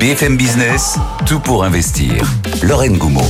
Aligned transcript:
BFM 0.00 0.38
Business, 0.38 0.96
tout 1.26 1.40
pour 1.40 1.62
investir. 1.62 2.24
Lorraine 2.62 2.96
Goumeau. 2.96 3.20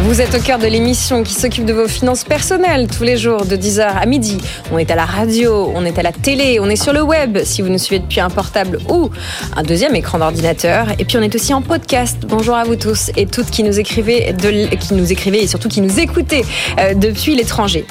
Vous 0.00 0.22
êtes 0.22 0.34
au 0.34 0.40
cœur 0.40 0.58
de 0.58 0.66
l'émission 0.66 1.22
qui 1.22 1.34
s'occupe 1.34 1.66
de 1.66 1.74
vos 1.74 1.88
finances 1.88 2.24
personnelles 2.24 2.88
tous 2.88 3.02
les 3.02 3.18
jours 3.18 3.44
de 3.44 3.54
10h 3.54 3.82
à 3.82 4.06
midi. 4.06 4.38
On 4.72 4.78
est 4.78 4.90
à 4.90 4.94
la 4.94 5.04
radio, 5.04 5.70
on 5.74 5.84
est 5.84 5.98
à 5.98 6.02
la 6.02 6.12
télé, 6.12 6.58
on 6.58 6.70
est 6.70 6.82
sur 6.82 6.94
le 6.94 7.02
web 7.02 7.40
si 7.44 7.60
vous 7.60 7.68
nous 7.68 7.76
suivez 7.76 7.98
depuis 7.98 8.20
un 8.20 8.30
portable 8.30 8.78
ou 8.88 9.10
un 9.56 9.62
deuxième 9.62 9.94
écran 9.94 10.18
d'ordinateur. 10.18 10.86
Et 10.98 11.04
puis 11.04 11.18
on 11.18 11.22
est 11.22 11.34
aussi 11.34 11.52
en 11.52 11.60
podcast. 11.60 12.16
Bonjour 12.26 12.54
à 12.54 12.64
vous 12.64 12.76
tous 12.76 13.10
et 13.18 13.26
toutes 13.26 13.50
qui 13.50 13.62
nous 13.62 13.78
écrivez, 13.78 14.34
qui 14.80 14.94
nous 14.94 15.12
écrivez 15.12 15.42
et 15.42 15.46
surtout 15.46 15.68
qui 15.68 15.82
nous 15.82 16.00
écoutez 16.00 16.46
euh, 16.78 16.94
depuis 16.94 17.36
l'étranger. 17.36 17.84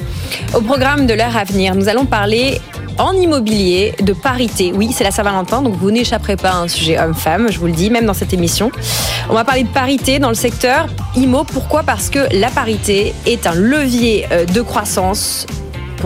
Au 0.55 0.61
programme 0.61 1.05
de 1.05 1.13
l'heure 1.13 1.37
à 1.37 1.43
venir, 1.43 1.75
nous 1.75 1.89
allons 1.89 2.07
parler 2.07 2.59
en 2.97 3.13
immobilier 3.13 3.93
de 4.01 4.13
parité. 4.13 4.71
Oui, 4.73 4.91
c'est 4.91 5.03
la 5.03 5.11
Saint-Valentin, 5.11 5.61
donc 5.61 5.75
vous 5.75 5.91
n'échapperez 5.91 6.35
pas 6.35 6.51
à 6.51 6.57
un 6.57 6.67
sujet 6.67 6.99
homme-femme, 6.99 7.51
je 7.51 7.59
vous 7.59 7.67
le 7.67 7.73
dis, 7.73 7.89
même 7.89 8.05
dans 8.05 8.13
cette 8.13 8.33
émission. 8.33 8.71
On 9.29 9.33
va 9.33 9.43
parler 9.43 9.63
de 9.63 9.69
parité 9.69 10.19
dans 10.19 10.29
le 10.29 10.35
secteur 10.35 10.87
IMO. 11.15 11.43
Pourquoi? 11.43 11.83
Parce 11.83 12.09
que 12.09 12.19
la 12.31 12.49
parité 12.49 13.13
est 13.25 13.47
un 13.47 13.55
levier 13.55 14.25
euh, 14.31 14.45
de 14.45 14.61
croissance 14.61 15.45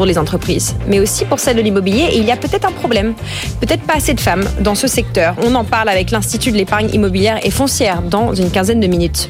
les 0.05 0.17
entreprises, 0.17 0.75
mais 0.87 0.99
aussi 0.99 1.25
pour 1.25 1.39
celles 1.39 1.57
de 1.57 1.61
l'immobilier. 1.61 2.09
Il 2.15 2.23
y 2.23 2.31
a 2.31 2.37
peut-être 2.37 2.65
un 2.65 2.71
problème, 2.71 3.13
peut-être 3.59 3.83
pas 3.83 3.95
assez 3.95 4.13
de 4.13 4.19
femmes 4.19 4.45
dans 4.59 4.75
ce 4.75 4.87
secteur. 4.87 5.35
On 5.43 5.55
en 5.55 5.63
parle 5.63 5.89
avec 5.89 6.11
l'Institut 6.11 6.51
de 6.51 6.57
l'épargne 6.57 6.89
immobilière 6.93 7.39
et 7.43 7.51
foncière 7.51 8.01
dans 8.01 8.33
une 8.33 8.51
quinzaine 8.51 8.79
de 8.79 8.87
minutes. 8.87 9.29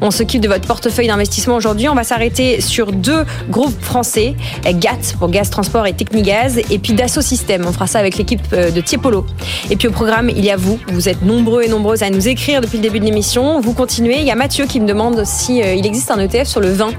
On 0.00 0.10
s'occupe 0.10 0.40
de 0.40 0.48
votre 0.48 0.66
portefeuille 0.66 1.08
d'investissement 1.08 1.56
aujourd'hui. 1.56 1.88
On 1.88 1.94
va 1.94 2.04
s'arrêter 2.04 2.60
sur 2.60 2.92
deux 2.92 3.24
groupes 3.50 3.80
français, 3.82 4.34
GAT 4.64 5.16
pour 5.18 5.28
Gaz 5.28 5.50
Transport 5.50 5.86
et 5.86 5.92
Technigaz, 5.92 6.58
et 6.70 6.78
puis 6.78 6.94
Dassault 6.94 7.20
Systèmes. 7.20 7.64
On 7.66 7.72
fera 7.72 7.86
ça 7.86 7.98
avec 7.98 8.16
l'équipe 8.16 8.40
euh, 8.52 8.70
de 8.70 8.80
Tiepolo. 8.80 9.26
Et 9.70 9.76
puis 9.76 9.88
au 9.88 9.90
programme, 9.90 10.30
il 10.30 10.44
y 10.44 10.50
a 10.50 10.56
vous. 10.56 10.78
Vous 10.88 11.08
êtes 11.08 11.22
nombreux 11.22 11.62
et 11.62 11.68
nombreuses 11.68 12.02
à 12.02 12.10
nous 12.10 12.28
écrire 12.28 12.60
depuis 12.60 12.78
le 12.78 12.82
début 12.82 13.00
de 13.00 13.04
l'émission. 13.04 13.60
Vous 13.60 13.74
continuez. 13.74 14.18
Il 14.18 14.24
y 14.24 14.30
a 14.30 14.34
Mathieu 14.34 14.66
qui 14.66 14.80
me 14.80 14.86
demande 14.86 15.24
si 15.24 15.62
euh, 15.62 15.76
existe 15.76 16.10
un 16.10 16.18
ETF 16.18 16.46
sur 16.46 16.60
le 16.60 16.72
vin. 16.72 16.90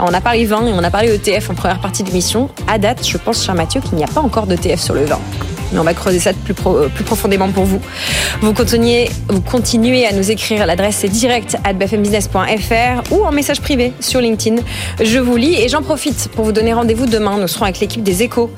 on 0.00 0.12
a 0.12 0.20
parlé 0.20 0.44
vin 0.44 0.66
et 0.66 0.72
on 0.72 0.82
a 0.82 0.90
parlé 0.90 1.14
ETF 1.14 1.50
en 1.50 1.54
première 1.54 1.80
partie 1.80 2.02
de 2.02 2.08
l'émission 2.08 2.50
à 2.66 2.78
date, 2.78 3.06
je 3.06 3.18
pense, 3.18 3.44
cher 3.44 3.54
Mathieu, 3.54 3.80
qu'il 3.80 3.96
n'y 3.96 4.04
a 4.04 4.08
pas 4.08 4.20
encore 4.20 4.46
d'ETF 4.46 4.80
sur 4.80 4.94
le 4.94 5.04
vin 5.04 5.20
mais 5.72 5.78
on 5.78 5.84
va 5.84 5.94
creuser 5.94 6.18
ça 6.18 6.32
plus, 6.32 6.54
euh, 6.66 6.88
plus 6.88 7.04
profondément 7.04 7.48
pour 7.50 7.64
vous. 7.64 7.80
Vous 8.40 8.52
continuez, 8.52 9.08
à 10.06 10.12
nous 10.12 10.30
écrire. 10.30 10.66
L'adresse 10.66 11.04
est 11.04 11.08
direct 11.08 11.56
at 11.64 11.72
bfmbusiness.fr 11.72 13.12
ou 13.12 13.24
en 13.24 13.32
message 13.32 13.60
privé 13.60 13.92
sur 14.00 14.20
LinkedIn. 14.20 14.62
Je 15.02 15.18
vous 15.18 15.36
lis 15.36 15.54
et 15.54 15.68
j'en 15.68 15.82
profite 15.82 16.28
pour 16.34 16.44
vous 16.44 16.52
donner 16.52 16.72
rendez-vous 16.72 17.06
demain. 17.06 17.38
Nous 17.38 17.48
serons 17.48 17.64
avec 17.64 17.80
l'équipe 17.80 18.02
des 18.02 18.22
échos. 18.22 18.50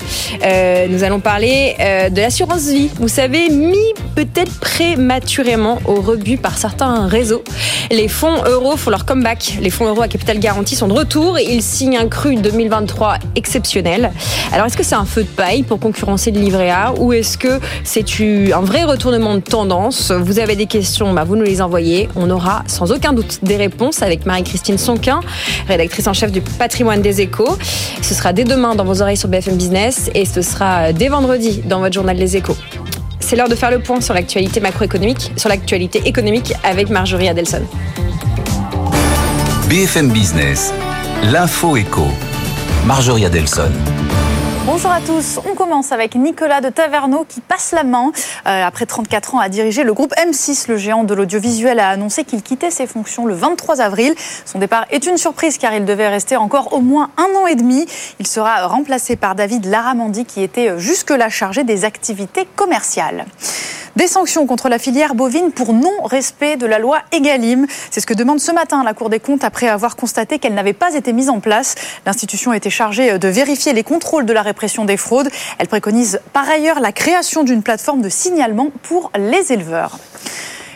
Euh, 0.43 0.87
nous 0.89 1.03
allons 1.03 1.19
parler 1.19 1.75
euh, 1.79 2.09
de 2.09 2.21
l'assurance 2.21 2.67
vie. 2.67 2.89
Vous 2.99 3.07
savez, 3.07 3.49
mis 3.49 3.93
peut-être 4.15 4.59
prématurément 4.59 5.79
au 5.85 6.01
rebut 6.01 6.37
par 6.37 6.57
certains 6.57 7.07
réseaux. 7.07 7.43
Les 7.91 8.07
fonds 8.07 8.43
euros 8.45 8.75
font 8.75 8.89
leur 8.89 9.05
comeback. 9.05 9.57
Les 9.61 9.69
fonds 9.69 9.85
euros 9.85 10.01
à 10.01 10.07
capital 10.07 10.39
garanti 10.39 10.75
sont 10.75 10.87
de 10.87 10.93
retour. 10.93 11.39
Ils 11.39 11.61
signent 11.61 11.97
un 11.97 12.07
cru 12.07 12.35
2023 12.35 13.15
exceptionnel. 13.35 14.11
Alors, 14.51 14.65
est-ce 14.65 14.77
que 14.77 14.83
c'est 14.83 14.95
un 14.95 15.05
feu 15.05 15.23
de 15.23 15.27
paille 15.27 15.63
pour 15.63 15.79
concurrencer 15.79 16.31
le 16.31 16.39
livret 16.39 16.69
A 16.69 16.93
ou 16.97 17.13
est-ce 17.13 17.37
que 17.37 17.59
c'est 17.83 18.05
un 18.53 18.61
vrai 18.61 18.83
retournement 18.83 19.35
de 19.35 19.41
tendance? 19.41 20.11
Vous 20.11 20.39
avez 20.39 20.55
des 20.55 20.65
questions, 20.65 21.13
bah, 21.13 21.23
vous 21.23 21.35
nous 21.35 21.43
les 21.43 21.61
envoyez. 21.61 22.09
On 22.15 22.29
aura 22.29 22.63
sans 22.67 22.91
aucun 22.91 23.13
doute 23.13 23.39
des 23.43 23.55
réponses 23.55 24.01
avec 24.01 24.25
Marie-Christine 24.25 24.77
Sonquin, 24.77 25.19
rédactrice 25.67 26.07
en 26.07 26.13
chef 26.13 26.31
du 26.31 26.41
patrimoine 26.41 27.01
des 27.01 27.21
échos. 27.21 27.57
Ce 28.01 28.13
sera 28.13 28.33
dès 28.33 28.43
demain 28.43 28.75
dans 28.75 28.85
vos 28.85 29.01
oreilles 29.01 29.17
sur 29.17 29.29
BFM 29.29 29.55
Business 29.55 30.09
et 30.13 30.25
ce 30.25 30.41
sera 30.41 30.93
dès 30.93 31.09
vendredi 31.09 31.61
dans 31.65 31.79
votre 31.79 31.93
journal 31.93 32.17
des 32.17 32.37
échos. 32.37 32.57
C'est 33.19 33.35
l'heure 33.35 33.49
de 33.49 33.55
faire 33.55 33.71
le 33.71 33.79
point 33.79 33.99
sur 33.99 34.13
l'actualité 34.13 34.59
macroéconomique, 34.59 35.33
sur 35.35 35.49
l'actualité 35.49 36.01
économique 36.05 36.53
avec 36.63 36.89
Marjorie 36.89 37.27
Adelson. 37.27 37.63
BFM 39.69 40.11
Business, 40.11 40.73
l'info 41.23 41.75
écho. 41.75 42.07
Marjorie 42.85 43.25
Adelson. 43.25 43.69
Bonjour 44.69 44.91
à 44.91 44.99
tous. 44.99 45.39
On 45.49 45.55
commence 45.55 45.93
avec 45.93 46.15
Nicolas 46.15 46.59
de 46.59 46.67
Taverneau 46.67 47.25
qui 47.25 47.39
passe 47.39 47.71
la 47.71 47.85
main. 47.85 48.11
Euh, 48.47 48.65
après 48.65 48.85
34 48.85 49.35
ans 49.35 49.39
à 49.39 49.47
diriger 49.47 49.85
le 49.85 49.93
groupe 49.93 50.13
M6, 50.17 50.65
le 50.67 50.75
géant 50.75 51.05
de 51.05 51.13
l'audiovisuel 51.13 51.79
a 51.79 51.87
annoncé 51.87 52.25
qu'il 52.25 52.43
quittait 52.43 52.69
ses 52.69 52.85
fonctions 52.85 53.25
le 53.25 53.33
23 53.33 53.79
avril. 53.79 54.13
Son 54.43 54.59
départ 54.59 54.85
est 54.91 55.05
une 55.05 55.15
surprise 55.15 55.57
car 55.57 55.73
il 55.73 55.85
devait 55.85 56.09
rester 56.09 56.35
encore 56.35 56.73
au 56.73 56.81
moins 56.81 57.11
un 57.15 57.33
an 57.39 57.47
et 57.47 57.55
demi. 57.55 57.85
Il 58.19 58.27
sera 58.27 58.67
remplacé 58.67 59.15
par 59.15 59.35
David 59.35 59.65
Laramandi 59.67 60.25
qui 60.25 60.43
était 60.43 60.77
jusque-là 60.77 61.29
chargé 61.29 61.63
des 61.63 61.85
activités 61.85 62.45
commerciales. 62.57 63.25
Des 63.95 64.05
sanctions 64.05 64.45
contre 64.45 64.69
la 64.69 64.77
filière 64.77 65.15
bovine 65.15 65.51
pour 65.51 65.73
non-respect 65.73 66.55
de 66.55 66.67
la 66.67 66.77
loi 66.77 66.99
Egalim. 67.11 67.65
C'est 67.89 67.99
ce 67.99 68.05
que 68.05 68.13
demande 68.13 68.39
ce 68.39 68.51
matin 68.51 68.83
la 68.83 68.93
Cour 68.93 69.09
des 69.09 69.19
comptes 69.19 69.43
après 69.43 69.67
avoir 69.67 69.95
constaté 69.95 70.37
qu'elle 70.37 70.53
n'avait 70.53 70.73
pas 70.73 70.93
été 70.93 71.13
mise 71.13 71.31
en 71.31 71.39
place. 71.39 71.73
L'institution 72.05 72.53
était 72.53 72.69
chargée 72.69 73.17
de 73.17 73.27
vérifier 73.27 73.73
les 73.73 73.81
contrôles 73.81 74.27
de 74.27 74.33
la 74.33 74.43
répression 74.43 74.56
des 74.85 74.97
fraudes. 74.97 75.29
Elle 75.59 75.67
préconise 75.67 76.19
par 76.33 76.49
ailleurs 76.49 76.79
la 76.79 76.91
création 76.91 77.43
d'une 77.43 77.63
plateforme 77.63 78.01
de 78.01 78.09
signalement 78.09 78.71
pour 78.83 79.11
les 79.17 79.51
éleveurs. 79.51 79.97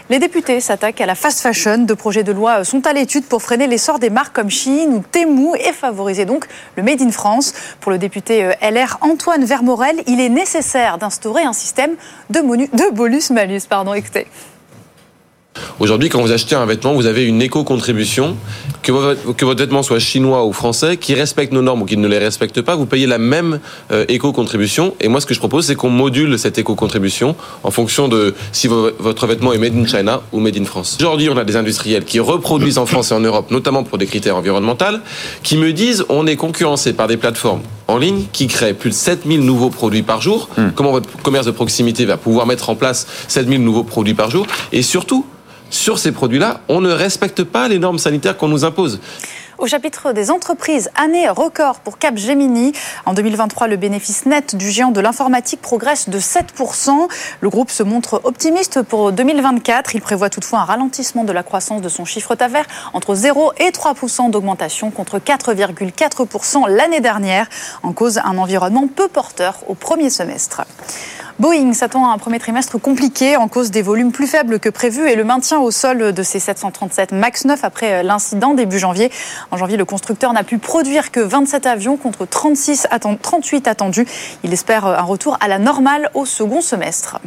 Les 0.10 0.20
députés 0.20 0.60
s'attaquent 0.60 1.00
à 1.00 1.06
la 1.06 1.16
fast 1.16 1.40
fashion. 1.40 1.78
Deux 1.78 1.96
projets 1.96 2.24
de 2.24 2.34
loi 2.34 2.66
sont 2.66 2.86
à 2.86 2.92
l'étude 2.92 3.24
pour 3.24 3.42
freiner 3.42 3.66
l'essor 3.66 3.98
des 3.98 4.10
marques 4.10 4.36
comme 4.36 4.50
Shein 4.50 4.90
ou 4.90 5.04
Temu 5.10 5.56
et 5.58 5.72
favoriser 5.72 6.26
donc 6.26 6.48
le 6.76 6.84
Made 6.84 7.02
in 7.02 7.12
France. 7.12 7.54
Pour 7.80 7.94
le 7.94 7.98
député 7.98 8.44
euh, 8.44 8.52
LR 8.62 8.98
Antoine 9.00 9.46
Vermorel, 9.46 10.04
il 10.08 10.20
est 10.20 10.28
nécessaire 10.28 10.98
d'instaurer 10.98 11.44
un 11.44 11.54
système 11.54 11.96
de, 12.30 12.42
de 12.42 12.94
bonus-malus. 12.94 13.62
Pardon, 13.70 13.94
écoutez. 13.94 14.28
Aujourd'hui, 15.82 16.10
quand 16.10 16.22
vous 16.22 16.32
achetez 16.32 16.54
un 16.54 16.68
vêtement, 16.68 16.94
vous 16.94 17.08
avez 17.08 17.26
une 17.26 17.42
éco-contribution. 17.42 18.38
Que, 18.84 18.92
votre 18.92 19.56
vêtement 19.56 19.82
soit 19.82 19.98
chinois 19.98 20.46
ou 20.46 20.54
français, 20.54 20.98
qui 20.98 21.16
respecte 21.16 21.52
nos 21.54 21.64
normes 21.64 21.82
ou 21.82 21.86
qui 21.86 21.98
ne 21.98 22.08
les 22.08 22.20
respecte 22.20 22.62
pas, 22.62 22.76
vous 22.76 22.86
payez 22.86 23.08
la 23.08 23.18
même 23.18 23.60
euh, 23.92 24.06
éco-contribution. 24.08 24.94
Et 25.00 25.08
moi, 25.08 25.20
ce 25.22 25.26
que 25.26 25.34
je 25.34 25.40
propose, 25.40 25.66
c'est 25.66 25.74
qu'on 25.76 25.90
module 25.90 26.38
cette 26.38 26.60
éco-contribution 26.60 27.36
en 27.64 27.72
fonction 27.72 28.08
de 28.08 28.36
si 28.52 28.68
votre 28.68 29.26
vêtement 29.26 29.54
est 29.54 29.58
made 29.58 29.76
in 29.76 29.88
China 29.88 30.22
ou 30.32 30.40
made 30.40 30.56
in 30.56 30.66
France. 30.66 30.98
Aujourd'hui, 31.00 31.30
on 31.30 31.38
a 31.38 31.44
des 31.44 31.56
industriels 31.56 32.06
qui 32.06 32.20
reproduisent 32.20 32.78
en 32.78 32.86
France 32.86 33.12
et 33.12 33.16
en 33.16 33.20
Europe, 33.20 33.50
notamment 33.50 33.84
pour 33.84 33.98
des 33.98 34.06
critères 34.06 34.36
environnementaux, 34.36 35.00
qui 35.42 35.58
me 35.58 35.74
disent 35.74 36.06
on 36.10 36.28
est 36.28 36.36
concurrencé 36.36 36.94
par 36.94 37.08
des 37.08 37.18
plateformes 37.18 37.62
en 37.88 37.98
ligne 37.98 38.26
qui 38.32 38.48
créent 38.48 38.76
plus 38.76 38.92
de 38.92 38.96
7000 38.96 39.42
nouveaux 39.42 39.72
produits 39.72 40.04
par 40.04 40.22
jour. 40.22 40.48
Hmm. 40.58 40.70
Comment 40.76 40.92
votre 40.92 41.10
commerce 41.24 41.48
de 41.48 41.52
proximité 41.52 42.06
va 42.06 42.18
pouvoir 42.18 42.46
mettre 42.46 42.70
en 42.70 42.76
place 42.76 43.08
7000 43.28 43.64
nouveaux 43.64 43.84
produits 43.84 44.14
par 44.14 44.30
jour? 44.30 44.46
Et 44.72 44.82
surtout, 44.84 45.26
sur 45.72 45.98
ces 46.00 46.12
produits-là, 46.12 46.62
on 46.68 46.82
ne 46.82 46.92
respecte 46.92 47.44
pas 47.44 47.68
les 47.68 47.80
normes 47.80 47.98
sanitaires 47.98 48.38
qu'on 48.38 48.48
nous 48.48 48.66
impose. 48.66 49.00
Au 49.62 49.68
chapitre 49.68 50.12
des 50.12 50.32
entreprises, 50.32 50.90
année 50.96 51.30
record 51.30 51.82
pour 51.82 52.00
Capgemini. 52.00 52.74
En 53.06 53.14
2023, 53.14 53.68
le 53.68 53.78
bénéfice 53.78 54.26
net 54.26 54.56
du 54.56 54.72
géant 54.72 54.90
de 54.90 55.00
l'informatique 55.00 55.62
progresse 55.62 56.10
de 56.10 56.18
7%. 56.18 57.08
Le 57.42 57.50
groupe 57.50 57.70
se 57.70 57.84
montre 57.84 58.22
optimiste 58.24 58.82
pour 58.82 59.12
2024. 59.12 59.94
Il 59.94 60.02
prévoit 60.02 60.32
toutefois 60.32 60.62
un 60.62 60.66
ralentissement 60.66 61.24
de 61.24 61.32
la 61.32 61.44
croissance 61.44 61.82
de 61.82 61.90
son 61.90 62.06
chiffre 62.06 62.34
d'affaires 62.34 62.66
entre 62.94 63.14
0 63.14 63.54
et 63.60 63.70
3% 63.70 64.32
d'augmentation 64.32 64.90
contre 64.90 65.20
4,4% 65.20 66.68
l'année 66.68 67.00
dernière, 67.00 67.48
en 67.84 67.94
cause 67.94 68.18
un 68.18 68.40
environnement 68.40 68.88
peu 68.88 69.10
porteur 69.10 69.60
au 69.68 69.76
premier 69.76 70.10
semestre. 70.10 70.64
Boeing 71.42 71.74
s'attend 71.74 72.08
à 72.08 72.14
un 72.14 72.20
premier 72.20 72.38
trimestre 72.38 72.80
compliqué 72.80 73.36
en 73.36 73.48
cause 73.48 73.72
des 73.72 73.82
volumes 73.82 74.12
plus 74.12 74.28
faibles 74.28 74.60
que 74.60 74.70
prévu 74.70 75.10
et 75.10 75.16
le 75.16 75.24
maintien 75.24 75.58
au 75.58 75.72
sol 75.72 76.14
de 76.14 76.22
ses 76.22 76.38
737 76.38 77.14
MAX 77.14 77.46
9 77.46 77.64
après 77.64 77.94
euh, 77.94 78.04
l'incident 78.04 78.54
début 78.54 78.78
janvier. 78.78 79.12
En 79.50 79.58
janvier, 79.58 79.76
le 79.76 79.84
constructeur 79.84 80.34
n'a 80.34 80.44
pu 80.44 80.60
produire 80.60 81.10
que 81.10 81.20
27 81.20 81.66
avions 81.66 81.98
contre 81.98 82.28
36 82.28 82.86
38 83.24 83.68
attendus. 83.68 84.06
Il 84.44 84.54
espère 84.54 84.86
euh, 84.86 84.96
un 84.96 85.02
retour 85.02 85.36
à 85.42 85.48
la 85.48 85.58
normale 85.58 86.12
au 86.14 86.28
second 86.28 86.62
semestre. 86.62 87.18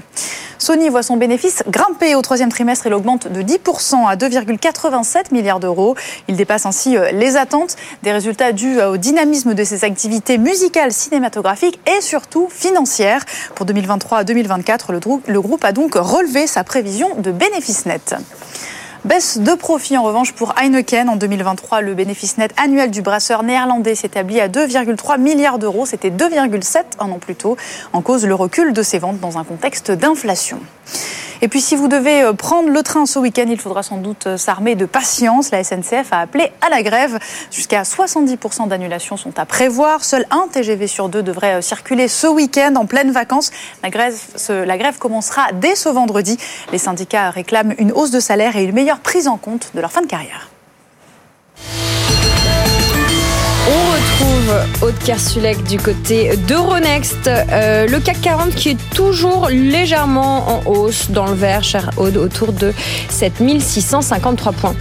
Sony 0.60 0.88
voit 0.90 1.02
son 1.02 1.16
bénéfice 1.16 1.64
grimper 1.66 2.14
au 2.14 2.22
troisième 2.22 2.50
trimestre. 2.50 2.86
Il 2.86 2.94
augmente 2.94 3.26
de 3.26 3.42
10% 3.42 4.06
à 4.06 4.14
2,87 4.14 5.32
milliards 5.32 5.58
d'euros. 5.58 5.96
Il 6.28 6.36
dépasse 6.36 6.66
ainsi 6.66 6.96
euh, 6.96 7.10
les 7.10 7.36
attentes 7.36 7.74
des 8.04 8.12
résultats 8.12 8.52
dus 8.52 8.80
au 8.80 8.96
dynamisme 8.96 9.54
de 9.54 9.64
ses 9.64 9.82
activités 9.82 10.38
musicales, 10.38 10.92
cinématographiques 10.92 11.80
et 11.88 12.00
surtout 12.00 12.48
financières. 12.48 13.24
Pour 13.56 13.66
2023, 13.66 14.03
2023 14.04 14.18
à 14.18 14.24
2024, 14.24 14.92
le, 15.26 15.40
groupe 15.40 15.64
a 15.64 15.72
donc 15.72 15.94
relevé 15.94 16.46
sa 16.46 16.62
prévision 16.62 17.14
de 17.16 17.30
bénéfice 17.30 17.86
net. 17.86 18.14
Baisse 19.04 19.38
de 19.38 19.54
profit 19.54 19.96
en 19.96 20.02
revanche 20.02 20.32
pour 20.32 20.54
Heineken. 20.58 21.08
En 21.08 21.16
2023, 21.16 21.80
le 21.80 21.94
bénéfice 21.94 22.38
net 22.38 22.52
annuel 22.62 22.90
du 22.90 23.02
brasseur 23.02 23.42
néerlandais 23.42 23.94
s'établit 23.94 24.40
à 24.40 24.48
2,3 24.48 25.20
milliards 25.20 25.58
d'euros. 25.58 25.86
C'était 25.86 26.10
2,7 26.10 26.82
un 26.98 27.10
an 27.10 27.18
plus 27.18 27.34
tôt, 27.34 27.56
en 27.92 28.02
cause 28.02 28.26
le 28.26 28.34
recul 28.34 28.72
de 28.72 28.82
ses 28.82 28.98
ventes 28.98 29.20
dans 29.20 29.38
un 29.38 29.44
contexte 29.44 29.90
d'inflation. 29.90 30.58
Et 31.44 31.48
puis 31.48 31.60
si 31.60 31.76
vous 31.76 31.88
devez 31.88 32.32
prendre 32.38 32.70
le 32.70 32.82
train 32.82 33.04
ce 33.04 33.18
week-end, 33.18 33.44
il 33.50 33.60
faudra 33.60 33.82
sans 33.82 33.98
doute 33.98 34.38
s'armer 34.38 34.76
de 34.76 34.86
patience. 34.86 35.50
La 35.50 35.62
SNCF 35.62 36.10
a 36.10 36.20
appelé 36.20 36.50
à 36.62 36.70
la 36.70 36.82
grève. 36.82 37.18
Jusqu'à 37.50 37.82
70% 37.82 38.68
d'annulations 38.68 39.18
sont 39.18 39.38
à 39.38 39.44
prévoir. 39.44 40.04
Seul 40.04 40.24
un 40.30 40.48
TGV 40.50 40.86
sur 40.86 41.10
deux 41.10 41.22
devrait 41.22 41.60
circuler 41.60 42.08
ce 42.08 42.26
week-end 42.26 42.76
en 42.76 42.86
pleine 42.86 43.10
vacances. 43.10 43.50
La 43.82 43.90
grève, 43.90 44.18
la 44.48 44.78
grève 44.78 44.96
commencera 44.96 45.52
dès 45.52 45.74
ce 45.74 45.90
vendredi. 45.90 46.38
Les 46.72 46.78
syndicats 46.78 47.28
réclament 47.28 47.74
une 47.76 47.92
hausse 47.92 48.10
de 48.10 48.20
salaire 48.20 48.56
et 48.56 48.64
une 48.64 48.72
meilleure 48.72 49.00
prise 49.00 49.28
en 49.28 49.36
compte 49.36 49.70
de 49.74 49.82
leur 49.82 49.92
fin 49.92 50.00
de 50.00 50.06
carrière. 50.06 50.48
Aude 54.82 54.98
Kersulek 55.04 55.62
du 55.64 55.78
côté 55.78 56.36
d'Euronext. 56.48 57.28
Euh, 57.28 57.86
le 57.86 58.00
CAC 58.00 58.20
40 58.20 58.54
qui 58.54 58.70
est 58.70 58.90
toujours 58.94 59.48
légèrement 59.48 60.48
en 60.48 60.66
hausse 60.66 61.10
dans 61.10 61.26
le 61.26 61.34
vert, 61.34 61.64
cher 61.64 61.90
Aude, 61.96 62.16
autour 62.16 62.52
de 62.52 62.72
7653 63.08 64.52
points. 64.52 64.76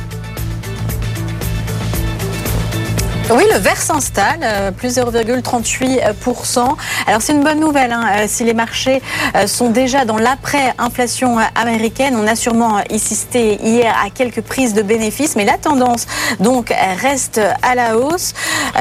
Oui, 3.31 3.46
le 3.52 3.58
vert 3.58 3.81
s'installe, 3.81 4.42
euh, 4.44 4.72
plus 4.72 4.98
0,38%. 4.98 6.60
Alors 7.08 7.22
c'est 7.22 7.31
une 7.31 7.44
bonne 7.44 7.62
nouvelle. 7.62 7.94
Hein. 7.94 8.04
Euh, 8.18 8.25
si 8.28 8.44
les 8.44 8.54
marchés 8.54 9.02
euh, 9.36 9.48
sont 9.48 9.70
déjà 9.70 10.04
dans 10.04 10.18
l'après-inflation 10.18 11.38
américaine, 11.56 12.18
on 12.22 12.28
a 12.28 12.36
sûrement 12.36 12.81
insisté 12.92 13.60
hier 13.64 13.96
à 14.06 14.10
quelques 14.10 14.42
prises 14.42 14.74
de 14.74 14.81
bénéfices, 14.81 15.38
mais 15.38 15.46
la 15.46 15.58
tendance 15.58 16.06
donc 16.42 16.74
reste 17.02 17.40
à 17.62 17.75
la 17.75 17.98
hausse. 17.98 18.34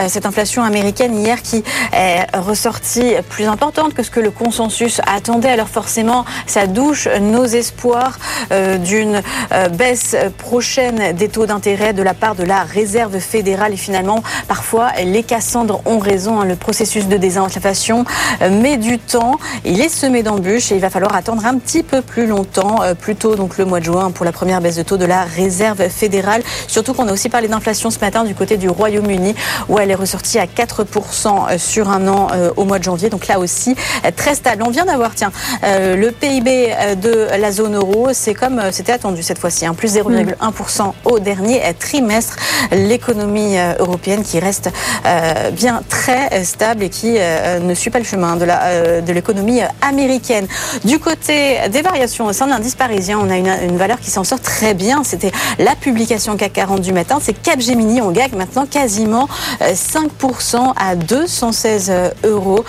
Cette 0.08 0.26
inflation 0.26 0.62
américaine 0.62 1.14
hier 1.18 1.40
qui 1.42 1.62
est 1.92 2.36
ressortie 2.36 3.14
plus 3.28 3.44
importante 3.44 3.94
que 3.94 4.02
ce 4.02 4.10
que 4.10 4.20
le 4.20 4.30
consensus 4.30 5.00
attendait. 5.06 5.50
Alors 5.50 5.68
forcément, 5.68 6.24
ça 6.46 6.66
douche 6.66 7.06
nos 7.20 7.44
espoirs 7.44 8.18
d'une 8.50 9.22
baisse 9.72 10.16
prochaine 10.38 11.12
des 11.12 11.28
taux 11.28 11.46
d'intérêt 11.46 11.92
de 11.92 12.02
la 12.02 12.14
part 12.14 12.34
de 12.34 12.44
la 12.44 12.62
réserve 12.62 13.18
fédérale 13.18 13.74
et 13.74 13.76
finalement 13.76 14.22
Parfois, 14.48 14.92
les 15.04 15.22
Cassandres 15.22 15.82
ont 15.86 15.98
raison. 15.98 16.22
Hein. 16.40 16.44
le 16.44 16.56
processus 16.56 17.06
de 17.06 17.16
désinflation 17.16 18.04
euh, 18.42 18.50
met 18.50 18.76
du 18.76 18.98
temps. 18.98 19.38
Il 19.64 19.80
est 19.80 19.88
semé 19.88 20.22
d'embûches 20.22 20.72
et 20.72 20.74
il 20.74 20.80
va 20.80 20.90
falloir 20.90 21.14
attendre 21.14 21.44
un 21.46 21.56
petit 21.58 21.82
peu 21.82 22.02
plus 22.02 22.26
longtemps, 22.26 22.82
euh, 22.82 22.94
plutôt 22.94 23.34
donc 23.36 23.58
le 23.58 23.64
mois 23.64 23.80
de 23.80 23.84
juin 23.84 24.10
pour 24.10 24.24
la 24.24 24.32
première 24.32 24.60
baisse 24.60 24.76
de 24.76 24.82
taux 24.82 24.96
de 24.96 25.04
la 25.04 25.24
réserve 25.24 25.88
fédérale. 25.88 26.42
Surtout 26.68 26.94
qu'on 26.94 27.08
a 27.08 27.12
aussi 27.12 27.28
parlé 27.28 27.48
d'inflation 27.48 27.90
ce 27.90 27.98
matin 27.98 28.24
du 28.24 28.34
côté 28.34 28.56
du 28.56 28.68
Royaume-Uni 28.68 29.34
où 29.68 29.78
elle 29.78 29.90
est 29.90 29.96
ressortie 29.96 30.38
à 30.38 30.46
4% 30.46 30.86
euh, 31.50 31.58
sur 31.58 31.90
un 31.90 32.06
an 32.08 32.28
au 32.56 32.64
mois 32.64 32.78
de 32.78 32.84
janvier. 32.84 33.10
Donc 33.10 33.26
là 33.26 33.38
aussi, 33.38 33.74
très 34.16 34.34
stable. 34.34 34.62
On 34.66 34.70
vient 34.70 34.84
d'avoir, 34.84 35.14
tiens, 35.14 35.32
le 35.62 36.10
PIB 36.10 36.74
de 37.00 37.28
la 37.38 37.52
zone 37.52 37.76
euro. 37.76 38.08
C'est 38.12 38.34
comme 38.34 38.60
c'était 38.70 38.92
attendu 38.92 39.22
cette 39.22 39.38
fois-ci, 39.38 39.66
hein, 39.66 39.74
plus 39.74 39.94
0,1% 39.94 40.92
au 41.04 41.18
dernier 41.18 41.60
trimestre. 41.78 42.36
L'économie 42.70 43.56
européenne 43.78 44.21
qui 44.22 44.38
reste 44.38 44.70
euh, 45.06 45.50
bien 45.50 45.82
très 45.88 46.44
stable 46.44 46.84
et 46.84 46.88
qui 46.88 47.16
euh, 47.18 47.58
ne 47.58 47.74
suit 47.74 47.90
pas 47.90 47.98
le 47.98 48.04
chemin 48.04 48.36
de 48.36 48.44
la 48.44 48.62
euh, 48.62 49.00
de 49.00 49.12
l'économie 49.12 49.60
américaine. 49.80 50.46
Du 50.84 50.98
côté 50.98 51.58
des 51.70 51.82
variations 51.82 52.26
au 52.26 52.32
sein 52.32 52.46
de 52.46 52.50
l'indice 52.50 52.74
parisien, 52.74 53.18
on 53.20 53.30
a 53.30 53.36
une, 53.36 53.76
valeur 53.76 53.98
qui 54.00 54.10
s'en 54.10 54.24
sort 54.24 54.40
très 54.40 54.74
bien. 54.74 55.02
C'était 55.04 55.32
la 55.58 55.74
publication 55.74 56.36
CAC 56.36 56.52
40 56.52 56.80
du 56.80 56.92
matin. 56.92 57.18
C'est 57.20 57.32
Capgemini. 57.32 58.00
On 58.00 58.10
gagne 58.10 58.32
maintenant 58.36 58.66
quasiment 58.66 59.28
5% 59.60 60.72
à 60.76 60.94
216 60.94 61.92
euros. 62.24 62.64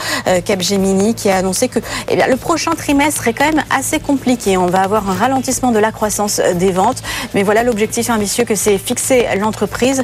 Capgemini 0.46 1.14
qui 1.14 1.30
a 1.30 1.38
annoncé 1.38 1.68
que 1.68 1.80
eh 2.10 2.16
le 2.16 2.38
prochain 2.38 2.72
trimestre 2.72 3.28
est 3.28 3.34
quand 3.34 3.46
même 3.46 3.64
assez 3.70 4.00
compliqué. 4.00 4.58
On 4.58 4.68
va 4.68 4.82
avoir 4.82 5.10
un 5.10 5.14
ralentissement 5.14 5.72
de 5.72 5.80
la 5.80 5.92
croissance 5.92 6.42
des 6.56 6.72
ventes. 6.72 7.04
Mais 7.34 7.44
voilà 7.44 7.64
l'objectif 7.64 8.10
ambitieux 8.10 8.46
que 8.46 8.56
s'est 8.56 8.78
fixé 8.78 9.28
l'entreprise 9.38 10.02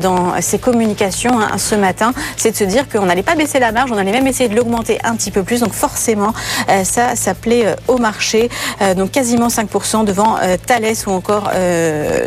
dans 0.00 0.40
ses 0.40 0.58
communications 0.58 0.75
communication 0.76 1.40
hein, 1.40 1.56
ce 1.56 1.74
matin, 1.74 2.12
c'est 2.36 2.50
de 2.50 2.56
se 2.56 2.64
dire 2.64 2.86
qu'on 2.86 3.06
n'allait 3.06 3.22
pas 3.22 3.34
baisser 3.34 3.58
la 3.58 3.72
marge, 3.72 3.90
on 3.90 3.96
allait 3.96 4.12
même 4.12 4.26
essayer 4.26 4.50
de 4.50 4.54
l'augmenter 4.54 4.98
un 5.04 5.16
petit 5.16 5.30
peu 5.30 5.42
plus. 5.42 5.60
Donc 5.60 5.72
forcément, 5.72 6.34
euh, 6.68 6.84
ça, 6.84 7.16
ça 7.16 7.34
plaît 7.34 7.64
euh, 7.64 7.74
au 7.88 7.96
marché. 7.96 8.50
Euh, 8.82 8.92
donc 8.92 9.10
quasiment 9.10 9.48
5% 9.48 10.04
devant 10.04 10.36
Thales 10.66 10.92
ou 11.06 11.12
encore 11.12 11.50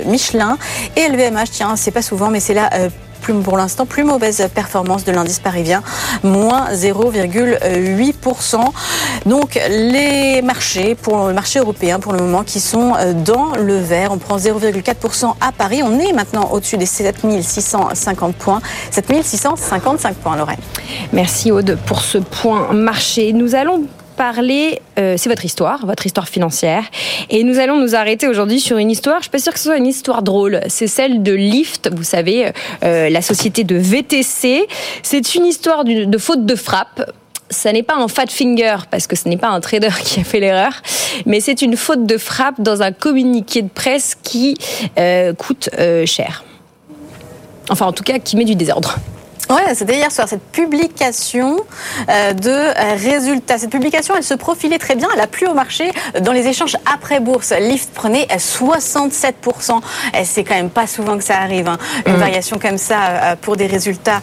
Michelin. 0.05 0.57
Et 0.95 1.07
LVMH, 1.07 1.51
tiens, 1.51 1.75
c'est 1.75 1.91
pas 1.91 2.01
souvent, 2.01 2.29
mais 2.29 2.39
c'est 2.39 2.55
là 2.55 2.69
pour 3.19 3.57
l'instant, 3.57 3.85
plus 3.85 4.03
mauvaise 4.03 4.47
performance 4.53 5.03
de 5.05 5.11
l'indice 5.11 5.39
parisien, 5.39 5.83
moins 6.23 6.71
0,8%. 6.73 8.57
Donc 9.25 9.59
les 9.69 10.41
marchés, 10.41 10.95
pour 10.95 11.27
le 11.27 11.33
marché 11.33 11.59
européen 11.59 11.99
pour 11.99 12.13
le 12.13 12.19
moment, 12.19 12.43
qui 12.43 12.59
sont 12.59 12.93
euh, 12.97 13.13
dans 13.13 13.53
le 13.55 13.77
vert, 13.77 14.11
on 14.11 14.17
prend 14.17 14.37
0,4% 14.37 15.33
à 15.41 15.51
Paris. 15.51 15.81
On 15.83 15.99
est 15.99 16.13
maintenant 16.13 16.49
au-dessus 16.51 16.77
des 16.77 16.85
7650 16.85 18.35
points. 18.35 18.61
7655 18.91 20.15
points, 20.15 20.35
Lorraine. 20.35 20.59
Merci 21.13 21.51
Aude 21.51 21.77
pour 21.85 22.01
ce 22.01 22.17
point 22.17 22.73
marché. 22.73 23.33
Nous 23.33 23.55
allons 23.55 23.83
parler, 24.19 24.81
euh, 24.99 25.15
c'est 25.17 25.29
votre 25.29 25.45
histoire, 25.45 25.85
votre 25.85 26.05
histoire 26.05 26.27
financière. 26.27 26.83
Et 27.29 27.45
nous 27.45 27.57
allons 27.57 27.79
nous 27.79 27.95
arrêter 27.95 28.27
aujourd'hui 28.27 28.59
sur 28.59 28.77
une 28.77 28.91
histoire, 28.91 29.19
je 29.19 29.23
suis 29.23 29.31
pas 29.31 29.39
sûre 29.39 29.53
que 29.53 29.59
ce 29.59 29.65
soit 29.65 29.77
une 29.77 29.87
histoire 29.87 30.23
drôle, 30.23 30.59
c'est 30.67 30.87
celle 30.87 31.23
de 31.23 31.31
Lyft, 31.31 31.89
vous 31.95 32.03
savez, 32.03 32.51
euh, 32.83 33.09
la 33.09 33.21
société 33.21 33.63
de 33.63 33.77
VTC. 33.77 34.67
C'est 35.03 35.35
une 35.35 35.45
histoire 35.45 35.85
de 35.85 36.17
faute 36.17 36.45
de 36.45 36.55
frappe 36.55 37.11
ça 37.51 37.71
n'est 37.71 37.81
pas 37.81 37.95
un 37.95 38.07
fat 38.07 38.27
finger 38.27 38.75
parce 38.91 39.07
que 39.07 39.15
ce 39.15 39.27
n'est 39.27 39.37
pas 39.37 39.47
un 39.47 39.59
trader 39.59 39.89
qui 40.03 40.19
a 40.19 40.23
fait 40.23 40.39
l'erreur, 40.39 40.73
mais 41.25 41.39
c'est 41.39 41.63
une 41.63 41.77
faute 41.77 42.05
de 42.05 42.17
frappe 42.19 42.61
dans 42.61 42.83
un 42.83 42.91
communiqué 42.91 43.63
de 43.63 43.69
presse 43.69 44.15
qui 44.21 44.55
euh, 44.99 45.33
coûte 45.33 45.69
cher. 46.05 46.43
Enfin, 47.69 47.87
en 47.87 47.93
tout 47.93 48.03
cas, 48.03 48.19
qui 48.19 48.35
met 48.35 48.45
du 48.45 48.55
désordre. 48.55 48.97
Ouais, 49.49 49.73
c'était 49.73 49.95
hier 49.95 50.11
soir 50.11 50.29
cette 50.29 50.43
publication 50.43 51.57
euh, 52.07 52.33
de 52.33 52.51
euh, 52.51 52.73
résultats. 52.95 53.57
Cette 53.57 53.71
publication, 53.71 54.13
elle 54.15 54.23
se 54.23 54.35
profilait 54.35 54.77
très 54.77 54.95
bien. 54.95 55.07
Elle 55.11 55.21
a 55.21 55.25
plu 55.25 55.47
au 55.47 55.55
marché 55.55 55.91
dans 56.21 56.33
les 56.33 56.45
échanges 56.45 56.77
après 56.85 57.19
bourse. 57.19 57.51
Lyft 57.59 57.89
prenait 57.95 58.27
67%. 58.27 59.81
C'est 60.23 60.43
quand 60.43 60.53
même 60.53 60.69
pas 60.69 60.85
souvent 60.85 61.17
que 61.17 61.23
ça 61.23 61.39
arrive. 61.39 61.67
Hein. 61.67 61.79
Une 62.05 62.17
mm. 62.17 62.19
variation 62.19 62.59
comme 62.59 62.77
ça 62.77 62.99
euh, 63.01 63.35
pour 63.41 63.57
des 63.57 63.65
résultats 63.65 64.21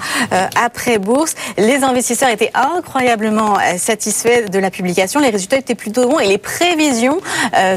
après 0.54 0.98
bourse. 0.98 1.34
Les 1.58 1.82
investisseurs 1.82 2.28
étaient 2.28 2.52
incroyablement 2.54 3.56
satisfaits 3.78 4.48
de 4.48 4.58
la 4.60 4.70
publication. 4.70 5.18
Les 5.18 5.30
résultats 5.30 5.56
étaient 5.56 5.74
plutôt 5.74 6.08
bons 6.08 6.20
et 6.20 6.28
les 6.28 6.38
prévisions 6.38 7.20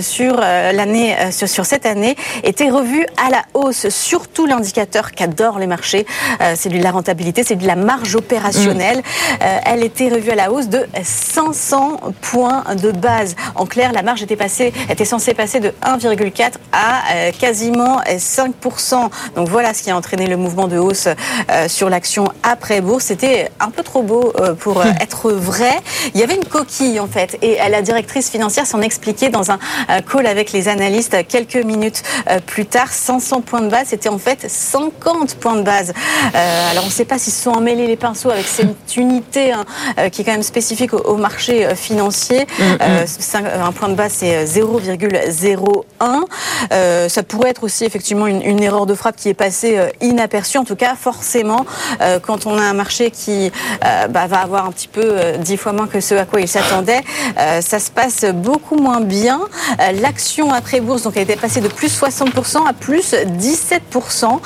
sur 0.02 0.38
l'année, 0.38 1.16
sur, 1.32 1.48
sur, 1.48 1.66
cette 1.66 1.86
année 1.86 2.16
étaient 2.44 2.70
revues 2.70 3.06
à 3.26 3.30
la 3.30 3.44
hausse. 3.54 3.90
Surtout 3.90 4.46
l'indicateur 4.46 5.12
qu'adorent 5.12 5.60
les 5.60 5.68
marchés, 5.68 6.06
c'est 6.56 6.70
de 6.70 6.82
la 6.82 6.92
rentabilité 6.92 7.39
c'est 7.44 7.56
de 7.56 7.68
la 7.68 7.76
marge 7.76 8.16
opérationnelle. 8.16 8.98
Mm. 8.98 9.44
Euh, 9.44 9.60
elle 9.66 9.84
était 9.84 10.10
revue 10.10 10.32
à 10.32 10.36
la 10.36 10.52
hausse 10.52 10.68
de 10.68 10.86
500 11.04 12.00
points 12.22 12.64
de 12.82 12.92
base. 12.92 13.36
En 13.56 13.66
clair, 13.66 13.92
la 13.92 14.02
marge 14.02 14.24
était, 14.24 14.36
passée, 14.36 14.74
était 14.90 15.06
censée 15.06 15.34
passer 15.34 15.60
de 15.60 15.74
1,4 15.84 16.54
à 16.72 17.02
euh, 17.14 17.32
quasiment 17.38 18.02
5%. 18.02 19.10
Donc 19.36 19.48
voilà 19.48 19.74
ce 19.74 19.84
qui 19.84 19.92
a 19.92 19.98
entraîné 19.98 20.28
le 20.28 20.38
mouvement 20.38 20.68
de 20.68 20.78
hausse 20.78 21.08
euh, 21.08 21.68
sur 21.68 21.90
l'action 21.90 22.30
après 22.44 22.82
bourse. 22.82 23.06
C'était 23.06 23.50
un 23.60 23.70
peu 23.70 23.84
trop 23.84 24.04
beau 24.04 24.34
pour 24.60 24.84
être 25.02 25.32
vrai. 25.32 25.74
Il 26.14 26.20
y 26.20 26.24
avait 26.24 26.36
une 26.36 26.46
coquille 26.46 27.00
en 27.00 27.08
fait 27.08 27.38
et 27.42 27.58
la 27.70 27.82
directrice 27.82 28.30
financière 28.30 28.66
s'en 28.66 28.82
expliquait 28.82 29.30
dans 29.30 29.52
un 29.52 29.60
call 30.12 30.26
avec 30.26 30.52
les 30.52 30.68
analystes 30.68 31.28
quelques 31.28 31.56
minutes 31.56 32.04
plus 32.46 32.66
tard. 32.66 32.92
500 32.92 33.42
points 33.42 33.62
de 33.62 33.70
base, 33.70 33.88
c'était 33.90 34.10
en 34.10 34.18
fait 34.18 34.50
50 34.50 35.36
points 35.36 35.56
de 35.56 35.64
base. 35.64 35.94
alors 36.34 36.84
on 36.84 36.88
ne 36.88 36.92
sait 36.92 37.06
pas 37.06 37.19
si 37.20 37.32
se 37.32 37.44
sont 37.44 37.52
emmêlés 37.52 37.86
les 37.86 37.98
pinceaux 37.98 38.32
avec 38.32 38.48
cette 38.48 38.96
unité 38.96 39.52
hein, 39.52 39.66
euh, 39.98 40.10
qui 40.10 40.22
est 40.22 40.26
quand 40.26 40.32
même 40.32 40.44
spécifique 40.44 40.94
au, 40.94 41.18
marché 41.18 41.66
euh, 41.66 41.76
financier. 41.76 42.48
Mm, 42.58 42.64
mm. 42.64 42.78
Euh, 42.82 43.06
un 43.64 43.72
point 43.72 43.90
de 43.90 43.96
base, 43.96 44.14
c'est 44.14 44.46
0,01. 44.46 47.10
ça 47.10 47.24
pourrait 47.24 47.50
être 47.50 47.64
aussi 47.64 47.86
effectivement 47.86 48.28
une, 48.28 48.64
erreur 48.64 48.86
de 48.86 48.94
frappe 48.94 49.16
qui 49.16 49.30
est 49.30 49.34
passée 49.34 49.80
inaperçue. 50.02 50.58
En 50.58 50.64
tout 50.64 50.76
cas, 50.76 50.96
forcément, 50.96 51.66
quand 52.24 52.46
on 52.46 52.58
a 52.58 52.62
un 52.62 52.74
marché 52.74 53.12
qui 53.12 53.52
bah, 53.82 54.28
va 54.28 54.40
avoir 54.40 54.66
un 54.66 54.72
petit 54.72 54.88
peu 54.88 55.18
dix 55.40 55.58
fois 55.58 55.74
moins 55.74 55.88
que 55.88 56.00
ce 56.00 56.16
à 56.16 56.26
quoi 56.26 56.42
il 56.42 56.48
s'attendait, 56.48 57.02
ça 57.62 57.80
se 57.80 57.92
passe 57.92 58.26
beaucoup 58.34 58.76
moins 58.76 59.02
bien. 59.02 59.42
L'action 60.02 60.54
après 60.54 60.82
bourse, 60.82 61.04
donc, 61.04 61.18
a 61.18 61.22
été 61.22 61.36
passée 61.36 61.62
de 61.62 61.68
plus 61.68 62.00
60% 62.00 62.68
à 62.68 62.74
plus 62.74 63.14
17%. 63.14 64.40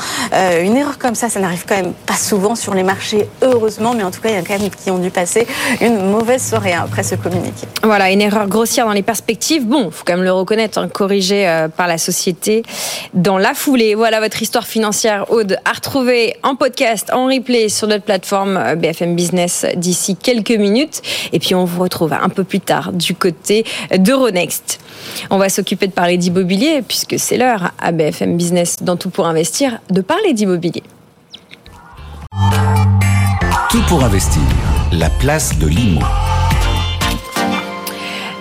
une 0.62 0.77
erreur 0.77 0.98
comme 0.98 1.15
ça, 1.15 1.30
ça 1.30 1.39
n'arrive 1.39 1.65
quand 1.68 1.75
même 1.75 1.94
pas 2.06 2.15
souvent 2.15 2.56
sur 2.63 2.74
les 2.74 2.84
marchés, 2.84 3.27
heureusement, 3.41 3.93
mais 3.93 4.03
en 4.03 4.12
tout 4.12 4.22
cas, 4.22 4.29
il 4.29 4.36
y 4.36 4.38
a 4.38 4.41
quand 4.41 4.58
même 4.58 4.70
qui 4.70 4.89
ont 4.89 4.98
dû 4.98 5.10
passer 5.10 5.46
une 5.82 6.10
mauvaise 6.10 6.41
soirée 6.41 6.72
hein, 6.72 6.84
après 6.86 7.03
ce 7.03 7.15
communiqué. 7.15 7.67
Voilà, 7.84 8.10
une 8.10 8.22
erreur 8.22 8.48
grossière 8.48 8.86
dans 8.86 8.93
les 8.93 9.01
perspectives. 9.01 9.67
Bon, 9.67 9.91
faut 9.91 10.05
quand 10.05 10.13
même 10.13 10.24
le 10.24 10.32
reconnaître, 10.32 10.77
hein, 10.77 10.88
corrigée 10.88 11.46
euh, 11.46 11.67
par 11.67 11.88
la 11.88 11.98
société 11.98 12.63
dans 13.13 13.38
la 13.38 13.53
foulée. 13.53 13.96
Voilà 13.96 14.22
votre 14.22 14.41
histoire 14.41 14.65
financière, 14.65 15.29
Aude, 15.29 15.58
à 15.65 15.74
retrouver 15.74 16.38
en 16.41 16.55
podcast, 16.55 17.12
en 17.12 17.25
replay 17.25 17.67
sur 17.67 17.88
notre 17.88 18.05
plateforme 18.05 18.55
euh, 18.55 18.75
BFM 18.75 19.13
Business 19.13 19.65
d'ici 19.75 20.15
quelques 20.15 20.51
minutes. 20.51 21.01
Et 21.34 21.39
puis 21.39 21.55
on 21.55 21.65
vous 21.65 21.82
retrouve 21.82 22.13
un 22.13 22.29
peu 22.29 22.46
plus 22.46 22.62
tard 22.62 22.93
du 22.93 23.13
côté 23.13 23.65
d'Euronext. 23.93 24.79
On 25.29 25.38
va 25.38 25.50
s'occuper 25.50 25.88
de 25.88 25.91
parler 25.91 26.15
d'immobilier 26.15 26.82
puisque 26.88 27.20
c'est 27.20 27.36
l'heure 27.36 27.74
à 27.77 27.91
BFM 27.91 28.38
Business 28.38 28.77
dans 28.82 28.96
tout 28.96 29.10
pour 29.10 29.27
investir 29.27 29.79
de 29.89 30.00
parler 30.00 30.32
d'immobilier. 30.32 30.84
Tout 33.74 33.82
pour 33.88 34.03
investir. 34.03 34.44
La 34.92 35.10
place 35.10 35.58
de 35.58 35.65
l'IMO. 35.65 36.01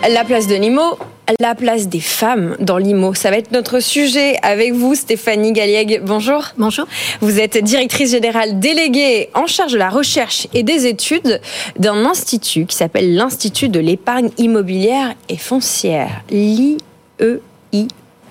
La 0.07 0.25
place 0.25 0.47
de 0.47 0.55
l'IMO, 0.55 0.99
la 1.41 1.55
place 1.55 1.89
des 1.89 2.01
femmes 2.01 2.55
dans 2.61 2.77
l'IMO. 2.77 3.15
Ça 3.15 3.31
va 3.31 3.39
être 3.39 3.51
notre 3.51 3.81
sujet 3.81 4.37
avec 4.43 4.75
vous, 4.75 4.95
Stéphanie 4.95 5.53
Galliègue. 5.53 6.03
Bonjour. 6.05 6.49
Bonjour. 6.59 6.85
Vous 7.23 7.41
êtes 7.41 7.57
directrice 7.57 8.11
générale 8.11 8.61
déléguée 8.61 9.31
en 9.33 9.47
charge 9.47 9.73
de 9.73 9.79
la 9.79 9.89
recherche 9.89 10.49
et 10.53 10.63
des 10.63 10.87
études 10.87 11.41
d'un 11.79 12.05
institut 12.05 12.67
qui 12.67 12.77
s'appelle 12.77 13.15
l'Institut 13.15 13.71
de 13.71 13.81
l'épargne 13.81 14.29
immobilière 14.37 15.15
et 15.31 15.39
foncière, 15.39 16.25
l'IEI. 16.29 16.77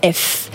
F. 0.04 0.50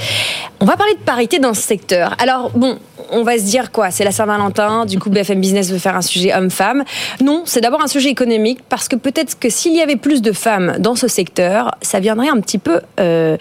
On 0.61 0.65
va 0.65 0.77
parler 0.77 0.95
de 0.95 1.01
parité 1.01 1.39
dans 1.39 1.55
ce 1.55 1.63
secteur. 1.63 2.15
Alors, 2.19 2.51
bon, 2.51 2.79
on 3.11 3.23
va 3.23 3.39
se 3.39 3.45
dire 3.45 3.73
quoi? 3.73 3.91
C'est 3.91 4.05
la 4.05 4.13
Saint-Valentin, 4.13 4.87
du 4.87 4.99
coup 4.99 5.11
BFM 5.11 5.41
Business 5.41 5.71
veut 5.71 5.79
faire 5.79 5.97
un 5.97 6.03
sujet 6.03 6.35
homme-femme. 6.35 6.85
Non, 7.23 7.43
c'est 7.45 7.61
d'abord 7.61 7.83
un 7.83 7.87
sujet 7.89 8.09
économique 8.09 8.61
parce 8.69 8.89
que 8.89 8.97
peut-être 8.97 9.39
que 9.39 9.51
s'il 9.51 9.77
y 9.77 9.81
avait 9.81 9.97
plus 9.97 10.23
de 10.23 10.33
femmes 10.33 10.77
dans 10.79 10.95
ce 10.95 11.09
secteur, 11.09 11.73
ça 11.83 12.01
viendrait 12.01 12.29
un 12.29 12.41
petit 12.41 12.59
peu 12.59 12.81
euh, 13.01 13.37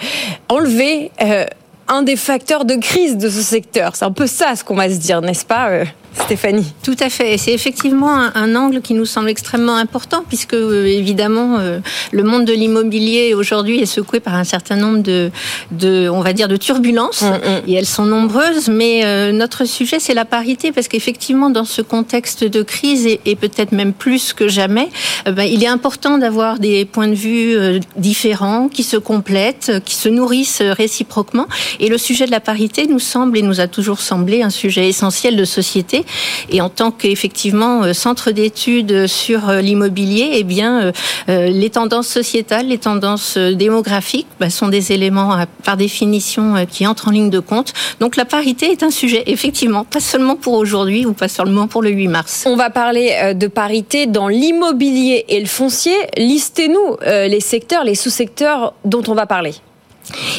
enlever 0.49 1.11
euh, 1.21 1.45
un 1.87 2.01
des 2.01 2.15
facteurs 2.15 2.65
de 2.65 2.75
crise 2.75 3.17
de 3.17 3.29
ce 3.29 3.41
secteur. 3.41 3.95
C'est 3.95 4.05
un 4.05 4.11
peu 4.11 4.27
ça 4.27 4.55
ce 4.55 4.63
qu'on 4.63 4.75
va 4.75 4.89
se 4.89 4.95
dire, 4.95 5.21
n'est-ce 5.21 5.45
pas 5.45 5.69
euh 5.69 5.85
Stéphanie? 6.23 6.73
Tout 6.81 6.95
à 6.99 7.09
fait. 7.09 7.37
C'est 7.37 7.51
effectivement 7.51 8.15
un, 8.15 8.31
un, 8.35 8.55
angle 8.55 8.81
qui 8.81 8.93
nous 8.93 9.05
semble 9.05 9.29
extrêmement 9.29 9.75
important 9.75 10.23
puisque 10.27 10.53
euh, 10.53 10.85
évidemment 10.85 11.57
euh, 11.59 11.79
le 12.11 12.23
monde 12.23 12.45
de 12.45 12.53
l'immobilier 12.53 13.33
aujourd'hui 13.33 13.79
est 13.81 13.85
secoué 13.85 14.19
par 14.19 14.35
un 14.35 14.43
certain 14.45 14.77
nombre 14.77 14.99
de, 14.99 15.29
de 15.71 16.09
on 16.09 16.21
va 16.21 16.33
dire, 16.33 16.47
de 16.47 16.57
turbulences 16.57 17.21
mm 17.21 17.25
-hmm. 17.25 17.61
et 17.67 17.73
elles 17.73 17.85
sont 17.85 18.05
nombreuses. 18.05 18.69
Mais 18.69 19.01
euh, 19.03 19.31
notre 19.33 19.65
sujet 19.65 19.99
c'est 19.99 20.13
la 20.13 20.25
parité 20.25 20.71
parce 20.71 20.87
qu'effectivement 20.87 21.49
dans 21.49 21.65
ce 21.65 21.81
contexte 21.81 22.43
de 22.43 22.61
crise 22.63 23.05
et, 23.05 23.19
et 23.25 23.35
peut-être 23.35 23.73
même 23.73 23.93
plus 23.93 24.33
que 24.33 24.47
jamais, 24.47 24.89
euh, 25.27 25.31
ben, 25.37 25.43
il 25.43 25.63
est 25.63 25.73
important 25.79 26.17
d'avoir 26.17 26.59
des 26.59 26.85
points 26.85 27.11
de 27.15 27.19
vue 27.27 27.49
euh, 27.55 27.79
différents 27.97 28.69
qui 28.75 28.83
se 28.83 28.97
complètent, 28.97 29.71
qui 29.87 29.95
se 29.95 30.09
nourrissent 30.09 30.63
réciproquement. 30.83 31.47
Et 31.79 31.89
le 31.89 31.97
sujet 31.97 32.25
de 32.25 32.31
la 32.31 32.39
parité 32.39 32.87
nous 32.87 32.99
semble 32.99 33.37
et 33.37 33.41
nous 33.41 33.59
a 33.59 33.67
toujours 33.67 34.01
semblé 34.01 34.41
un 34.41 34.49
sujet 34.49 34.87
essentiel 34.87 35.35
de 35.35 35.45
société 35.45 36.05
et 36.49 36.61
en 36.61 36.69
tant 36.69 36.91
qu'effectivement 36.91 37.83
euh, 37.83 37.93
centre 37.93 38.31
d'études 38.31 39.07
sur 39.07 39.49
euh, 39.49 39.61
l'immobilier, 39.61 40.31
eh 40.33 40.43
bien, 40.43 40.91
euh, 41.29 41.47
les 41.47 41.69
tendances 41.69 42.07
sociétales, 42.07 42.67
les 42.67 42.77
tendances 42.77 43.37
démographiques 43.37 44.27
bah, 44.39 44.49
sont 44.49 44.67
des 44.67 44.91
éléments 44.91 45.45
par 45.63 45.77
définition 45.77 46.65
qui 46.69 46.87
entrent 46.87 47.09
en 47.09 47.11
ligne 47.11 47.29
de 47.29 47.39
compte. 47.39 47.73
Donc 47.99 48.15
la 48.15 48.25
parité 48.25 48.71
est 48.71 48.83
un 48.83 48.91
sujet, 48.91 49.23
effectivement, 49.27 49.83
pas 49.83 49.99
seulement 49.99 50.35
pour 50.35 50.53
aujourd'hui 50.53 51.05
ou 51.05 51.13
pas 51.13 51.27
seulement 51.27 51.67
pour 51.67 51.81
le 51.81 51.89
8 51.89 52.07
mars. 52.07 52.43
On 52.45 52.55
va 52.55 52.69
parler 52.69 53.33
de 53.35 53.47
parité 53.47 54.05
dans 54.07 54.27
l'immobilier 54.27 55.25
et 55.27 55.39
le 55.39 55.47
foncier. 55.47 55.95
Listez-nous 56.17 56.97
les 57.05 57.39
secteurs, 57.39 57.83
les 57.83 57.95
sous-secteurs 57.95 58.73
dont 58.83 59.03
on 59.07 59.13
va 59.13 59.25
parler. 59.25 59.53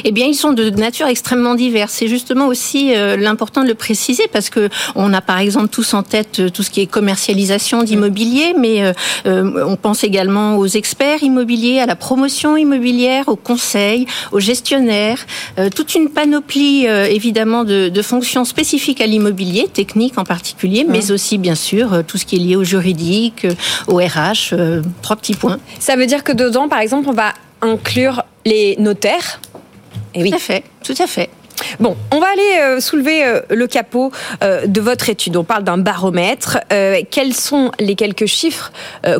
Eh 0.04 0.12
bien, 0.12 0.26
ils 0.26 0.34
sont 0.34 0.52
de 0.52 0.70
nature 0.70 1.06
extrêmement 1.06 1.54
diverses. 1.54 1.92
C'est 1.92 2.08
justement 2.08 2.46
aussi 2.46 2.94
euh, 2.94 3.16
l'important 3.16 3.62
de 3.62 3.68
le 3.68 3.74
préciser 3.74 4.24
parce 4.32 4.50
que 4.50 4.68
on 4.94 5.12
a 5.12 5.20
par 5.20 5.38
exemple 5.38 5.68
tous 5.68 5.94
en 5.94 6.02
tête 6.02 6.40
euh, 6.40 6.48
tout 6.50 6.62
ce 6.62 6.70
qui 6.70 6.80
est 6.80 6.86
commercialisation 6.86 7.82
d'immobilier, 7.82 8.54
mais 8.58 8.92
euh, 9.26 9.64
on 9.66 9.76
pense 9.76 10.04
également 10.04 10.56
aux 10.56 10.66
experts 10.66 11.22
immobiliers, 11.22 11.80
à 11.80 11.86
la 11.86 11.96
promotion 11.96 12.56
immobilière, 12.56 13.28
aux 13.28 13.36
conseils, 13.36 14.06
aux 14.32 14.40
gestionnaires, 14.40 15.26
toute 15.74 15.94
une 15.94 16.08
panoplie 16.08 16.86
évidemment 16.86 17.64
de, 17.64 17.88
de, 17.88 18.02
fonctions 18.02 18.44
spécifiques 18.44 19.00
à 19.00 19.06
l'immobilier, 19.06 19.68
techniques 19.72 20.18
en 20.18 20.24
particulier, 20.24 20.84
mmh. 20.84 20.90
mais 20.90 21.10
aussi 21.10 21.38
bien 21.38 21.54
sûr 21.54 22.04
tout 22.06 22.18
ce 22.18 22.24
qui 22.24 22.36
est 22.36 22.38
lié 22.38 22.56
au 22.56 22.64
juridique, 22.64 23.46
au 23.86 23.96
RH. 23.96 24.54
trois 25.02 25.16
petits 25.16 25.34
points. 25.34 25.58
Ça 25.78 25.96
veut 25.96 26.06
dire 26.06 26.24
que 26.24 26.32
dedans, 26.32 26.68
par 26.68 26.80
exemple, 26.80 27.08
on 27.08 27.12
va 27.12 27.32
inclure 27.66 28.24
les 28.44 28.76
notaires. 28.76 29.40
Tout 30.14 30.34
à 30.34 30.38
fait, 30.38 30.64
tout 30.82 30.94
à 30.98 31.06
fait. 31.06 31.28
Bon, 31.80 31.96
on 32.12 32.20
va 32.20 32.26
aller 32.28 32.60
euh, 32.60 32.80
soulever 32.80 33.24
euh, 33.24 33.40
le 33.50 33.66
capot 33.66 34.10
euh, 34.42 34.66
de 34.66 34.80
votre 34.80 35.08
étude. 35.08 35.36
On 35.36 35.44
parle 35.44 35.64
d'un 35.64 35.78
baromètre. 35.78 36.58
Quels 37.10 37.34
sont 37.34 37.70
les 37.78 37.94
quelques 37.94 38.26
chiffres 38.26 38.72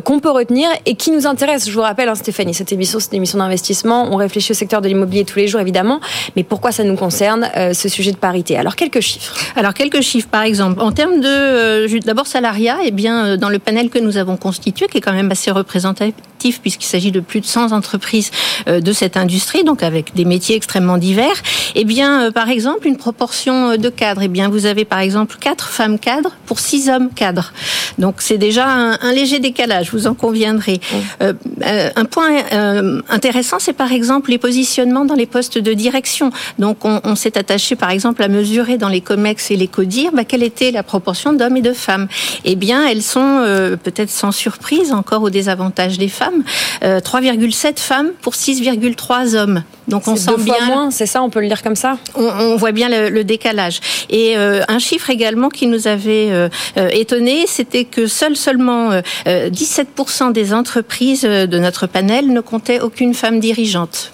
qu'on 0.03 0.19
peut 0.19 0.29
retenir 0.29 0.69
et 0.85 0.95
qui 0.95 1.11
nous 1.11 1.27
intéressent? 1.27 1.69
Je 1.69 1.73
vous 1.73 1.81
rappelle, 1.81 2.09
hein, 2.09 2.15
Stéphanie, 2.15 2.53
cette 2.53 2.71
émission, 2.71 2.99
c'est 2.99 3.11
une 3.11 3.17
émission 3.17 3.37
d'investissement. 3.37 4.07
On 4.11 4.15
réfléchit 4.15 4.51
au 4.51 4.55
secteur 4.55 4.81
de 4.81 4.87
l'immobilier 4.87 5.25
tous 5.25 5.39
les 5.39 5.47
jours, 5.47 5.61
évidemment. 5.61 5.99
Mais 6.35 6.43
pourquoi 6.43 6.71
ça 6.71 6.83
nous 6.83 6.95
concerne, 6.95 7.49
ce 7.73 7.89
sujet 7.89 8.11
de 8.11 8.17
parité? 8.17 8.57
Alors, 8.57 8.75
quelques 8.75 8.99
chiffres. 8.99 9.35
Alors, 9.55 9.73
quelques 9.73 10.01
chiffres, 10.01 10.27
par 10.29 10.43
exemple. 10.43 10.81
En 10.81 10.91
termes 10.91 11.19
de, 11.19 11.99
d'abord, 11.99 12.27
salariat, 12.27 12.77
eh 12.83 12.91
bien, 12.91 13.37
dans 13.37 13.49
le 13.49 13.59
panel 13.59 13.89
que 13.89 13.99
nous 13.99 14.17
avons 14.17 14.37
constitué, 14.37 14.87
qui 14.87 14.97
est 14.97 15.01
quand 15.01 15.13
même 15.13 15.31
assez 15.31 15.51
représentatif, 15.51 16.61
puisqu'il 16.61 16.85
s'agit 16.85 17.11
de 17.11 17.19
plus 17.19 17.41
de 17.41 17.45
100 17.45 17.71
entreprises 17.71 18.31
de 18.67 18.91
cette 18.91 19.17
industrie, 19.17 19.63
donc 19.63 19.83
avec 19.83 20.13
des 20.15 20.25
métiers 20.25 20.55
extrêmement 20.55 20.97
divers, 20.97 21.41
eh 21.75 21.85
bien, 21.85 22.31
par 22.37 22.51
exemple, 22.51 22.87
une 22.87 22.97
proportion 22.97 23.77
de 23.77 23.89
cadres. 23.89 24.21
Eh 24.21 24.27
bien, 24.27 24.47
vous 24.47 24.67
avez 24.67 24.85
par 24.85 24.99
exemple 24.99 25.37
quatre 25.39 25.69
femmes 25.69 25.97
cadres 25.97 26.33
pour 26.45 26.59
six 26.59 26.87
hommes 26.87 27.09
cadres. 27.09 27.51
Donc, 27.97 28.17
c'est 28.19 28.37
déjà 28.37 28.67
un, 28.67 28.99
un, 29.01 29.11
léger 29.11 29.39
décalage, 29.39 29.89
vous 29.91 30.05
en 30.05 30.13
conviendrez. 30.13 30.79
Mmh. 30.79 30.97
Euh, 31.23 31.89
un 31.95 32.05
point 32.05 32.29
euh, 32.53 33.01
intéressant, 33.09 33.57
c'est 33.57 33.73
par 33.73 33.91
exemple 33.91 34.29
les 34.29 34.37
positionnements 34.37 35.03
dans 35.03 35.15
les 35.15 35.25
postes 35.25 35.57
de 35.57 35.73
direction. 35.73 36.29
Donc, 36.59 36.85
on, 36.85 37.01
on 37.03 37.15
s'est 37.15 37.39
attaché 37.39 37.75
par 37.75 37.89
exemple 37.89 38.21
à 38.21 38.27
mesurer 38.27 38.77
dans 38.77 38.89
les 38.89 39.01
COMEX 39.01 39.49
et 39.49 39.55
les 39.55 39.67
CODIR 39.67 40.11
bah, 40.13 40.23
quelle 40.23 40.43
était 40.43 40.69
la 40.69 40.83
proportion 40.83 41.33
d'hommes 41.33 41.57
et 41.57 41.63
de 41.63 41.73
femmes. 41.73 42.07
Eh 42.45 42.55
bien, 42.55 42.87
elles 42.87 43.01
sont 43.01 43.39
euh, 43.39 43.77
peut-être 43.77 44.11
sans 44.11 44.31
surprise 44.31 44.91
encore 44.91 45.23
au 45.23 45.31
désavantage 45.31 45.97
des 45.97 46.07
femmes. 46.07 46.43
3,7 46.83 47.79
femmes 47.79 48.11
pour 48.21 48.33
6,3 48.33 49.35
hommes. 49.35 49.63
Donc, 49.87 50.07
on 50.07 50.15
sent 50.15 50.31
bien. 50.39 50.65
moins, 50.67 50.91
c'est 50.91 51.05
ça, 51.05 51.23
on 51.23 51.29
peut 51.29 51.39
le 51.39 51.47
dire 51.47 51.63
comme 51.63 51.75
ça? 51.75 51.97
On, 52.13 52.26
on 52.27 52.55
voit 52.55 52.71
bien 52.71 52.89
le, 52.89 53.23
décalage. 53.23 53.79
Et 54.09 54.37
euh, 54.37 54.61
un 54.67 54.79
chiffre 54.79 55.09
également 55.09 55.49
qui 55.49 55.67
nous 55.67 55.87
avait 55.87 56.29
euh, 56.31 56.49
euh 56.77 56.89
étonné, 56.91 57.45
c'était 57.47 57.83
que 57.83 58.07
seul 58.07 58.35
seulement 58.35 58.91
euh, 58.91 59.49
17% 59.49 60.31
des 60.31 60.53
entreprises 60.53 61.23
de 61.23 61.59
notre 61.59 61.87
panel 61.87 62.31
ne 62.31 62.41
comptaient 62.41 62.79
aucune 62.79 63.13
femme 63.13 63.39
dirigeante. 63.39 64.13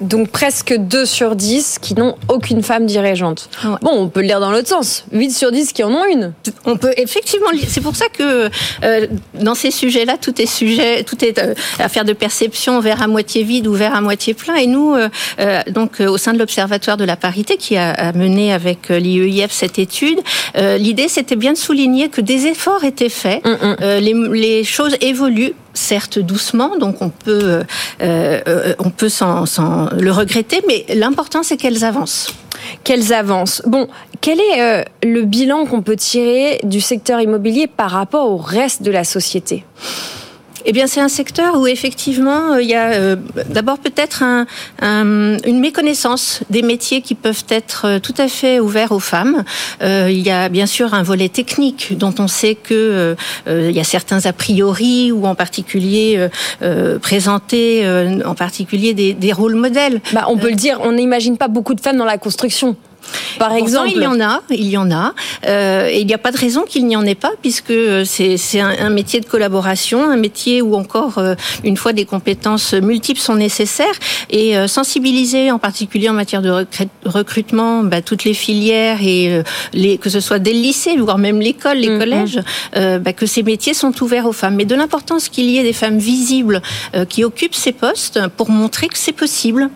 Donc 0.00 0.30
presque 0.30 0.74
2 0.74 1.04
sur 1.04 1.36
10 1.36 1.78
qui 1.80 1.94
n'ont 1.94 2.16
aucune 2.28 2.62
femme 2.62 2.86
dirigeante. 2.86 3.50
Ouais. 3.64 3.70
Bon, 3.82 3.90
on 3.92 4.08
peut 4.08 4.20
le 4.20 4.26
lire 4.26 4.40
dans 4.40 4.50
l'autre 4.50 4.68
sens. 4.68 5.04
8 5.12 5.30
sur 5.30 5.52
10 5.52 5.72
qui 5.72 5.84
en 5.84 5.90
ont 5.90 6.04
une. 6.06 6.32
On 6.64 6.76
peut 6.76 6.94
effectivement 6.96 7.50
lire. 7.50 7.66
C'est 7.68 7.82
pour 7.82 7.96
ça 7.96 8.06
que 8.08 8.48
euh, 8.82 9.06
dans 9.34 9.54
ces 9.54 9.70
sujets-là, 9.70 10.16
tout 10.16 10.40
est 10.40 10.46
sujet, 10.46 11.04
tout 11.04 11.22
est 11.22 11.38
euh, 11.38 11.54
affaire 11.78 12.04
de 12.06 12.14
perception, 12.14 12.80
vers 12.80 13.02
à 13.02 13.08
moitié 13.08 13.42
vide 13.42 13.66
ou 13.66 13.74
vers 13.74 13.94
à 13.94 14.00
moitié 14.00 14.32
plein. 14.32 14.54
Et 14.56 14.66
nous, 14.66 14.94
euh, 14.94 15.08
donc 15.68 16.00
au 16.00 16.16
sein 16.16 16.32
de 16.32 16.38
l'Observatoire 16.38 16.96
de 16.96 17.04
la 17.04 17.16
parité 17.16 17.56
qui 17.58 17.76
a, 17.76 17.90
a 17.90 18.12
mené 18.12 18.52
avec 18.52 18.88
l'IEIF 18.88 19.50
cette 19.52 19.78
étude, 19.78 20.18
l'idée 20.56 21.08
c'était 21.08 21.36
bien 21.36 21.52
de 21.52 21.58
souligner 21.58 22.08
que 22.08 22.20
des 22.20 22.46
efforts 22.46 22.84
étaient 22.84 23.08
faits, 23.08 23.44
mm 23.44 23.50
-mm. 23.50 23.98
les, 23.98 24.14
les 24.40 24.64
choses 24.64 24.96
évoluent 25.00 25.54
certes 25.74 26.18
doucement, 26.18 26.76
donc 26.78 26.96
on 27.00 27.10
peut, 27.10 27.40
euh, 27.42 27.64
euh, 28.00 28.74
peut 28.96 29.08
le 29.98 30.10
regretter, 30.10 30.62
mais 30.66 30.84
l'important 30.94 31.42
c'est 31.42 31.56
qu'elles 31.56 31.84
avancent. 31.84 32.34
Qu'elles 32.84 33.12
avancent. 33.12 33.62
Bon, 33.66 33.88
quel 34.20 34.40
est 34.40 34.60
euh, 34.60 34.84
le 35.02 35.22
bilan 35.22 35.66
qu'on 35.66 35.82
peut 35.82 35.96
tirer 35.96 36.60
du 36.62 36.80
secteur 36.80 37.20
immobilier 37.20 37.66
par 37.66 37.90
rapport 37.90 38.30
au 38.30 38.36
reste 38.36 38.82
de 38.82 38.90
la 38.90 39.04
société? 39.04 39.64
Eh 40.64 40.72
bien, 40.72 40.86
c'est 40.86 41.00
un 41.00 41.08
secteur 41.08 41.56
où 41.58 41.66
effectivement 41.66 42.56
il 42.56 42.68
y 42.68 42.74
a 42.74 42.92
euh, 42.92 43.16
d'abord 43.48 43.78
peut-être 43.78 44.22
un, 44.22 44.46
un, 44.80 45.38
une 45.44 45.60
méconnaissance 45.60 46.40
des 46.50 46.62
métiers 46.62 47.00
qui 47.02 47.14
peuvent 47.14 47.44
être 47.48 47.86
euh, 47.86 47.98
tout 47.98 48.14
à 48.18 48.28
fait 48.28 48.60
ouverts 48.60 48.92
aux 48.92 49.00
femmes. 49.00 49.44
Euh, 49.82 50.08
il 50.10 50.20
y 50.20 50.30
a 50.30 50.48
bien 50.48 50.66
sûr 50.66 50.94
un 50.94 51.02
volet 51.02 51.28
technique 51.28 51.96
dont 51.96 52.14
on 52.18 52.28
sait 52.28 52.54
que 52.54 53.16
euh, 53.48 53.68
il 53.70 53.76
y 53.76 53.80
a 53.80 53.84
certains 53.84 54.26
a 54.26 54.32
priori 54.32 55.12
ou 55.12 55.26
en 55.26 55.34
particulier 55.34 56.28
euh, 56.62 56.98
présenter 56.98 57.86
en 58.24 58.34
particulier 58.34 58.94
des, 58.94 59.14
des, 59.14 59.32
rôles 59.32 59.54
modèles. 59.54 60.00
Bah, 60.12 60.26
on 60.28 60.36
peut 60.36 60.50
le 60.50 60.56
dire, 60.56 60.78
on 60.82 60.92
n'imagine 60.92 61.36
pas 61.36 61.48
beaucoup 61.48 61.74
de 61.74 61.80
femmes 61.80 61.96
dans 61.96 62.04
la 62.04 62.18
construction. 62.18 62.76
Par 63.38 63.52
exemple, 63.52 63.90
il 63.90 64.02
y 64.02 64.06
en 64.06 64.20
a, 64.20 64.42
il 64.50 64.68
y 64.68 64.76
en 64.76 64.90
a, 64.90 65.14
euh, 65.46 65.88
et 65.88 66.00
il 66.00 66.06
n'y 66.06 66.14
a 66.14 66.18
pas 66.18 66.32
de 66.32 66.36
raison 66.36 66.62
qu'il 66.62 66.86
n'y 66.86 66.96
en 66.96 67.04
ait 67.06 67.14
pas, 67.14 67.32
puisque 67.40 67.72
c'est 68.04 68.60
un, 68.60 68.74
un, 68.78 68.90
métier 68.90 69.20
de 69.20 69.26
collaboration, 69.26 70.10
un 70.10 70.16
métier 70.16 70.62
où 70.62 70.74
encore 70.74 71.18
euh, 71.18 71.34
une 71.64 71.76
fois 71.76 71.92
des 71.92 72.04
compétences 72.04 72.74
multiples 72.74 73.20
sont 73.20 73.36
nécessaires, 73.36 73.94
et 74.28 74.56
euh, 74.56 74.66
sensibiliser, 74.66 75.50
en 75.50 75.58
particulier 75.58 76.08
en 76.08 76.12
matière 76.12 76.42
de 76.42 76.66
recrutement, 77.04 77.82
bah, 77.82 78.02
toutes 78.02 78.24
les 78.24 78.34
filières 78.34 79.02
et 79.02 79.32
euh, 79.32 79.42
les, 79.72 79.98
que 79.98 80.10
ce 80.10 80.20
soit 80.20 80.38
dès 80.38 80.52
le 80.52 80.60
lycée, 80.60 80.96
voire 80.96 81.18
même 81.18 81.40
l'école, 81.40 81.78
les 81.78 81.88
mm-hmm. 81.88 81.98
collèges, 81.98 82.40
bah, 82.74 83.12
que 83.12 83.26
ces 83.26 83.42
métiers 83.42 83.74
sont 83.74 84.02
ouverts 84.02 84.26
aux 84.26 84.32
femmes, 84.32 84.56
mais 84.56 84.64
de 84.64 84.74
l'importance 84.74 85.28
qu'il 85.28 85.46
y 85.46 85.58
ait 85.58 85.62
des 85.62 85.72
femmes 85.72 85.98
visibles 85.98 86.60
qui 87.08 87.24
occupent 87.24 87.54
ces 87.54 87.72
postes 87.72 88.20
pour 88.36 88.50
montrer 88.50 88.88
que 88.88 88.98
c'est 88.98 89.12
possible. 89.12 89.70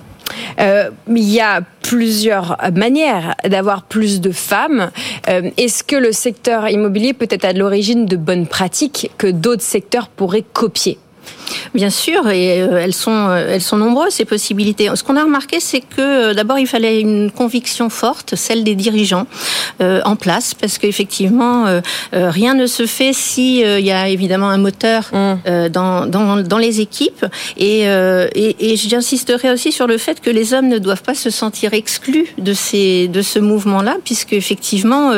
Euh, 0.61 0.91
il 1.09 1.31
y 1.31 1.41
a 1.41 1.63
plusieurs 1.83 2.57
manières 2.75 3.35
d'avoir 3.45 3.83
plus 3.83 4.21
de 4.21 4.31
femmes. 4.31 4.91
Euh, 5.29 5.51
est-ce 5.57 5.85
que 5.85 5.97
le 5.97 6.13
secteur 6.13 6.69
immobilier 6.69 7.13
peut 7.13 7.29
être 7.31 7.45
à 7.45 7.53
l'origine 7.53 8.07
de 8.07 8.17
bonnes 8.17 8.47
pratiques 8.47 9.11
que 9.19 9.27
d'autres 9.27 9.63
secteurs 9.63 10.09
pourraient 10.09 10.45
copier? 10.53 10.99
Bien 11.75 11.91
sûr, 11.91 12.29
et 12.29 12.63
euh, 12.63 12.79
elles 12.79 12.95
sont 12.95 13.29
euh, 13.29 13.55
elles 13.55 13.63
sont 13.63 13.77
nombreuses 13.77 14.15
ces 14.15 14.25
possibilités. 14.25 14.89
Ce 14.95 15.03
qu'on 15.03 15.17
a 15.17 15.25
remarqué, 15.25 15.61
c'est 15.61 15.81
que 15.81 16.01
euh, 16.01 16.35
d'abord 16.35 16.59
il 16.59 16.67
fallait 16.67 17.01
une 17.01 17.31
conviction 17.31 17.91
forte, 17.91 18.35
celle 18.37 18.65
des 18.65 18.75
dirigeants 18.75 19.27
en 19.81 20.17
place, 20.17 20.55
parce 20.55 20.79
qu'effectivement 20.79 21.67
rien 22.13 22.55
ne 22.55 22.67
se 22.67 22.87
fait 22.87 23.13
si 23.13 23.61
il 23.61 23.85
y 23.85 23.91
a 23.91 24.09
évidemment 24.09 24.49
un 24.49 24.59
moteur 24.59 25.11
mm. 25.13 25.69
dans, 25.69 26.07
dans, 26.07 26.37
dans 26.37 26.59
les 26.59 26.81
équipes. 26.81 27.27
Et 27.57 27.83
et, 27.83 28.73
et 28.73 28.77
j'insisterai 28.77 29.51
aussi 29.51 29.73
sur 29.73 29.87
le 29.87 29.99
fait 29.99 30.21
que 30.21 30.31
les 30.31 30.55
hommes 30.55 30.69
ne 30.69 30.79
doivent 30.79 31.03
pas 31.03 31.15
se 31.15 31.31
sentir 31.31 31.75
exclus 31.75 32.29
de 32.39 32.53
ces 32.53 33.09
de 33.09 33.23
ce 33.23 33.39
mouvement-là, 33.39 33.97
puisque 34.05 34.33
effectivement 34.33 35.13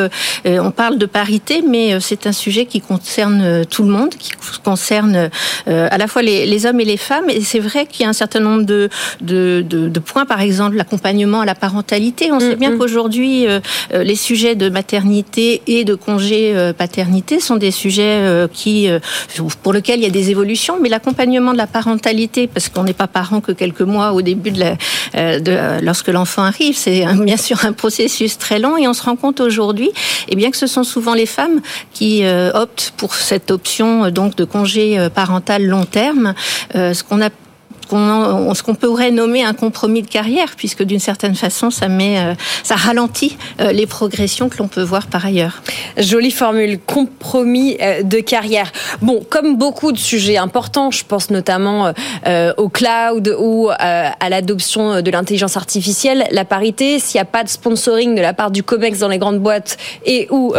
on 0.44 0.70
parle 0.70 0.98
de 0.98 1.06
parité, 1.06 1.62
mais 1.66 2.00
c'est 2.00 2.26
un 2.26 2.32
sujet 2.32 2.66
qui 2.66 2.80
concerne 2.80 3.64
tout 3.66 3.82
le 3.82 3.90
monde, 3.90 4.14
qui 4.18 4.32
concerne 4.64 5.30
à 5.66 5.98
la 5.98 6.06
fois 6.06 6.22
les, 6.26 6.66
hommes 6.66 6.80
et 6.80 6.84
les 6.84 6.96
femmes. 6.96 7.30
Et 7.30 7.40
c'est 7.42 7.58
vrai 7.58 7.86
qu'il 7.86 8.02
y 8.02 8.06
a 8.06 8.08
un 8.08 8.12
certain 8.12 8.40
nombre 8.40 8.64
de, 8.64 8.88
de, 9.20 9.98
points, 10.00 10.26
par 10.26 10.40
exemple 10.40 10.76
l'accompagnement 10.76 11.40
à 11.40 11.44
la 11.44 11.54
parentalité. 11.54 12.32
On 12.32 12.40
sait 12.40 12.56
bien 12.56 12.72
mm-hmm. 12.72 12.78
qu'aujourd'hui, 12.78 13.46
euh, 13.46 13.60
euh, 13.94 14.02
les 14.02 14.16
sujets 14.16 14.54
de 14.54 14.68
maternité 14.68 15.62
et 15.66 15.84
de 15.84 15.94
congé 15.94 16.52
euh, 16.54 16.72
paternité 16.72 17.40
sont 17.40 17.56
des 17.56 17.70
sujets 17.70 18.46
qui, 18.52 18.88
pour 19.62 19.72
lesquels 19.72 20.00
il 20.00 20.02
y 20.02 20.06
a 20.06 20.10
des 20.10 20.30
évolutions. 20.30 20.78
Mais 20.80 20.88
l'accompagnement 20.88 21.52
de 21.52 21.58
la 21.58 21.66
parentalité, 21.66 22.46
parce 22.46 22.68
qu'on 22.68 22.84
n'est 22.84 22.92
pas 22.92 23.06
parent 23.06 23.40
que 23.40 23.52
quelques 23.52 23.82
mois 23.82 24.12
au 24.12 24.22
début 24.22 24.50
de, 24.50 24.60
la, 24.60 25.40
de 25.40 25.84
lorsque 25.84 26.08
l'enfant 26.08 26.42
arrive, 26.42 26.76
c'est 26.76 27.04
bien 27.20 27.36
sûr 27.36 27.64
un 27.64 27.72
processus 27.72 28.38
très 28.38 28.58
long. 28.58 28.76
Et 28.76 28.88
on 28.88 28.94
se 28.94 29.02
rend 29.02 29.16
compte 29.16 29.40
aujourd'hui, 29.40 29.88
et 29.88 29.92
eh 30.30 30.36
bien 30.36 30.50
que 30.50 30.56
ce 30.56 30.66
sont 30.66 30.84
souvent 30.84 31.14
les 31.14 31.26
femmes 31.26 31.60
qui 31.92 32.24
optent 32.54 32.92
pour 32.96 33.14
cette 33.14 33.50
option 33.50 34.10
donc 34.10 34.36
de 34.36 34.44
congé 34.44 35.08
parental 35.14 35.64
long 35.64 35.84
terme 35.84 36.15
euh, 36.74 36.94
ce 36.94 37.04
qu'on 37.04 37.22
a 37.22 37.30
ce 37.90 38.62
qu'on 38.62 38.74
pourrait 38.74 39.10
nommer 39.10 39.42
un 39.42 39.54
compromis 39.54 40.02
de 40.02 40.08
carrière, 40.08 40.54
puisque 40.56 40.82
d'une 40.82 41.00
certaine 41.00 41.34
façon, 41.34 41.70
ça 41.70 41.86
euh, 41.86 42.34
ralentit 42.70 43.36
euh, 43.60 43.72
les 43.72 43.86
progressions 43.86 44.48
que 44.48 44.58
l'on 44.58 44.68
peut 44.68 44.82
voir 44.82 45.06
par 45.06 45.24
ailleurs. 45.24 45.62
Jolie 45.96 46.30
formule, 46.30 46.78
compromis 46.78 47.76
euh, 47.80 48.02
de 48.02 48.18
carrière. 48.18 48.72
Bon, 49.02 49.24
comme 49.28 49.56
beaucoup 49.56 49.92
de 49.92 49.98
sujets 49.98 50.36
importants, 50.36 50.90
je 50.90 51.04
pense 51.04 51.30
notamment 51.30 51.92
au 52.56 52.68
cloud 52.68 53.34
ou 53.38 53.68
à 53.70 54.28
l'adoption 54.28 55.00
de 55.02 55.10
l'intelligence 55.10 55.56
artificielle, 55.56 56.26
la 56.30 56.44
parité, 56.44 56.98
s'il 56.98 57.18
n'y 57.18 57.22
a 57.22 57.26
pas 57.26 57.44
de 57.44 57.48
sponsoring 57.48 58.14
de 58.14 58.20
la 58.20 58.32
part 58.32 58.50
du 58.50 58.62
COMEX 58.62 58.98
dans 58.98 59.08
les 59.08 59.18
grandes 59.18 59.38
boîtes 59.38 59.76
et 60.04 60.28
ou 60.30 60.54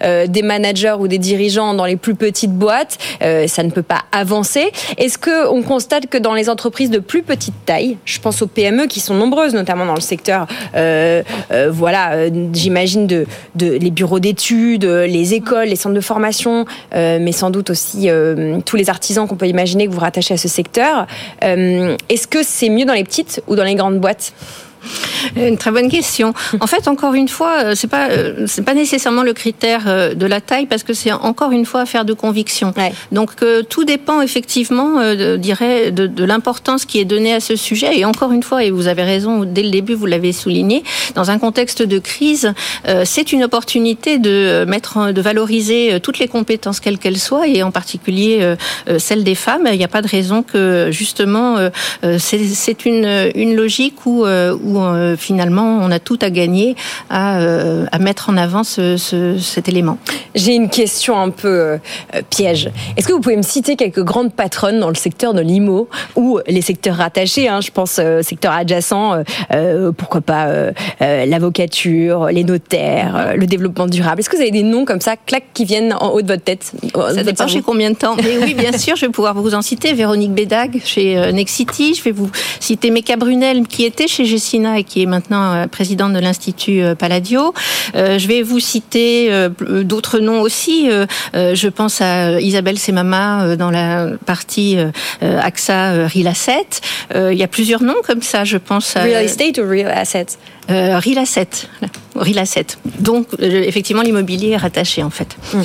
des 0.00 0.42
managers 0.42 0.96
ou 0.98 1.08
des 1.08 1.18
dirigeants 1.18 1.74
dans 1.74 1.84
les 1.84 1.96
plus 1.96 2.14
petites 2.14 2.52
boîtes, 2.52 2.98
ça 3.20 3.62
ne 3.62 3.70
peut 3.70 3.82
pas 3.82 4.02
avancer. 4.12 4.70
Est-ce 4.96 5.18
que 5.18 5.48
on 5.48 5.62
constate 5.62 6.06
que 6.06 6.18
dans 6.18 6.34
les 6.34 6.48
entreprises 6.48 6.67
de 6.68 6.98
plus 6.98 7.22
petite 7.22 7.54
taille. 7.66 7.96
Je 8.04 8.20
pense 8.20 8.42
aux 8.42 8.46
PME 8.46 8.86
qui 8.86 9.00
sont 9.00 9.14
nombreuses, 9.14 9.54
notamment 9.54 9.86
dans 9.86 9.94
le 9.94 10.00
secteur, 10.00 10.46
euh, 10.76 11.22
euh, 11.50 11.70
voilà, 11.72 12.12
euh, 12.12 12.30
j'imagine 12.52 13.08
les 13.58 13.90
bureaux 13.90 14.20
d'études, 14.20 14.84
les 14.84 15.34
écoles, 15.34 15.68
les 15.68 15.76
centres 15.76 15.94
de 15.94 16.00
formation, 16.00 16.64
mais 16.94 17.32
sans 17.32 17.50
doute 17.50 17.70
aussi 17.70 18.08
tous 18.64 18.76
les 18.76 18.90
artisans 18.90 19.26
qu'on 19.26 19.36
peut 19.36 19.48
imaginer 19.48 19.86
que 19.86 19.92
vous 19.92 20.00
rattachez 20.00 20.34
à 20.34 20.36
ce 20.36 20.48
secteur. 20.48 21.06
Est-ce 21.42 22.26
que 22.26 22.42
c'est 22.42 22.68
mieux 22.68 22.84
dans 22.84 22.92
les 22.92 23.04
petites 23.04 23.42
ou 23.48 23.56
dans 23.56 23.64
les 23.64 23.74
grandes 23.74 23.98
boîtes? 23.98 24.32
Une 25.36 25.58
très 25.58 25.70
bonne 25.70 25.88
question. 25.88 26.34
En 26.60 26.66
fait, 26.66 26.88
encore 26.88 27.14
une 27.14 27.28
fois, 27.28 27.62
euh, 27.64 27.72
c'est 27.74 27.88
pas 27.88 28.08
euh, 28.10 28.46
c'est 28.46 28.62
pas 28.62 28.74
nécessairement 28.74 29.22
le 29.22 29.32
critère 29.32 29.84
euh, 29.86 30.14
de 30.14 30.26
la 30.26 30.40
taille 30.40 30.66
parce 30.66 30.82
que 30.82 30.92
c'est 30.92 31.12
encore 31.12 31.52
une 31.52 31.66
fois 31.66 31.82
affaire 31.82 32.04
de 32.04 32.12
conviction. 32.12 32.72
Donc 33.12 33.32
tout 33.68 33.84
dépend 33.84 34.20
effectivement, 34.20 35.00
je 35.00 35.36
dirais, 35.36 35.90
de, 35.90 36.06
de 36.06 36.24
l'importance 36.24 36.84
qui 36.84 36.98
est 36.98 37.04
donnée 37.04 37.34
à 37.34 37.40
ce 37.40 37.56
sujet. 37.56 37.98
Et 37.98 38.04
encore 38.04 38.32
une 38.32 38.42
fois, 38.42 38.64
et 38.64 38.70
vous 38.70 38.88
avez 38.88 39.02
raison, 39.02 39.44
dès 39.44 39.62
le 39.62 39.70
début, 39.70 39.94
vous 39.94 40.06
l'avez 40.06 40.32
souligné, 40.32 40.82
dans 41.14 41.30
un 41.30 41.38
contexte 41.38 41.82
de 41.82 41.98
crise, 41.98 42.52
c'est 43.04 43.32
une 43.32 43.44
opportunité 43.44 44.18
de 44.18 44.64
mettre, 44.66 45.12
de 45.12 45.20
valoriser 45.20 45.98
toutes 46.02 46.18
les 46.18 46.28
compétences 46.28 46.80
quelles 46.80 46.98
qu'elles 46.98 47.18
soient, 47.18 47.46
et 47.46 47.62
en 47.62 47.70
particulier 47.70 48.54
celles 48.98 49.24
des 49.24 49.34
femmes. 49.34 49.66
Il 49.70 49.78
n'y 49.78 49.84
a 49.84 49.88
pas 49.88 50.02
de 50.02 50.08
raison 50.08 50.42
que 50.42 50.88
justement, 50.90 51.56
c'est 52.18 52.84
une 52.84 53.30
une 53.34 53.54
logique 53.54 54.06
où, 54.06 54.24
où 54.26 54.67
euh, 54.76 55.16
finalement 55.16 55.78
on 55.82 55.90
a 55.90 55.98
tout 55.98 56.18
à 56.22 56.30
gagner 56.30 56.76
à, 57.10 57.38
euh, 57.38 57.86
à 57.92 57.98
mettre 57.98 58.30
en 58.30 58.36
avant 58.36 58.64
ce, 58.64 58.96
ce, 58.96 59.38
cet 59.38 59.68
élément. 59.68 59.98
J'ai 60.34 60.54
une 60.54 60.68
question 60.68 61.18
un 61.18 61.30
peu 61.30 61.48
euh, 61.48 61.78
piège. 62.30 62.70
Est-ce 62.96 63.06
que 63.06 63.12
vous 63.12 63.20
pouvez 63.20 63.36
me 63.36 63.42
citer 63.42 63.76
quelques 63.76 64.02
grandes 64.02 64.32
patronnes 64.32 64.80
dans 64.80 64.88
le 64.88 64.94
secteur 64.94 65.34
de 65.34 65.40
l'IMO 65.40 65.88
ou 66.16 66.40
les 66.46 66.62
secteurs 66.62 66.96
rattachés 66.96 67.48
hein, 67.48 67.60
Je 67.60 67.70
pense 67.70 68.00
secteur 68.22 68.52
adjacent, 68.52 69.22
pourquoi 69.96 70.20
pas 70.20 70.48
l'avocature, 71.00 72.26
les 72.26 72.44
notaires, 72.44 73.34
le 73.36 73.46
développement 73.46 73.86
durable. 73.86 74.20
Est-ce 74.20 74.28
que 74.28 74.36
vous 74.36 74.42
avez 74.42 74.50
des 74.50 74.62
noms 74.62 74.84
comme 74.84 75.00
ça, 75.00 75.16
clac, 75.16 75.44
qui 75.54 75.64
viennent 75.64 75.94
en 76.00 76.10
haut 76.10 76.22
de 76.22 76.26
votre 76.26 76.42
tête? 76.42 76.72
Ça 76.94 77.22
dépend 77.22 77.46
chez 77.46 77.62
combien 77.62 77.90
de 77.90 77.96
temps. 77.96 78.16
Mais 78.16 78.38
oui, 78.38 78.54
bien 78.54 78.76
sûr, 78.76 78.96
je 78.96 79.06
vais 79.06 79.12
pouvoir 79.12 79.34
vous 79.34 79.54
en 79.54 79.62
citer. 79.62 79.92
Véronique 79.92 80.32
Bédag 80.32 80.80
chez 80.84 81.32
Nexity. 81.32 81.94
Je 81.94 82.02
vais 82.02 82.12
vous 82.12 82.30
citer 82.60 82.90
Meka 82.90 83.16
Brunel 83.16 83.66
qui 83.66 83.84
était 83.84 84.08
chez 84.08 84.24
Gessina 84.24 84.57
et 84.66 84.84
qui 84.84 85.02
est 85.02 85.06
maintenant 85.06 85.52
euh, 85.52 85.66
présidente 85.66 86.12
de 86.12 86.18
l'Institut 86.18 86.82
euh, 86.82 86.94
Palladio. 86.94 87.54
Euh, 87.94 88.18
je 88.18 88.28
vais 88.28 88.42
vous 88.42 88.60
citer 88.60 89.30
d'autres 89.60 90.18
noms 90.18 90.40
aussi. 90.40 90.88
Je 91.34 91.68
pense 91.68 92.00
à 92.00 92.40
Isabelle 92.40 92.78
Semama 92.78 93.56
dans 93.56 93.70
la 93.70 94.08
partie 94.26 94.76
AXA 95.20 96.06
Real 96.08 96.26
Asset. 96.26 96.66
Il 97.14 97.34
y 97.34 97.42
a 97.42 97.48
plusieurs 97.48 97.82
noms 97.82 98.00
comme 98.06 98.22
ça, 98.22 98.44
je 98.44 98.56
pense. 98.56 98.96
À... 98.96 99.02
Real 99.02 99.24
Estate 99.24 99.58
ou 99.58 99.68
Real 99.68 99.90
Assets? 99.90 100.38
Real 100.68 101.18
Asset. 101.18 101.48
Real 102.14 102.38
Asset. 102.38 102.66
Donc, 102.98 103.28
effectivement, 103.38 104.02
l'immobilier 104.02 104.50
est 104.50 104.56
rattaché, 104.56 105.02
en 105.02 105.10
fait. 105.10 105.36
Hmm. 105.52 105.62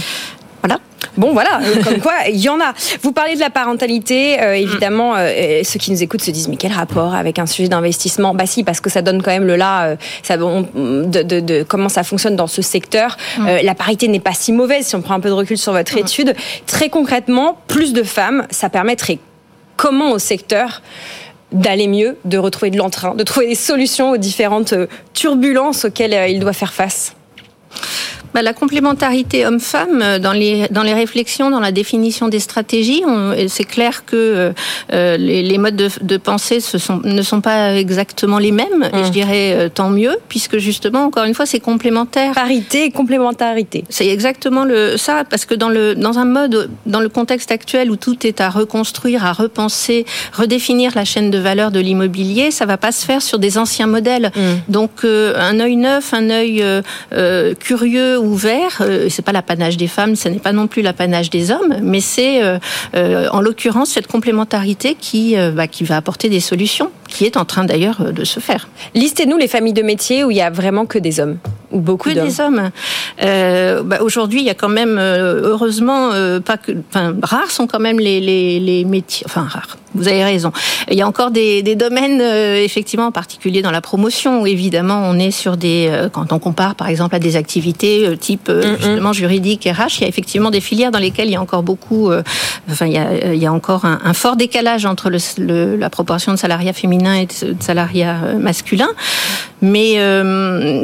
Voilà. 0.63 0.79
Bon, 1.17 1.33
voilà, 1.33 1.59
euh, 1.61 1.83
comme 1.83 1.99
quoi, 2.01 2.13
il 2.29 2.39
y 2.39 2.49
en 2.49 2.59
a. 2.59 2.73
Vous 3.01 3.11
parlez 3.11 3.35
de 3.35 3.39
la 3.39 3.49
parentalité, 3.49 4.41
euh, 4.41 4.53
évidemment, 4.53 5.13
euh, 5.15 5.61
ceux 5.63 5.77
qui 5.77 5.91
nous 5.91 6.01
écoutent 6.01 6.23
se 6.23 6.31
disent, 6.31 6.47
mais 6.47 6.55
quel 6.55 6.71
rapport 6.71 7.13
avec 7.13 7.37
un 7.37 7.45
sujet 7.45 7.69
d'investissement? 7.69 8.33
Bah 8.33 8.45
si, 8.45 8.63
parce 8.63 8.79
que 8.79 8.89
ça 8.89 9.01
donne 9.01 9.21
quand 9.21 9.31
même 9.31 9.45
le 9.45 9.55
là, 9.55 9.95
ça, 10.23 10.37
de, 10.37 11.63
comment 11.63 11.89
ça 11.89 12.03
fonctionne 12.03 12.35
dans 12.35 12.47
ce 12.47 12.61
secteur. 12.61 13.17
Mm. 13.37 13.47
la 13.63 13.75
parité 13.75 14.07
n'est 14.07 14.19
pas 14.19 14.33
si 14.33 14.51
mauvaise 14.51 14.87
si 14.87 14.95
on 14.95 15.01
prend 15.01 15.13
un 15.13 15.19
peu 15.19 15.29
de 15.29 15.33
recul 15.33 15.57
sur 15.57 15.73
votre 15.73 15.95
mm. 15.95 15.99
étude. 15.99 16.35
Très 16.65 16.89
concrètement, 16.89 17.57
plus 17.67 17.93
de 17.93 18.03
femmes, 18.03 18.47
ça 18.49 18.69
permettrait 18.69 19.19
comment 19.77 20.11
au 20.11 20.19
secteur 20.19 20.81
d'aller 21.51 21.87
mieux, 21.87 22.17
de 22.25 22.37
retrouver 22.37 22.71
de 22.71 22.77
l'entrain, 22.77 23.13
de 23.13 23.23
trouver 23.23 23.47
des 23.47 23.55
solutions 23.55 24.11
aux 24.11 24.17
différentes 24.17 24.73
turbulences 25.13 25.85
auxquelles 25.85 26.31
il 26.31 26.39
doit 26.39 26.53
faire 26.53 26.73
face? 26.73 27.15
Bah, 28.33 28.41
la 28.41 28.53
complémentarité 28.53 29.45
homme-femme 29.45 30.01
euh, 30.01 30.19
dans 30.19 30.33
les 30.33 30.67
dans 30.71 30.83
les 30.83 30.93
réflexions, 30.93 31.51
dans 31.51 31.59
la 31.59 31.71
définition 31.71 32.27
des 32.27 32.39
stratégies, 32.39 33.03
c'est 33.47 33.63
clair 33.63 34.05
que 34.05 34.15
euh, 34.15 34.51
euh, 34.91 35.17
les, 35.17 35.43
les, 35.43 35.57
modes 35.57 35.75
de, 35.75 35.89
de 36.01 36.17
pensée 36.17 36.59
ce 36.59 36.77
sont, 36.77 36.99
ne 37.03 37.21
sont 37.21 37.41
pas 37.41 37.75
exactement 37.75 38.39
les 38.39 38.51
mêmes. 38.51 38.89
Et 38.93 39.03
je 39.03 39.07
mmh. 39.07 39.11
dirais 39.11 39.71
tant 39.73 39.89
mieux, 39.89 40.17
puisque 40.29 40.57
justement, 40.57 41.05
encore 41.05 41.25
une 41.25 41.33
fois, 41.33 41.45
c'est 41.45 41.59
complémentaire. 41.59 42.33
Parité 42.33 42.85
et 42.85 42.91
complémentarité. 42.91 43.83
C'est 43.89 44.07
exactement 44.07 44.63
le 44.63 44.97
ça, 44.97 45.23
parce 45.29 45.45
que 45.45 45.53
dans 45.53 45.69
le 45.69 45.95
dans 45.95 46.17
un 46.17 46.25
mode, 46.25 46.69
dans 46.85 46.99
le 46.99 47.09
contexte 47.09 47.51
actuel 47.51 47.91
où 47.91 47.95
tout 47.95 48.25
est 48.25 48.41
à 48.41 48.49
reconstruire, 48.49 49.25
à 49.25 49.33
repenser, 49.33 50.05
redéfinir 50.33 50.93
la 50.95 51.05
chaîne 51.05 51.29
de 51.29 51.37
valeur 51.37 51.71
de 51.71 51.79
l'immobilier, 51.79 52.51
ça 52.51 52.65
va 52.65 52.77
pas 52.77 52.91
se 52.91 53.05
faire 53.05 53.21
sur 53.21 53.39
des 53.39 53.57
anciens 53.57 53.87
modèles. 53.87 54.31
Mmh. 54.35 54.71
Donc 54.71 55.03
un 55.03 55.59
œil 55.59 55.75
neuf, 55.75 56.13
un 56.13 56.29
œil 56.29 56.63
curieux 57.59 58.22
ouvert. 58.23 58.81
Euh, 58.81 59.07
c'est 59.09 59.21
pas 59.21 59.31
l'apanage 59.31 59.77
des 59.77 59.87
femmes, 59.87 60.15
ce 60.15 60.29
n'est 60.29 60.39
pas 60.39 60.51
non 60.51 60.67
plus 60.67 60.81
l'apanage 60.81 61.29
des 61.29 61.51
hommes, 61.51 61.75
mais 61.81 61.99
c'est 61.99 62.43
euh, 62.43 62.57
euh, 62.95 63.27
en 63.31 63.41
l'occurrence 63.41 63.89
cette 63.89 64.07
complémentarité 64.07 64.95
qui, 64.99 65.35
bah, 65.53 65.67
qui 65.67 65.83
va 65.83 65.97
apporter 65.97 66.29
des 66.29 66.39
solutions 66.39 66.89
qui 67.07 67.25
est 67.25 67.37
en 67.37 67.45
train 67.45 67.63
d'ailleurs 67.63 68.11
de 68.11 68.23
se 68.23 68.39
faire. 68.39 68.67
Listez-nous 68.95 69.37
les 69.37 69.47
familles 69.47 69.73
de 69.73 69.83
métiers 69.83 70.23
où 70.23 70.31
il 70.31 70.37
y 70.37 70.41
a 70.41 70.49
vraiment 70.49 70.85
que 70.85 70.97
des 70.97 71.19
hommes 71.19 71.37
ou 71.71 71.79
beaucoup 71.79 72.09
que 72.09 72.15
des 72.15 72.39
hommes. 72.39 72.71
Euh, 73.23 73.83
bah, 73.83 73.99
Aujourd'hui, 74.01 74.41
il 74.41 74.45
y 74.45 74.49
a 74.49 74.55
quand 74.55 74.69
même, 74.69 74.97
euh, 74.99 75.41
heureusement, 75.43 76.11
euh, 76.13 76.39
pas 76.39 76.57
que, 76.57 76.71
enfin, 76.89 77.15
rares 77.21 77.51
sont 77.51 77.67
quand 77.67 77.79
même 77.79 77.99
les, 77.99 78.19
les, 78.19 78.59
les 78.59 78.85
métiers, 78.85 79.25
enfin 79.27 79.47
rares 79.49 79.77
vous 79.95 80.07
avez 80.07 80.23
raison. 80.23 80.51
Il 80.89 80.97
y 80.97 81.01
a 81.01 81.07
encore 81.07 81.31
des, 81.31 81.61
des 81.61 81.75
domaines, 81.75 82.19
euh, 82.21 82.63
effectivement, 82.63 83.07
en 83.07 83.11
particulier 83.11 83.61
dans 83.61 83.71
la 83.71 83.81
promotion, 83.81 84.41
où 84.41 84.47
évidemment 84.47 85.01
on 85.05 85.19
est 85.19 85.31
sur 85.31 85.57
des, 85.57 85.87
euh, 85.91 86.09
quand 86.09 86.33
on 86.33 86.39
compare 86.39 86.75
par 86.75 86.87
exemple 86.87 87.15
à 87.15 87.19
des 87.19 87.35
activités 87.35 88.07
euh, 88.07 88.15
type 88.15 88.51
justement 88.79 89.13
juridique, 89.13 89.65
RH, 89.65 89.97
il 89.97 90.01
y 90.01 90.05
a 90.05 90.07
effectivement 90.07 90.51
des 90.51 90.61
filières 90.61 90.91
dans 90.91 90.99
lesquelles 90.99 91.27
il 91.27 91.33
y 91.33 91.35
a 91.35 91.41
encore 91.41 91.63
beaucoup, 91.63 92.11
enfin 92.69 92.85
il 92.85 92.93
y 92.93 92.97
a, 92.97 93.33
il 93.33 93.41
y 93.41 93.45
a 93.45 93.53
encore 93.53 93.85
un, 93.85 93.99
un, 94.03 94.13
fort 94.13 94.35
décalage 94.35 94.85
entre 94.85 95.09
le, 95.09 95.75
la 95.75 95.89
proportion 95.89 96.31
de 96.31 96.37
salariat 96.37 96.73
féminin 96.73 97.15
et 97.15 97.25
de, 97.25 97.55
salariat 97.59 98.17
masculin. 98.39 98.89
Mais 99.61 99.93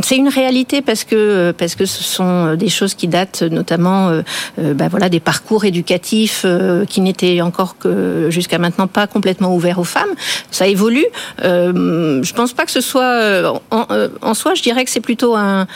c'est 0.03 0.15
une 0.15 0.29
réalité 0.29 0.81
parce 0.81 1.03
que 1.03 1.51
parce 1.57 1.75
que 1.75 1.85
ce 1.85 2.03
sont 2.03 2.28
des 2.55 2.69
choses 2.69 2.93
qui 2.93 3.07
datent 3.07 3.41
notamment, 3.43 4.11
ben 4.57 4.87
voilà, 4.87 5.09
des 5.09 5.19
parcours 5.19 5.65
éducatifs 5.65 6.45
qui 6.87 7.01
n'étaient 7.01 7.41
encore 7.41 7.77
que 7.77 8.29
jusqu'à 8.29 8.57
maintenant 8.57 8.87
pas 8.87 9.07
complètement 9.07 9.55
ouvert 9.55 9.79
aux 9.79 9.83
femmes. 9.83 10.09
Ça 10.51 10.67
évolue. 10.67 11.05
Euh, 11.43 12.21
je 12.23 12.33
pense 12.33 12.53
pas 12.53 12.65
que 12.65 12.71
ce 12.71 12.81
soit 12.81 13.03
euh, 13.03 13.53
euh, 13.91 14.09
en, 14.21 14.33
soi. 14.33 14.53
Je 14.55 14.61
dirais 14.61 14.83
que 14.83 14.91
c'est 14.91 14.99
plutôt 14.99 15.35
un. 15.35 15.67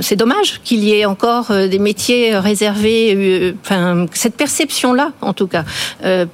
c'est 0.00 0.16
dommage 0.16 0.60
qu'il 0.64 0.82
y 0.84 0.92
ait 0.94 1.04
encore 1.04 1.50
euh, 1.50 1.68
des 1.68 1.78
métiers 1.78 2.36
réservés. 2.38 3.54
Enfin, 3.62 4.06
cette 4.12 4.36
perception-là, 4.36 5.12
en 5.20 5.32
tout 5.32 5.46
cas, 5.46 5.64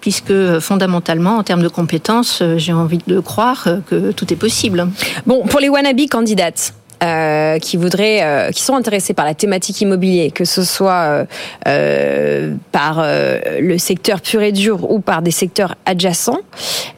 puisque 0.00 0.58
fondamentalement, 0.60 1.36
en 1.38 1.42
termes 1.42 1.62
de 1.62 1.68
compétences, 1.68 2.42
j'ai 2.56 2.72
envie 2.72 2.98
de 3.06 3.20
croire 3.20 3.66
que 3.88 4.12
tout 4.12 4.32
est 4.32 4.36
possible. 4.36 4.88
Bon, 5.26 5.44
pour 5.46 5.60
les 5.60 5.68
wannabe 5.68 6.08
candidates. 6.08 6.74
Euh, 7.02 7.58
qui 7.58 7.76
voudraient, 7.76 8.20
euh, 8.22 8.50
qui 8.50 8.62
sont 8.62 8.76
intéressés 8.76 9.12
par 9.12 9.24
la 9.24 9.34
thématique 9.34 9.80
immobilier, 9.80 10.30
que 10.30 10.44
ce 10.44 10.62
soit 10.62 11.26
euh, 11.66 12.54
par 12.70 13.04
le 13.04 13.78
secteur 13.78 14.20
pur 14.20 14.40
et 14.40 14.52
dur 14.52 14.88
ou 14.88 15.00
par 15.00 15.20
des 15.20 15.32
secteurs 15.32 15.74
adjacents. 15.84 16.38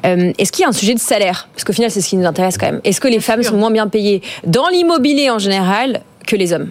Est-ce 0.02 0.52
qu'il 0.52 0.62
y 0.62 0.66
a 0.66 0.68
un 0.68 0.72
sujet 0.72 0.94
de 0.94 1.00
salaire? 1.00 1.48
Parce 1.52 1.64
qu'au 1.64 1.72
final, 1.72 1.90
c'est 1.90 2.02
ce 2.02 2.08
qui 2.08 2.16
nous 2.16 2.26
intéresse 2.26 2.58
quand 2.58 2.66
même. 2.66 2.80
Est-ce 2.84 3.00
que 3.00 3.08
les 3.08 3.20
femmes 3.20 3.42
sont 3.42 3.56
moins 3.56 3.70
bien 3.70 3.88
payées 3.88 4.20
dans 4.44 4.68
l'immobilier 4.68 5.30
en 5.30 5.38
général 5.38 6.02
que 6.26 6.36
les 6.36 6.52
hommes? 6.52 6.70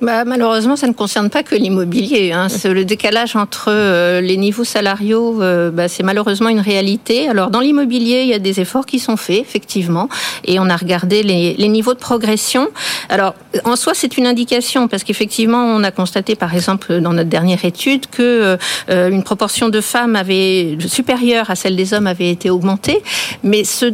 Bah, 0.00 0.24
malheureusement, 0.24 0.76
ça 0.76 0.86
ne 0.86 0.92
concerne 0.92 1.30
pas 1.30 1.42
que 1.42 1.54
l'immobilier. 1.54 2.32
Hein. 2.32 2.48
Le 2.64 2.84
décalage 2.84 3.36
entre 3.36 3.66
euh, 3.68 4.20
les 4.20 4.36
niveaux 4.36 4.64
salariaux, 4.64 5.40
euh, 5.40 5.70
bah, 5.70 5.88
c'est 5.88 6.02
malheureusement 6.02 6.48
une 6.48 6.60
réalité. 6.60 7.28
Alors, 7.28 7.50
dans 7.50 7.60
l'immobilier, 7.60 8.22
il 8.22 8.28
y 8.28 8.34
a 8.34 8.38
des 8.38 8.60
efforts 8.60 8.86
qui 8.86 8.98
sont 8.98 9.16
faits, 9.16 9.40
effectivement, 9.40 10.08
et 10.44 10.58
on 10.58 10.68
a 10.68 10.76
regardé 10.76 11.22
les, 11.22 11.68
niveaux 11.68 11.94
de 11.94 11.98
progression. 11.98 12.68
Alors, 13.08 13.34
en 13.64 13.76
soi, 13.76 13.92
c'est 13.94 14.18
une 14.18 14.26
indication, 14.26 14.88
parce 14.88 15.04
qu'effectivement, 15.04 15.64
on 15.64 15.82
a 15.84 15.90
constaté, 15.90 16.34
par 16.34 16.54
exemple, 16.54 17.00
dans 17.00 17.12
notre 17.12 17.30
dernière 17.30 17.64
étude, 17.64 18.06
que 18.10 18.58
euh, 18.90 19.08
une 19.08 19.22
proportion 19.22 19.68
de 19.68 19.80
femmes 19.80 20.16
avait 20.16 20.76
supérieure 20.86 21.50
à 21.50 21.54
celle 21.54 21.76
des 21.76 21.94
hommes 21.94 22.06
avait 22.06 22.30
été 22.30 22.50
augmentée, 22.50 23.02
mais 23.42 23.64
ce, 23.64 23.92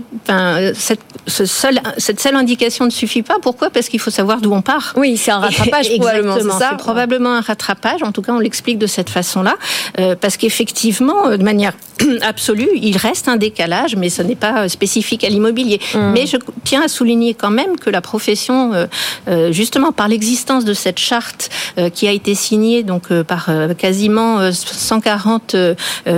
ce 1.26 1.44
seul, 1.44 1.80
cette 1.98 2.20
seule 2.20 2.36
indication 2.36 2.84
ne 2.84 2.90
suffit 2.90 3.22
pas. 3.22 3.36
Pourquoi? 3.40 3.70
Parce 3.70 3.88
qu'il 3.88 4.00
faut 4.00 4.10
savoir 4.10 4.40
d'où 4.40 4.52
on 4.52 4.62
part. 4.62 4.94
Oui, 4.96 5.16
c'est 5.16 5.30
un 5.30 5.38
rattrapage. 5.38 5.90
Exactement, 5.90 6.36
c'est 6.58 6.76
probablement 6.78 7.34
un 7.34 7.40
rattrapage. 7.40 8.02
En 8.02 8.12
tout 8.12 8.22
cas, 8.22 8.32
on 8.32 8.38
l'explique 8.38 8.78
de 8.78 8.86
cette 8.86 9.10
façon-là, 9.10 9.56
euh, 9.98 10.14
parce 10.20 10.36
qu'effectivement, 10.36 11.28
euh, 11.28 11.36
de 11.36 11.42
manière 11.42 11.72
absolue, 12.22 12.68
il 12.74 12.96
reste 12.96 13.28
un 13.28 13.36
décalage, 13.36 13.96
mais 13.96 14.08
ce 14.08 14.22
n'est 14.22 14.36
pas 14.36 14.64
euh, 14.64 14.68
spécifique 14.68 15.24
à 15.24 15.28
l'immobilier. 15.28 15.80
Mmh. 15.94 15.98
Mais 16.12 16.26
je 16.26 16.36
tiens 16.64 16.82
à 16.82 16.88
souligner 16.88 17.34
quand 17.34 17.50
même 17.50 17.78
que 17.78 17.90
la 17.90 18.00
profession, 18.00 18.72
justement 19.50 19.92
par 19.92 20.08
l'existence 20.08 20.64
de 20.64 20.74
cette 20.74 20.98
charte 20.98 21.50
qui 21.94 22.08
a 22.08 22.12
été 22.12 22.34
signée 22.34 22.82
donc 22.82 23.12
par 23.22 23.50
quasiment 23.76 24.52
140 24.52 25.56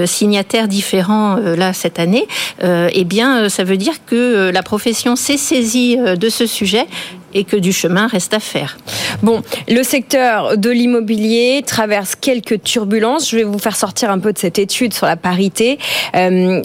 signataires 0.07 0.69
différents 0.69 1.37
là 1.37 1.73
cette 1.73 1.99
année, 1.99 2.27
eh 2.63 3.05
bien, 3.05 3.49
ça 3.49 3.65
veut 3.65 3.77
dire 3.77 3.95
que 4.07 4.51
la 4.53 4.63
profession 4.63 4.92
s'est 5.17 5.37
saisie 5.37 5.97
de 5.97 6.29
ce 6.29 6.47
sujet 6.47 6.87
et 7.35 7.45
que 7.45 7.57
du 7.57 7.73
chemin 7.73 8.07
reste 8.07 8.35
à 8.35 8.41
faire. 8.41 8.77
Bon, 9.23 9.43
le 9.69 9.83
secteur 9.83 10.57
de 10.59 10.71
l'immobilier 10.71 11.63
traverse 11.67 12.15
quelques 12.15 12.63
turbulences. 12.63 13.31
Je 13.31 13.37
vais 13.37 13.45
vous 13.45 13.59
faire 13.59 13.77
sortir 13.77 14.11
un 14.11 14.19
peu 14.19 14.33
de 14.33 14.39
cette 14.39 14.59
étude 14.59 14.93
sur 14.93 15.07
la 15.07 15.17
parité. 15.17 15.79
Euh, 16.15 16.63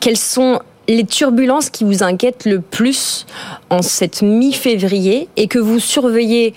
quelles 0.00 0.16
sont 0.16 0.60
les 0.88 1.04
turbulences 1.04 1.70
qui 1.70 1.84
vous 1.84 2.02
inquiètent 2.02 2.46
le 2.46 2.60
plus 2.60 3.26
en 3.70 3.82
cette 3.82 4.22
mi-février 4.22 5.28
et 5.36 5.46
que 5.46 5.58
vous 5.58 5.78
surveillez 5.78 6.54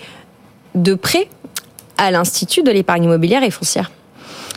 de 0.74 0.94
près 0.94 1.28
à 1.98 2.10
l'Institut 2.10 2.62
de 2.62 2.70
l'épargne 2.72 3.04
immobilière 3.04 3.44
et 3.44 3.50
foncière? 3.50 3.90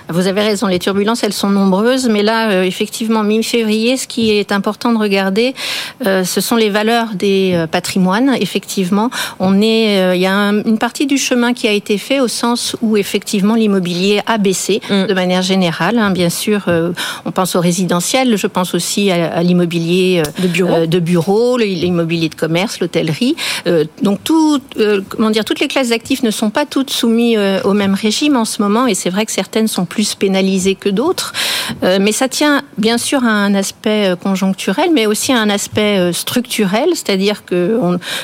Vous 0.09 0.27
avez 0.27 0.41
raison, 0.41 0.67
les 0.67 0.79
turbulences, 0.79 1.23
elles 1.23 1.33
sont 1.33 1.49
nombreuses, 1.49 2.07
mais 2.07 2.23
là, 2.23 2.51
euh, 2.51 2.63
effectivement, 2.63 3.23
mi-février, 3.23 3.97
ce 3.97 4.07
qui 4.07 4.31
est 4.31 4.51
important 4.51 4.93
de 4.93 4.97
regarder, 4.97 5.53
euh, 6.05 6.23
ce 6.23 6.41
sont 6.41 6.55
les 6.55 6.69
valeurs 6.69 7.09
des 7.13 7.51
euh, 7.53 7.67
patrimoines. 7.67 8.35
Effectivement, 8.39 9.09
on 9.39 9.61
est, 9.61 10.15
il 10.15 10.21
y 10.21 10.25
a 10.25 10.33
une 10.33 10.77
partie 10.77 11.05
du 11.05 11.17
chemin 11.17 11.53
qui 11.53 11.67
a 11.67 11.71
été 11.71 11.97
fait 11.97 12.19
au 12.19 12.27
sens 12.27 12.75
où 12.81 12.97
effectivement 12.97 13.55
l'immobilier 13.55 14.21
a 14.25 14.37
baissé 14.37 14.81
mm. 14.89 15.07
de 15.07 15.13
manière 15.13 15.41
générale. 15.41 15.97
Hein, 15.97 16.11
bien 16.11 16.29
sûr, 16.29 16.65
on 17.25 17.31
pense 17.31 17.55
au 17.55 17.59
résidentiel, 17.59 18.37
je 18.37 18.47
pense 18.47 18.73
aussi 18.73 19.11
à, 19.11 19.41
l'immobilier 19.43 20.23
de 20.39 20.47
bureau, 20.47 20.85
de 20.85 20.99
bureau, 20.99 21.57
l'immobilier 21.57 22.29
de 22.29 22.35
commerce, 22.35 22.79
l'hôtellerie. 22.79 23.35
donc 24.01 24.23
tout, 24.23 24.59
comment 25.09 25.29
dire, 25.29 25.45
toutes 25.45 25.59
les 25.59 25.67
classes 25.67 25.89
d'actifs 25.89 26.23
ne 26.23 26.31
sont 26.31 26.49
pas 26.49 26.65
toutes 26.65 26.89
soumises 26.89 27.39
au 27.63 27.73
même 27.73 27.93
régime 27.93 28.35
en 28.35 28.45
ce 28.45 28.61
moment, 28.61 28.87
et 28.87 28.95
c'est 28.95 29.09
vrai 29.09 29.25
que 29.25 29.31
certaines 29.31 29.67
sont 29.67 29.85
plus 29.85 29.96
plus 29.97 30.13
pénalisés 30.13 30.75
que 30.75 30.89
d'autres. 30.89 31.33
Euh, 31.83 31.97
mais 31.99 32.11
ça 32.11 32.27
tient 32.27 32.61
bien 32.77 32.99
sûr 32.99 33.23
à 33.23 33.31
un 33.31 33.55
aspect 33.55 34.11
euh, 34.11 34.15
conjoncturel, 34.15 34.89
mais 34.93 35.07
aussi 35.07 35.33
à 35.33 35.39
un 35.39 35.49
aspect 35.49 35.97
euh, 35.97 36.13
structurel, 36.13 36.89
c'est-à-dire 36.93 37.45
que, 37.45 37.79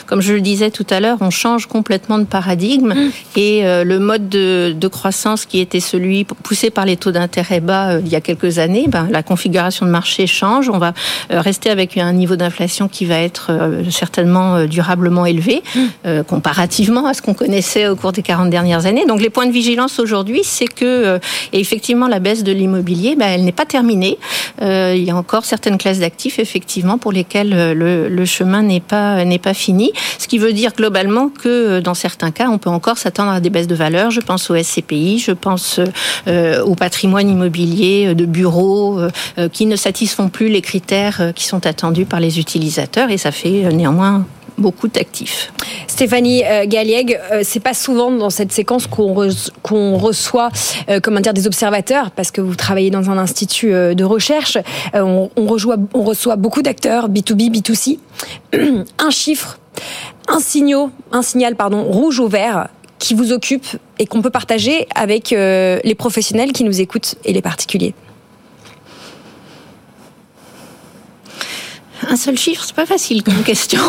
comme 0.06 0.22
je 0.22 0.34
le 0.34 0.42
disais 0.42 0.70
tout 0.70 0.86
à 0.92 1.00
l'heure, 1.00 1.18
on 1.22 1.32
change 1.32 1.66
complètement 1.66 2.20
de 2.20 2.26
paradigme 2.26 2.94
mm. 2.94 3.12
et 3.38 3.64
le 3.84 3.98
mode 3.98 4.30
de, 4.30 4.88
croissance 4.88 5.46
qui 5.46 5.60
était 5.60 5.80
celui 5.80 6.26
poussé 6.26 6.70
par 6.70 6.86
les 6.86 6.98
taux 6.98 7.12
d'intérêt 7.12 7.60
bas 7.60 8.00
il 8.00 8.08
y 8.08 8.16
a 8.16 8.22
quelques 8.22 8.60
années, 8.60 8.86
ben, 8.88 9.08
la 9.10 9.24
configuration 9.24 9.86
de 9.88 9.92
marché 9.92 10.28
change. 10.28 10.70
On 10.70 10.78
va 10.78 10.94
rester 11.30 11.72
avec 11.72 11.98
un 11.98 12.14
niveau 12.14 12.36
d'inflation 12.36 12.88
qui 12.88 13.06
va 13.06 13.18
être 13.20 13.52
certainement 13.90 14.66
durablement 14.66 15.26
élevé 15.26 15.64
mm. 15.76 16.24
comparativement 16.28 17.08
à 17.08 17.14
ce 17.14 17.22
qu'on 17.22 17.34
connaissait 17.34 17.88
au 17.88 17.96
cours 17.96 18.12
des 18.12 18.22
40 18.22 18.50
dernières 18.50 18.86
années. 18.86 19.06
Donc 19.08 19.22
les 19.22 19.32
points 19.32 19.48
de 19.48 19.52
vigilance 19.52 19.98
aujourd'hui, 20.00 20.42
c'est 20.44 20.68
que 20.68 21.20
et 21.54 21.63
effectivement, 21.64 22.10
la 22.10 22.20
baisse 22.20 22.44
de 22.44 22.52
l'immobilier, 22.52 23.16
ben, 23.16 23.28
elle 23.28 23.46
n'est 23.46 23.54
pas 23.54 23.66
terminée. 23.66 24.20
Euh, 24.62 24.94
il 24.96 25.04
y 25.04 25.12
a 25.12 25.16
encore 25.16 25.46
certaines 25.46 25.78
classes 25.78 26.00
d'actifs, 26.00 26.38
effectivement, 26.38 26.98
pour 26.98 27.14
lesquelles 27.14 27.54
euh, 27.54 28.10
le, 28.10 28.26
chemin 28.26 28.62
n'est 28.62 28.82
pas 28.82 29.24
n'est 29.24 29.40
pas 29.40 29.54
fini. 29.54 29.94
Ce 30.20 30.28
qui 30.28 30.38
veut 30.38 30.52
dire 30.52 30.74
globalement 30.74 31.30
que 31.30 31.50
euh, 31.50 31.82
dans 31.82 31.94
certains 31.94 32.32
cas, 32.32 32.50
on 32.50 32.58
peut 32.58 32.70
encore 32.70 32.98
s'attendre 32.98 33.32
à 33.32 33.40
des 33.40 33.50
baisses 33.50 33.68
de 33.68 33.76
valeur. 33.76 34.12
Je 34.12 34.20
pense 34.20 34.50
au 34.50 34.62
SCPI, 34.62 35.20
je 35.20 35.32
pense 35.32 35.80
au 36.28 36.76
patrimoine 36.76 37.30
immobilier 37.30 38.14
de 38.14 38.26
bureaux 38.26 39.00
qui 39.52 39.66
ne 39.66 39.76
satisfont 39.76 40.30
plus 40.30 40.50
les 40.50 40.62
critères 40.62 41.32
qui 41.36 41.46
sont 41.46 41.66
attendus 41.66 42.06
par 42.06 42.20
les 42.20 42.40
utilisateurs, 42.40 43.10
et 43.10 43.18
ça 43.18 43.32
fait 43.32 43.72
néanmoins 43.72 44.26
beaucoup 44.58 44.88
d'actifs. 44.88 45.52
Stéphanie 45.88 46.44
euh, 46.44 46.66
Galliègue, 46.66 47.20
euh, 47.32 47.42
c'est 47.44 47.60
pas 47.60 47.74
souvent 47.74 48.12
dans 48.12 48.30
cette 48.30 48.52
séquence 48.52 48.88
qu'on 48.88 49.98
reçoit 49.98 50.50
euh, 50.90 51.00
comment 51.02 51.20
des 51.20 51.48
observateurs, 51.48 52.12
parce 52.12 52.32
que 52.32 52.42
vous 52.42 52.56
travaillez 52.56 52.90
dans 52.90 53.10
un 53.10 53.18
institut 53.18 53.72
de 53.72 54.04
recherche. 54.04 54.58
On 54.94 55.30
reçoit 55.46 56.36
beaucoup 56.36 56.62
d'acteurs, 56.62 57.10
B2B, 57.10 57.52
B2C. 57.52 58.00
un 59.00 59.10
chiffre, 59.10 59.60
un, 60.28 60.40
signal, 60.40 60.90
un 61.12 61.22
signal 61.22 61.56
pardon, 61.56 61.84
rouge 61.84 62.20
ou 62.20 62.28
vert 62.28 62.68
qui 63.00 63.14
vous 63.14 63.32
occupe 63.32 63.66
et 64.00 64.06
qu'on 64.06 64.22
peut 64.22 64.30
partager 64.30 64.88
avec 64.96 65.32
les 65.32 65.96
professionnels 65.98 66.52
qui 66.52 66.64
nous 66.64 66.82
écoutent 66.82 67.16
et 67.24 67.34
les 67.34 67.42
particuliers 67.42 67.94
Un 72.10 72.16
seul 72.16 72.38
chiffre, 72.38 72.64
c'est 72.66 72.76
pas 72.76 72.86
facile 72.86 73.24
comme 73.24 73.42
question. 73.46 73.80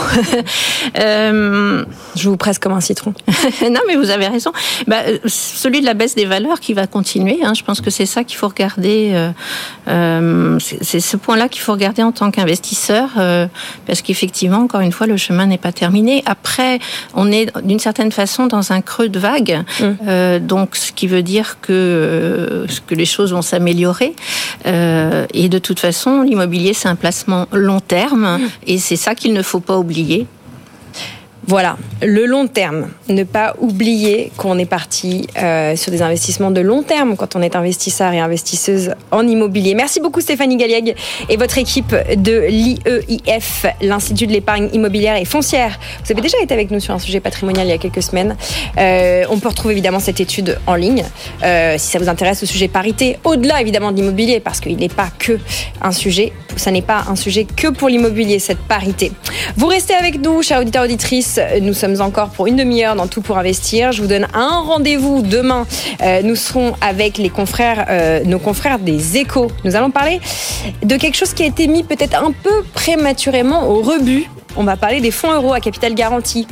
euh, 0.98 1.84
je 2.16 2.28
vous 2.28 2.36
presse 2.36 2.58
comme 2.58 2.72
un 2.72 2.80
citron. 2.80 3.14
non, 3.62 3.80
mais 3.86 3.96
vous 3.96 4.10
avez 4.10 4.26
raison. 4.26 4.52
Bah, 4.86 4.98
celui 5.26 5.80
de 5.80 5.86
la 5.86 5.94
baisse 5.94 6.14
des 6.14 6.24
valeurs 6.24 6.60
qui 6.60 6.74
va 6.74 6.86
continuer. 6.86 7.38
Hein, 7.44 7.54
je 7.54 7.62
pense 7.62 7.80
que 7.80 7.90
c'est 7.90 8.06
ça 8.06 8.24
qu'il 8.24 8.36
faut 8.36 8.48
regarder. 8.48 9.12
Euh, 9.14 9.30
euh, 9.88 10.58
c'est 10.60 11.00
ce 11.00 11.16
point-là 11.16 11.48
qu'il 11.48 11.62
faut 11.62 11.72
regarder 11.72 12.02
en 12.02 12.12
tant 12.12 12.30
qu'investisseur, 12.30 13.10
parce 13.86 14.02
qu'effectivement, 14.02 14.58
encore 14.58 14.80
une 14.80 14.92
fois, 14.92 15.06
le 15.06 15.16
chemin 15.16 15.46
n'est 15.46 15.58
pas 15.58 15.72
terminé. 15.72 16.22
Après, 16.26 16.78
on 17.14 17.30
est 17.30 17.52
d'une 17.62 17.78
certaine 17.78 18.12
façon 18.12 18.46
dans 18.46 18.72
un 18.72 18.80
creux 18.80 19.08
de 19.08 19.18
vague, 19.18 19.62
mm. 19.80 20.38
donc 20.38 20.76
ce 20.76 20.92
qui 20.92 21.06
veut 21.06 21.22
dire 21.22 21.58
que 21.60 22.66
que 22.86 22.94
les 22.94 23.04
choses 23.04 23.32
vont 23.32 23.42
s'améliorer. 23.42 24.14
et 24.64 25.48
de 25.48 25.58
toute 25.58 25.80
façon, 25.80 26.22
l'immobilier 26.22 26.74
c'est 26.74 26.88
un 26.88 26.96
placement 26.96 27.46
long 27.52 27.80
terme, 27.80 28.03
et 28.66 28.78
c'est 28.78 28.96
ça 28.96 29.14
qu'il 29.14 29.32
ne 29.32 29.42
faut 29.42 29.60
pas 29.60 29.78
oublier. 29.78 30.26
Voilà, 31.46 31.76
le 32.02 32.24
long 32.24 32.46
terme. 32.46 32.88
Ne 33.10 33.24
pas 33.24 33.54
oublier 33.60 34.32
qu'on 34.38 34.58
est 34.58 34.64
parti 34.64 35.26
euh, 35.36 35.76
sur 35.76 35.90
des 35.90 36.00
investissements 36.00 36.50
de 36.50 36.62
long 36.62 36.82
terme 36.82 37.16
quand 37.16 37.36
on 37.36 37.42
est 37.42 37.54
investisseur 37.54 38.12
et 38.14 38.20
investisseuse 38.20 38.94
en 39.10 39.26
immobilier. 39.26 39.74
Merci 39.74 40.00
beaucoup 40.00 40.22
Stéphanie 40.22 40.56
Galliègue 40.56 40.94
et 41.28 41.36
votre 41.36 41.58
équipe 41.58 41.94
de 42.16 42.46
l'IEIF, 42.48 43.66
l'Institut 43.82 44.26
de 44.26 44.32
l'épargne 44.32 44.70
immobilière 44.72 45.16
et 45.16 45.26
foncière. 45.26 45.78
Vous 46.04 46.12
avez 46.12 46.22
déjà 46.22 46.38
été 46.40 46.54
avec 46.54 46.70
nous 46.70 46.80
sur 46.80 46.94
un 46.94 46.98
sujet 46.98 47.20
patrimonial 47.20 47.66
il 47.66 47.70
y 47.70 47.74
a 47.74 47.78
quelques 47.78 48.02
semaines. 48.02 48.36
Euh, 48.78 49.24
on 49.28 49.38
peut 49.38 49.48
retrouver 49.48 49.72
évidemment 49.72 50.00
cette 50.00 50.20
étude 50.20 50.58
en 50.66 50.76
ligne 50.76 51.04
euh, 51.42 51.76
si 51.76 51.88
ça 51.88 51.98
vous 51.98 52.08
intéresse 52.08 52.40
le 52.40 52.46
sujet 52.46 52.68
parité, 52.68 53.18
au-delà 53.22 53.60
évidemment 53.60 53.92
de 53.92 53.96
l'immobilier 53.96 54.40
parce 54.40 54.60
qu'il 54.60 54.78
n'est 54.78 54.88
pas 54.88 55.08
que 55.18 55.38
un 55.82 55.92
sujet, 55.92 56.32
ça 56.56 56.70
n'est 56.70 56.82
pas 56.82 57.04
un 57.08 57.16
sujet 57.16 57.44
que 57.44 57.68
pour 57.68 57.90
l'immobilier 57.90 58.38
cette 58.38 58.60
parité. 58.60 59.12
Vous 59.58 59.66
restez 59.66 59.94
avec 59.94 60.22
nous, 60.22 60.42
chers 60.42 60.60
auditeurs 60.60 60.84
auditrices 60.84 61.33
nous 61.60 61.74
sommes 61.74 62.00
encore 62.00 62.30
pour 62.30 62.46
une 62.46 62.56
demi-heure 62.56 62.96
dans 62.96 63.06
Tout 63.06 63.20
pour 63.20 63.38
investir. 63.38 63.92
Je 63.92 64.02
vous 64.02 64.08
donne 64.08 64.26
un 64.34 64.60
rendez-vous 64.60 65.22
demain. 65.22 65.66
Euh, 66.02 66.22
nous 66.22 66.36
serons 66.36 66.74
avec 66.80 67.20
euh, 67.20 68.24
nos 68.24 68.38
confrères 68.38 68.78
des 68.78 69.16
échos. 69.16 69.48
Nous 69.64 69.76
allons 69.76 69.90
parler 69.90 70.20
de 70.82 70.96
quelque 70.96 71.16
chose 71.16 71.32
qui 71.32 71.42
a 71.42 71.46
été 71.46 71.66
mis 71.66 71.82
peut-être 71.82 72.22
un 72.22 72.32
peu 72.32 72.62
prématurément 72.72 73.68
au 73.68 73.82
rebut. 73.82 74.28
On 74.56 74.64
va 74.64 74.76
parler 74.76 75.00
des 75.00 75.10
fonds 75.10 75.32
euros 75.32 75.52
à 75.52 75.60
capital 75.60 75.94
garanti. 75.94 76.46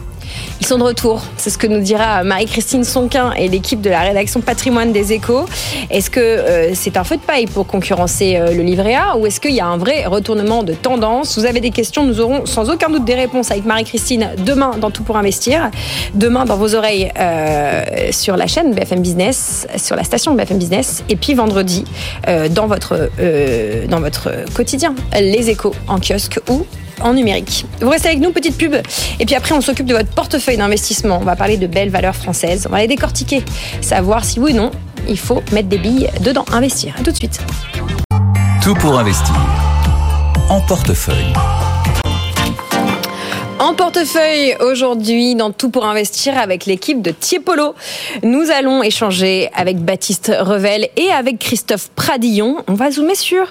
Ils 0.61 0.66
sont 0.66 0.78
de 0.78 0.85
retour. 0.85 1.22
C'est 1.37 1.50
ce 1.50 1.58
que 1.58 1.66
nous 1.66 1.80
dira 1.80 2.22
Marie-Christine 2.22 2.85
Sonquin 2.85 3.32
et 3.32 3.48
l'équipe 3.48 3.80
de 3.80 3.90
la 3.90 4.02
rédaction 4.02 4.40
patrimoine 4.40 4.92
des 4.92 5.12
échos. 5.12 5.44
Est-ce 5.90 6.08
que 6.08 6.20
euh, 6.20 6.74
c'est 6.74 6.96
un 6.96 7.04
feu 7.04 7.16
de 7.16 7.20
paille 7.20 7.46
pour 7.46 7.66
concurrencer 7.66 8.37
euh, 8.37 8.52
le 8.52 8.62
livret 8.62 8.94
A 8.94 9.16
ou 9.16 9.26
est-ce 9.26 9.40
qu'il 9.40 9.52
y 9.52 9.61
a 9.61 9.66
un 9.66 9.76
vrai 9.76 10.04
retournement 10.06 10.62
de 10.62 10.72
tendance? 10.72 11.38
Vous 11.38 11.46
avez 11.46 11.61
des 11.61 11.70
questions, 11.70 12.04
nous 12.04 12.20
aurons 12.20 12.46
sans 12.46 12.70
aucun 12.70 12.90
doute 12.90 13.04
des 13.04 13.14
réponses 13.14 13.50
avec 13.50 13.64
Marie-Christine 13.64 14.30
demain 14.38 14.72
dans 14.80 14.90
Tout 14.90 15.02
pour 15.02 15.16
investir. 15.16 15.70
Demain 16.14 16.44
dans 16.44 16.56
vos 16.56 16.74
oreilles 16.74 17.11
euh, 17.18 17.82
sur 18.12 18.37
la 18.37 18.46
chaîne 18.46 18.72
BFM 18.72 19.00
Business, 19.00 19.66
sur 19.76 19.96
la 19.96 20.04
station 20.04 20.35
BFM 20.35 20.58
Business. 20.58 21.02
Et 21.08 21.16
puis 21.16 21.35
vendredi 21.35 21.85
dans, 22.50 22.66
votre, 22.66 23.11
dans 23.88 24.00
votre 24.00 24.30
quotidien, 24.54 24.94
les 25.12 25.50
échos 25.50 25.74
en 25.88 25.98
kiosque 25.98 26.40
ou 26.48 26.66
numérique. 27.12 27.66
Vous 27.80 27.90
restez 27.90 28.08
avec 28.08 28.20
nous, 28.20 28.32
petite 28.32 28.56
pub. 28.56 28.74
Et 29.18 29.26
puis 29.26 29.34
après, 29.34 29.54
on 29.54 29.60
s'occupe 29.60 29.86
de 29.86 29.94
votre 29.94 30.10
portefeuille 30.10 30.56
d'investissement. 30.56 31.18
On 31.20 31.24
va 31.24 31.36
parler 31.36 31.56
de 31.56 31.66
belles 31.66 31.90
valeurs 31.90 32.16
françaises. 32.16 32.66
On 32.68 32.72
va 32.72 32.80
les 32.80 32.88
décortiquer, 32.88 33.42
savoir 33.80 34.24
si 34.24 34.38
oui 34.40 34.52
ou 34.52 34.56
non, 34.56 34.70
il 35.08 35.18
faut 35.18 35.42
mettre 35.52 35.68
des 35.68 35.78
billes 35.78 36.08
dedans, 36.20 36.44
investir. 36.52 36.94
A 36.98 37.02
tout 37.02 37.10
de 37.10 37.16
suite. 37.16 37.40
Tout 38.62 38.74
pour 38.74 38.98
investir. 38.98 39.34
En 40.48 40.60
portefeuille. 40.60 41.32
En 43.62 43.75
portefeuille 43.75 44.57
aujourd'hui 44.59 45.37
dans 45.37 45.53
Tout 45.53 45.70
pour 45.70 45.87
investir 45.87 46.37
avec 46.37 46.66
l'équipe 46.66 47.01
de 47.01 47.12
Tiepolo. 47.12 47.77
Nous 48.25 48.51
allons 48.51 48.83
échanger 48.83 49.51
avec 49.55 49.77
Baptiste 49.79 50.33
Revel 50.37 50.88
et 50.96 51.12
avec 51.12 51.38
Christophe 51.38 51.88
Pradillon. 51.90 52.64
On 52.66 52.75
va 52.75 52.90
zoomer 52.90 53.14
sur 53.14 53.46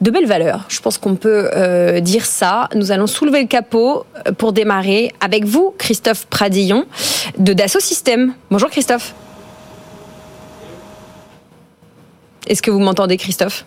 de 0.00 0.10
belles 0.10 0.26
valeurs. 0.26 0.64
Je 0.68 0.80
pense 0.80 0.98
qu'on 0.98 1.14
peut 1.14 1.48
euh, 1.54 2.00
dire 2.00 2.26
ça. 2.26 2.68
Nous 2.74 2.90
allons 2.90 3.06
soulever 3.06 3.42
le 3.42 3.46
capot 3.46 4.04
euh, 4.26 4.32
pour 4.32 4.52
démarrer 4.52 5.12
avec 5.20 5.44
vous, 5.44 5.72
Christophe 5.78 6.26
Pradillon 6.26 6.84
de 7.38 7.52
Dassault 7.52 7.78
Systèmes. 7.78 8.34
Bonjour 8.50 8.68
Christophe. 8.68 9.14
Est-ce 12.48 12.62
que 12.62 12.72
vous 12.72 12.80
m'entendez 12.80 13.16
Christophe? 13.16 13.64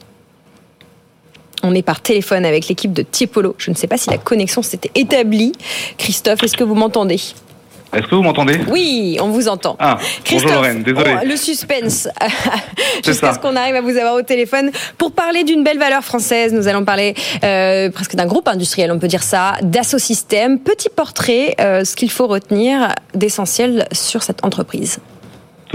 On 1.65 1.73
est 1.73 1.81
par 1.81 2.01
téléphone 2.01 2.45
avec 2.45 2.67
l'équipe 2.67 2.93
de 2.93 3.01
Tiepolo. 3.01 3.55
Je 3.57 3.71
ne 3.71 3.75
sais 3.75 3.87
pas 3.87 3.97
si 3.97 4.09
la 4.09 4.17
connexion 4.17 4.61
s'était 4.61 4.91
établie. 4.95 5.53
Christophe, 5.97 6.43
est-ce 6.43 6.55
que 6.55 6.63
vous 6.63 6.75
m'entendez? 6.75 7.19
Est-ce 7.93 8.07
que 8.07 8.15
vous 8.15 8.23
m'entendez? 8.23 8.59
Oui, 8.67 9.17
on 9.21 9.29
vous 9.29 9.47
entend. 9.47 9.77
Ah, 9.79 9.97
bonjour 10.29 10.51
Lorraine, 10.51 10.83
désolé. 10.83 11.15
Le 11.23 11.37
suspense, 11.37 12.09
jusqu'à 13.05 13.33
ce 13.33 13.39
qu'on 13.39 13.55
arrive 13.55 13.75
à 13.75 13.81
vous 13.81 13.95
avoir 13.97 14.15
au 14.15 14.21
téléphone. 14.21 14.69
Pour 14.97 15.13
parler 15.13 15.43
d'une 15.43 15.63
belle 15.63 15.79
valeur 15.79 16.03
française, 16.03 16.51
nous 16.51 16.67
allons 16.67 16.83
parler 16.83 17.15
euh, 17.43 17.89
presque 17.89 18.15
d'un 18.15 18.25
groupe 18.25 18.49
industriel, 18.49 18.91
on 18.91 18.99
peut 18.99 19.07
dire 19.07 19.23
ça, 19.23 19.53
Dassault 19.61 19.99
Systèmes. 19.99 20.59
Petit 20.59 20.89
portrait, 20.89 21.55
euh, 21.61 21.85
ce 21.85 21.95
qu'il 21.95 22.11
faut 22.11 22.27
retenir 22.27 22.93
d'essentiel 23.13 23.87
sur 23.93 24.23
cette 24.23 24.43
entreprise. 24.43 24.99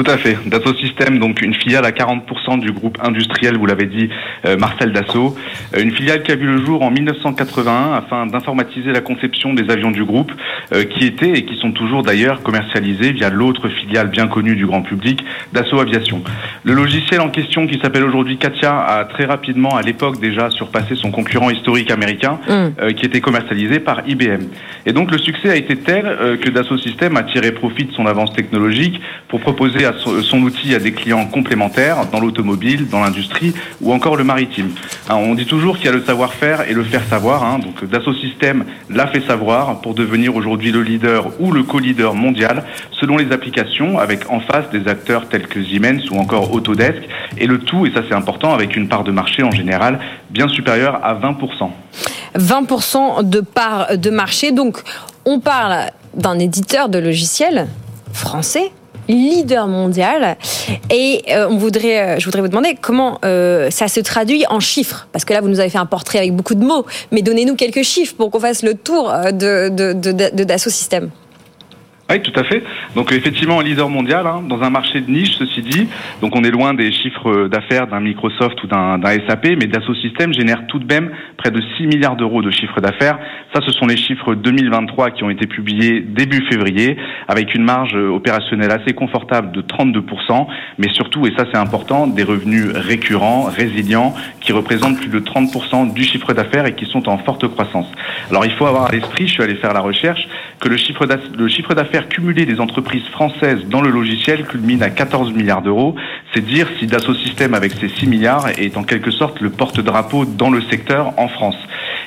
Tout 0.02 0.10
à 0.10 0.16
fait. 0.16 0.38
Dassault 0.46 0.74
Systèmes, 0.76 1.18
donc 1.18 1.42
une 1.42 1.52
filiale 1.52 1.84
à 1.84 1.90
40% 1.90 2.58
du 2.58 2.72
groupe 2.72 2.96
industriel, 3.02 3.58
vous 3.58 3.66
l'avez 3.66 3.84
dit, 3.84 4.08
euh, 4.46 4.56
Marcel 4.56 4.92
Dassault. 4.92 5.36
Euh, 5.76 5.82
une 5.82 5.90
filiale 5.90 6.22
qui 6.22 6.32
a 6.32 6.36
vu 6.36 6.46
le 6.46 6.64
jour 6.64 6.80
en 6.80 6.90
1981 6.90 7.92
afin 7.92 8.24
d'informatiser 8.24 8.92
la 8.92 9.02
conception 9.02 9.52
des 9.52 9.70
avions 9.70 9.90
du 9.90 10.02
groupe, 10.02 10.32
euh, 10.72 10.84
qui 10.84 11.04
étaient 11.04 11.32
et 11.32 11.44
qui 11.44 11.54
sont 11.56 11.72
toujours 11.72 12.02
d'ailleurs 12.02 12.42
commercialisés 12.42 13.12
via 13.12 13.28
l'autre 13.28 13.68
filiale 13.68 14.08
bien 14.08 14.26
connue 14.26 14.56
du 14.56 14.64
grand 14.64 14.80
public, 14.80 15.22
Dassault 15.52 15.80
Aviation. 15.80 16.22
Le 16.64 16.72
logiciel 16.72 17.20
en 17.20 17.28
question, 17.28 17.66
qui 17.66 17.78
s'appelle 17.78 18.04
aujourd'hui 18.04 18.38
Katia, 18.38 18.78
a 18.78 19.04
très 19.04 19.26
rapidement, 19.26 19.76
à 19.76 19.82
l'époque 19.82 20.18
déjà, 20.18 20.48
surpassé 20.48 20.94
son 20.94 21.10
concurrent 21.10 21.50
historique 21.50 21.90
américain, 21.90 22.38
mm. 22.48 22.94
qui 22.94 23.04
était 23.04 23.20
commercialisé 23.20 23.80
par 23.80 24.08
IBM. 24.08 24.44
Et 24.86 24.94
donc 24.94 25.10
le 25.10 25.18
succès 25.18 25.50
a 25.50 25.56
été 25.56 25.76
tel 25.76 26.38
que 26.40 26.48
Dassault 26.48 26.78
Systèmes 26.78 27.18
a 27.18 27.22
tiré 27.24 27.52
profit 27.52 27.84
de 27.84 27.92
son 27.92 28.06
avance 28.06 28.32
technologique 28.32 28.98
pour 29.28 29.40
proposer 29.40 29.84
à 29.84 29.89
son, 29.98 30.42
outil 30.42 30.74
à 30.74 30.78
des 30.78 30.92
clients 30.92 31.26
complémentaires 31.26 32.06
dans 32.10 32.20
l'automobile, 32.20 32.88
dans 32.88 33.00
l'industrie 33.00 33.54
ou 33.80 33.92
encore 33.92 34.16
le 34.16 34.24
maritime. 34.24 34.70
On 35.08 35.34
dit 35.34 35.46
toujours 35.46 35.76
qu'il 35.76 35.86
y 35.86 35.88
a 35.88 35.92
le 35.92 36.04
savoir-faire 36.04 36.68
et 36.68 36.72
le 36.72 36.84
faire 36.84 37.02
savoir. 37.04 37.44
Hein, 37.44 37.58
donc 37.58 37.84
Dassault 37.88 38.14
Systèmes 38.14 38.64
l'a 38.88 39.06
fait 39.06 39.26
savoir 39.26 39.80
pour 39.80 39.94
devenir 39.94 40.36
aujourd'hui 40.36 40.72
le 40.72 40.82
leader 40.82 41.30
ou 41.40 41.52
le 41.52 41.62
co-leader 41.62 42.14
mondial 42.14 42.64
selon 42.92 43.16
les 43.16 43.32
applications, 43.32 43.98
avec 43.98 44.30
en 44.30 44.40
face 44.40 44.70
des 44.70 44.86
acteurs 44.88 45.28
tels 45.28 45.46
que 45.46 45.62
Siemens 45.62 46.10
ou 46.10 46.18
encore 46.18 46.52
Autodesk, 46.52 47.02
et 47.38 47.46
le 47.46 47.58
tout, 47.58 47.86
et 47.86 47.92
ça 47.92 48.02
c'est 48.08 48.14
important, 48.14 48.52
avec 48.52 48.76
une 48.76 48.88
part 48.88 49.04
de 49.04 49.12
marché 49.12 49.42
en 49.42 49.50
général 49.50 50.00
bien 50.30 50.48
supérieure 50.48 51.00
à 51.02 51.14
20%. 51.14 51.70
20% 52.36 53.28
de 53.28 53.40
part 53.40 53.96
de 53.96 54.10
marché, 54.10 54.52
donc 54.52 54.82
on 55.24 55.40
parle 55.40 55.90
d'un 56.14 56.38
éditeur 56.38 56.88
de 56.88 56.98
logiciels 56.98 57.66
français 58.12 58.70
leader 59.10 59.66
mondial. 59.66 60.36
Et 60.90 61.22
euh, 61.28 61.48
on 61.50 61.56
voudrait, 61.56 62.00
euh, 62.00 62.18
je 62.18 62.24
voudrais 62.24 62.40
vous 62.40 62.48
demander 62.48 62.76
comment 62.80 63.18
euh, 63.24 63.70
ça 63.70 63.88
se 63.88 64.00
traduit 64.00 64.44
en 64.48 64.60
chiffres. 64.60 65.08
Parce 65.12 65.24
que 65.24 65.32
là, 65.32 65.40
vous 65.40 65.48
nous 65.48 65.60
avez 65.60 65.70
fait 65.70 65.78
un 65.78 65.86
portrait 65.86 66.18
avec 66.18 66.34
beaucoup 66.34 66.54
de 66.54 66.64
mots. 66.64 66.86
Mais 67.10 67.22
donnez-nous 67.22 67.56
quelques 67.56 67.82
chiffres 67.82 68.14
pour 68.16 68.30
qu'on 68.30 68.40
fasse 68.40 68.62
le 68.62 68.74
tour 68.74 69.12
de, 69.32 69.68
de, 69.68 69.92
de. 69.92 70.44
Oui, 72.10 72.20
tout 72.22 72.32
à 72.34 72.42
fait. 72.42 72.64
Donc 72.96 73.12
effectivement, 73.12 73.60
leader 73.60 73.88
mondial 73.88 74.26
hein, 74.26 74.42
dans 74.44 74.62
un 74.62 74.70
marché 74.70 75.00
de 75.00 75.08
niche, 75.08 75.36
ceci 75.38 75.62
dit. 75.62 75.86
Donc 76.20 76.34
on 76.34 76.42
est 76.42 76.50
loin 76.50 76.74
des 76.74 76.90
chiffres 76.90 77.46
d'affaires 77.46 77.86
d'un 77.86 78.00
Microsoft 78.00 78.60
ou 78.64 78.66
d'un 78.66 79.00
SAP, 79.28 79.50
mais 79.56 79.68
Dassault 79.68 79.94
Systèmes 79.94 80.34
génère 80.34 80.66
tout 80.66 80.80
de 80.80 80.92
même 80.92 81.10
près 81.36 81.52
de 81.52 81.62
6 81.76 81.86
milliards 81.86 82.16
d'euros 82.16 82.42
de 82.42 82.50
chiffre 82.50 82.80
d'affaires. 82.80 83.18
Ça, 83.54 83.60
ce 83.64 83.70
sont 83.70 83.86
les 83.86 83.96
chiffres 83.96 84.34
2023 84.34 85.10
qui 85.12 85.22
ont 85.22 85.30
été 85.30 85.46
publiés 85.46 86.00
début 86.00 86.44
février, 86.50 86.96
avec 87.28 87.54
une 87.54 87.62
marge 87.62 87.94
opérationnelle 87.94 88.72
assez 88.72 88.92
confortable 88.92 89.52
de 89.52 89.62
32%, 89.62 90.48
mais 90.78 90.88
surtout, 90.88 91.26
et 91.26 91.32
ça 91.36 91.44
c'est 91.52 91.58
important, 91.58 92.08
des 92.08 92.24
revenus 92.24 92.70
récurrents, 92.74 93.44
résilients, 93.44 94.14
qui 94.40 94.52
représentent 94.52 94.98
plus 94.98 95.10
de 95.10 95.20
30% 95.20 95.92
du 95.92 96.02
chiffre 96.02 96.32
d'affaires 96.32 96.66
et 96.66 96.74
qui 96.74 96.86
sont 96.86 97.08
en 97.08 97.18
forte 97.18 97.46
croissance. 97.46 97.86
Alors 98.30 98.44
il 98.44 98.52
faut 98.52 98.66
avoir 98.66 98.86
à 98.86 98.90
l'esprit, 98.90 99.28
je 99.28 99.34
suis 99.34 99.42
allé 99.42 99.54
faire 99.54 99.72
la 99.72 99.80
recherche, 99.80 100.28
que 100.58 100.68
le 100.68 100.76
chiffre 100.76 101.06
d'affaires 101.06 101.99
cumuler 102.08 102.46
des 102.46 102.60
entreprises 102.60 103.06
françaises 103.12 103.60
dans 103.68 103.80
le 103.80 103.90
logiciel 103.90 104.44
culmine 104.44 104.82
à 104.82 104.90
14 104.90 105.32
milliards 105.32 105.62
d'euros. 105.62 105.94
C'est 106.34 106.44
dire 106.44 106.66
si 106.78 106.86
Dassault 106.86 107.14
Systèmes, 107.14 107.54
avec 107.54 107.72
ses 107.72 107.88
6 107.88 108.06
milliards, 108.06 108.48
est 108.58 108.76
en 108.76 108.82
quelque 108.82 109.10
sorte 109.10 109.40
le 109.40 109.50
porte-drapeau 109.50 110.24
dans 110.24 110.50
le 110.50 110.62
secteur 110.62 111.12
en 111.16 111.28
France. 111.28 111.56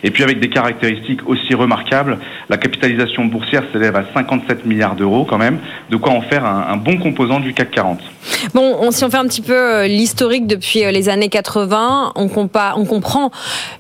Et 0.04 0.12
puis 0.12 0.24
avec 0.24 0.40
des 0.40 0.50
caractéristiques 0.50 1.28
aussi 1.28 1.54
remarquables, 1.54 2.20
la 2.50 2.58
capitalisation 2.58 3.26
boursière 3.26 3.64
s'élève 3.72 3.96
à 3.96 4.04
57 4.14 4.66
milliards 4.66 4.96
d'euros 4.96 5.26
quand 5.26 5.38
même, 5.38 5.60
de 5.90 5.96
quoi 5.98 6.12
en 6.12 6.22
faire 6.22 6.46
un, 6.46 6.78
bon 6.78 6.98
composant 6.98 7.40
du 7.40 7.54
CAC 7.54 7.72
40. 7.72 8.00
Bon, 8.54 8.92
si 8.92 9.04
on 9.06 9.10
fait 9.10 9.18
un 9.18 9.28
petit 9.28 9.42
peu 9.42 9.54
euh, 9.54 9.88
l'historique 9.88 10.48
depuis 10.48 10.84
euh, 10.84 10.92
les 10.92 11.08
années 11.08 11.30
80, 11.30 12.14
on, 12.16 12.30
on 12.76 12.86
comprend 12.86 13.32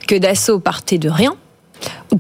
que 0.07 0.15
Dassault 0.15 0.59
partait 0.59 0.97
de 0.97 1.09
rien 1.09 1.35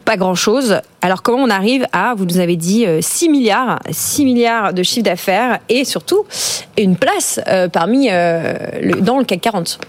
pas 0.05 0.17
grand-chose. 0.17 0.81
Alors 1.01 1.21
comment 1.21 1.43
on 1.43 1.49
arrive 1.49 1.85
à, 1.91 2.13
vous 2.15 2.25
nous 2.25 2.39
avez 2.39 2.55
dit, 2.55 2.85
6 2.99 3.29
milliards, 3.29 3.79
6 3.89 4.25
milliards 4.25 4.73
de 4.73 4.83
chiffre 4.83 5.05
d'affaires 5.05 5.59
et 5.69 5.85
surtout 5.85 6.25
une 6.77 6.95
place 6.95 7.39
parmi 7.71 8.07
dans 8.07 9.17
le 9.17 9.23
CAC 9.25 9.41
40 9.41 9.79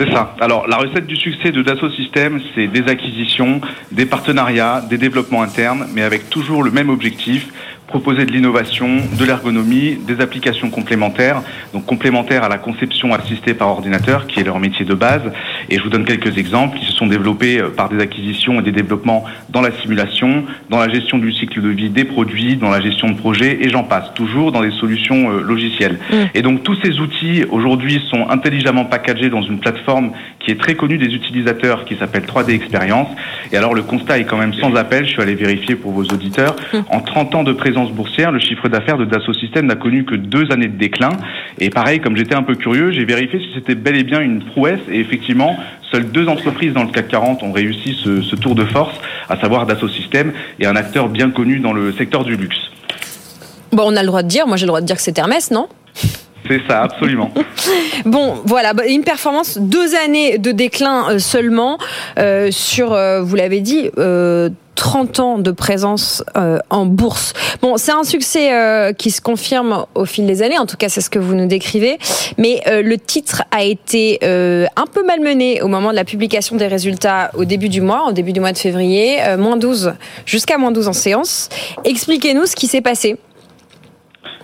c'est 0.00 0.12
ça. 0.12 0.36
Alors, 0.40 0.68
la 0.68 0.76
recette 0.76 1.08
du 1.08 1.16
succès 1.16 1.50
de 1.50 1.60
Dassault 1.60 1.90
Systèmes, 1.90 2.40
c'est 2.54 2.68
des 2.68 2.88
acquisitions, 2.88 3.60
des 3.90 4.06
partenariats, 4.06 4.80
des 4.88 4.96
développements 4.96 5.42
internes, 5.42 5.88
mais 5.92 6.02
avec 6.02 6.30
toujours 6.30 6.62
le 6.62 6.70
même 6.70 6.88
objectif, 6.88 7.48
proposer 7.88 8.24
de 8.24 8.30
l'innovation, 8.30 8.98
de 9.18 9.24
l'ergonomie, 9.24 9.96
des 9.96 10.20
applications 10.20 10.70
complémentaires, 10.70 11.42
donc 11.72 11.84
complémentaires 11.84 12.44
à 12.44 12.48
la 12.48 12.58
conception 12.58 13.12
assistée 13.12 13.54
par 13.54 13.68
ordinateur, 13.68 14.28
qui 14.28 14.38
est 14.38 14.44
leur 14.44 14.60
métier 14.60 14.84
de 14.84 14.94
base. 14.94 15.22
Et 15.70 15.76
je 15.76 15.82
vous 15.82 15.90
donne 15.90 16.04
quelques 16.04 16.38
exemples 16.38 16.78
qui 16.78 16.86
se 16.86 16.92
sont 16.92 17.06
développés 17.06 17.60
euh, 17.60 17.68
par 17.68 17.88
des 17.88 18.00
acquisitions 18.00 18.60
et 18.60 18.62
des 18.62 18.72
développements 18.72 19.24
dans 19.50 19.60
la 19.60 19.70
simulation, 19.72 20.44
dans 20.70 20.78
la 20.78 20.88
gestion 20.88 21.18
du 21.18 21.32
cycle 21.32 21.60
de 21.60 21.68
vie 21.68 21.90
des 21.90 22.04
produits, 22.04 22.56
dans 22.56 22.70
la 22.70 22.80
gestion 22.80 23.08
de 23.08 23.16
projets, 23.16 23.58
et 23.60 23.68
j'en 23.68 23.84
passe, 23.84 24.12
toujours 24.14 24.52
dans 24.52 24.62
des 24.62 24.70
solutions 24.70 25.30
euh, 25.30 25.40
logicielles. 25.42 25.98
Mm. 26.10 26.14
Et 26.34 26.42
donc 26.42 26.62
tous 26.62 26.76
ces 26.82 27.00
outils 27.00 27.44
aujourd'hui 27.50 28.02
sont 28.10 28.28
intelligemment 28.30 28.84
packagés 28.84 29.28
dans 29.28 29.42
une 29.42 29.58
plateforme 29.58 30.12
qui 30.38 30.50
est 30.50 30.58
très 30.58 30.74
connue 30.74 30.98
des 30.98 31.14
utilisateurs, 31.14 31.84
qui 31.84 31.96
s'appelle 31.96 32.24
3D 32.24 32.50
Experience. 32.50 33.08
Et 33.52 33.56
alors 33.56 33.74
le 33.74 33.82
constat 33.82 34.18
est 34.18 34.24
quand 34.24 34.38
même 34.38 34.54
sans 34.54 34.74
appel, 34.74 35.04
je 35.04 35.10
suis 35.10 35.22
allé 35.22 35.34
vérifier 35.34 35.76
pour 35.76 35.92
vos 35.92 36.04
auditeurs. 36.04 36.56
Mm. 36.72 36.78
En 36.90 37.00
30 37.00 37.34
ans 37.34 37.44
de 37.44 37.52
présence 37.52 37.92
boursière, 37.92 38.32
le 38.32 38.40
chiffre 38.40 38.68
d'affaires 38.68 38.98
de 38.98 39.04
Dassault 39.04 39.34
Systèmes 39.34 39.66
n'a 39.66 39.76
connu 39.76 40.04
que 40.04 40.14
deux 40.14 40.50
années 40.50 40.68
de 40.68 40.78
déclin. 40.78 41.10
Et 41.58 41.70
pareil, 41.70 42.00
comme 42.00 42.16
j'étais 42.16 42.34
un 42.34 42.42
peu 42.42 42.54
curieux, 42.54 42.90
j'ai 42.90 43.04
vérifié 43.04 43.38
si 43.40 43.48
c'était 43.54 43.74
bel 43.74 43.96
et 43.96 44.04
bien 44.04 44.20
une 44.20 44.42
prouesse. 44.42 44.80
Et 44.90 45.00
effectivement, 45.00 45.57
seules 45.90 46.10
deux 46.10 46.28
entreprises 46.28 46.72
dans 46.72 46.84
le 46.84 46.90
CAC 46.90 47.08
40 47.08 47.42
ont 47.42 47.52
réussi 47.52 47.96
ce, 48.02 48.36
tour 48.36 48.54
de 48.54 48.64
force, 48.64 48.94
à 49.28 49.38
savoir 49.40 49.66
Dassault 49.66 49.88
Systèmes 49.88 50.32
et 50.58 50.66
un 50.66 50.76
acteur 50.76 51.08
bien 51.08 51.30
connu 51.30 51.60
dans 51.60 51.72
le 51.72 51.92
secteur 51.92 52.24
du 52.24 52.36
luxe. 52.36 52.58
Bon, 53.72 53.84
on 53.86 53.96
a 53.96 54.02
le 54.02 54.06
droit 54.06 54.22
de 54.22 54.28
dire, 54.28 54.46
moi 54.46 54.56
j'ai 54.56 54.64
le 54.64 54.68
droit 54.68 54.80
de 54.80 54.86
dire 54.86 54.96
que 54.96 55.02
c'est 55.02 55.18
Hermès, 55.18 55.50
non? 55.50 55.68
C'est 56.48 56.62
ça, 56.66 56.82
absolument. 56.82 57.30
bon, 58.04 58.36
voilà, 58.44 58.72
bah, 58.72 58.86
une 58.86 59.04
performance, 59.04 59.58
deux 59.58 59.94
années 59.94 60.38
de 60.38 60.50
déclin 60.50 61.10
euh, 61.10 61.18
seulement 61.18 61.78
euh, 62.18 62.50
sur, 62.50 62.92
euh, 62.92 63.22
vous 63.22 63.36
l'avez 63.36 63.60
dit, 63.60 63.90
30 64.74 65.20
ans 65.20 65.38
de 65.38 65.50
présence 65.50 66.22
en 66.70 66.86
bourse. 66.86 67.32
Bon, 67.60 67.76
c'est 67.76 67.90
un 67.90 68.04
succès 68.04 68.94
qui 68.96 69.10
se 69.10 69.20
confirme 69.20 69.86
au 69.96 70.04
fil 70.04 70.24
des 70.24 70.40
années, 70.40 70.58
en 70.58 70.66
tout 70.66 70.76
cas 70.76 70.88
c'est 70.88 71.00
ce 71.00 71.10
que 71.10 71.18
vous 71.18 71.34
nous 71.34 71.46
décrivez, 71.46 71.98
mais 72.38 72.62
le 72.66 72.96
titre 72.96 73.42
a 73.50 73.64
été 73.64 74.20
un 74.22 74.86
peu 74.86 75.04
malmené 75.04 75.62
au 75.62 75.68
moment 75.68 75.90
de 75.90 75.96
la 75.96 76.04
publication 76.04 76.54
des 76.54 76.68
résultats 76.68 77.32
au 77.34 77.44
début 77.44 77.68
du 77.68 77.80
mois, 77.80 78.06
au 78.08 78.12
début 78.12 78.32
du 78.32 78.38
mois 78.38 78.52
de 78.52 78.58
février, 78.58 79.18
moins 79.36 79.56
12 79.56 79.94
jusqu'à 80.26 80.58
moins 80.58 80.70
12 80.70 80.86
en 80.86 80.92
séance. 80.92 81.48
Expliquez-nous 81.84 82.46
ce 82.46 82.54
qui 82.54 82.68
s'est 82.68 82.80
passé. 82.80 83.18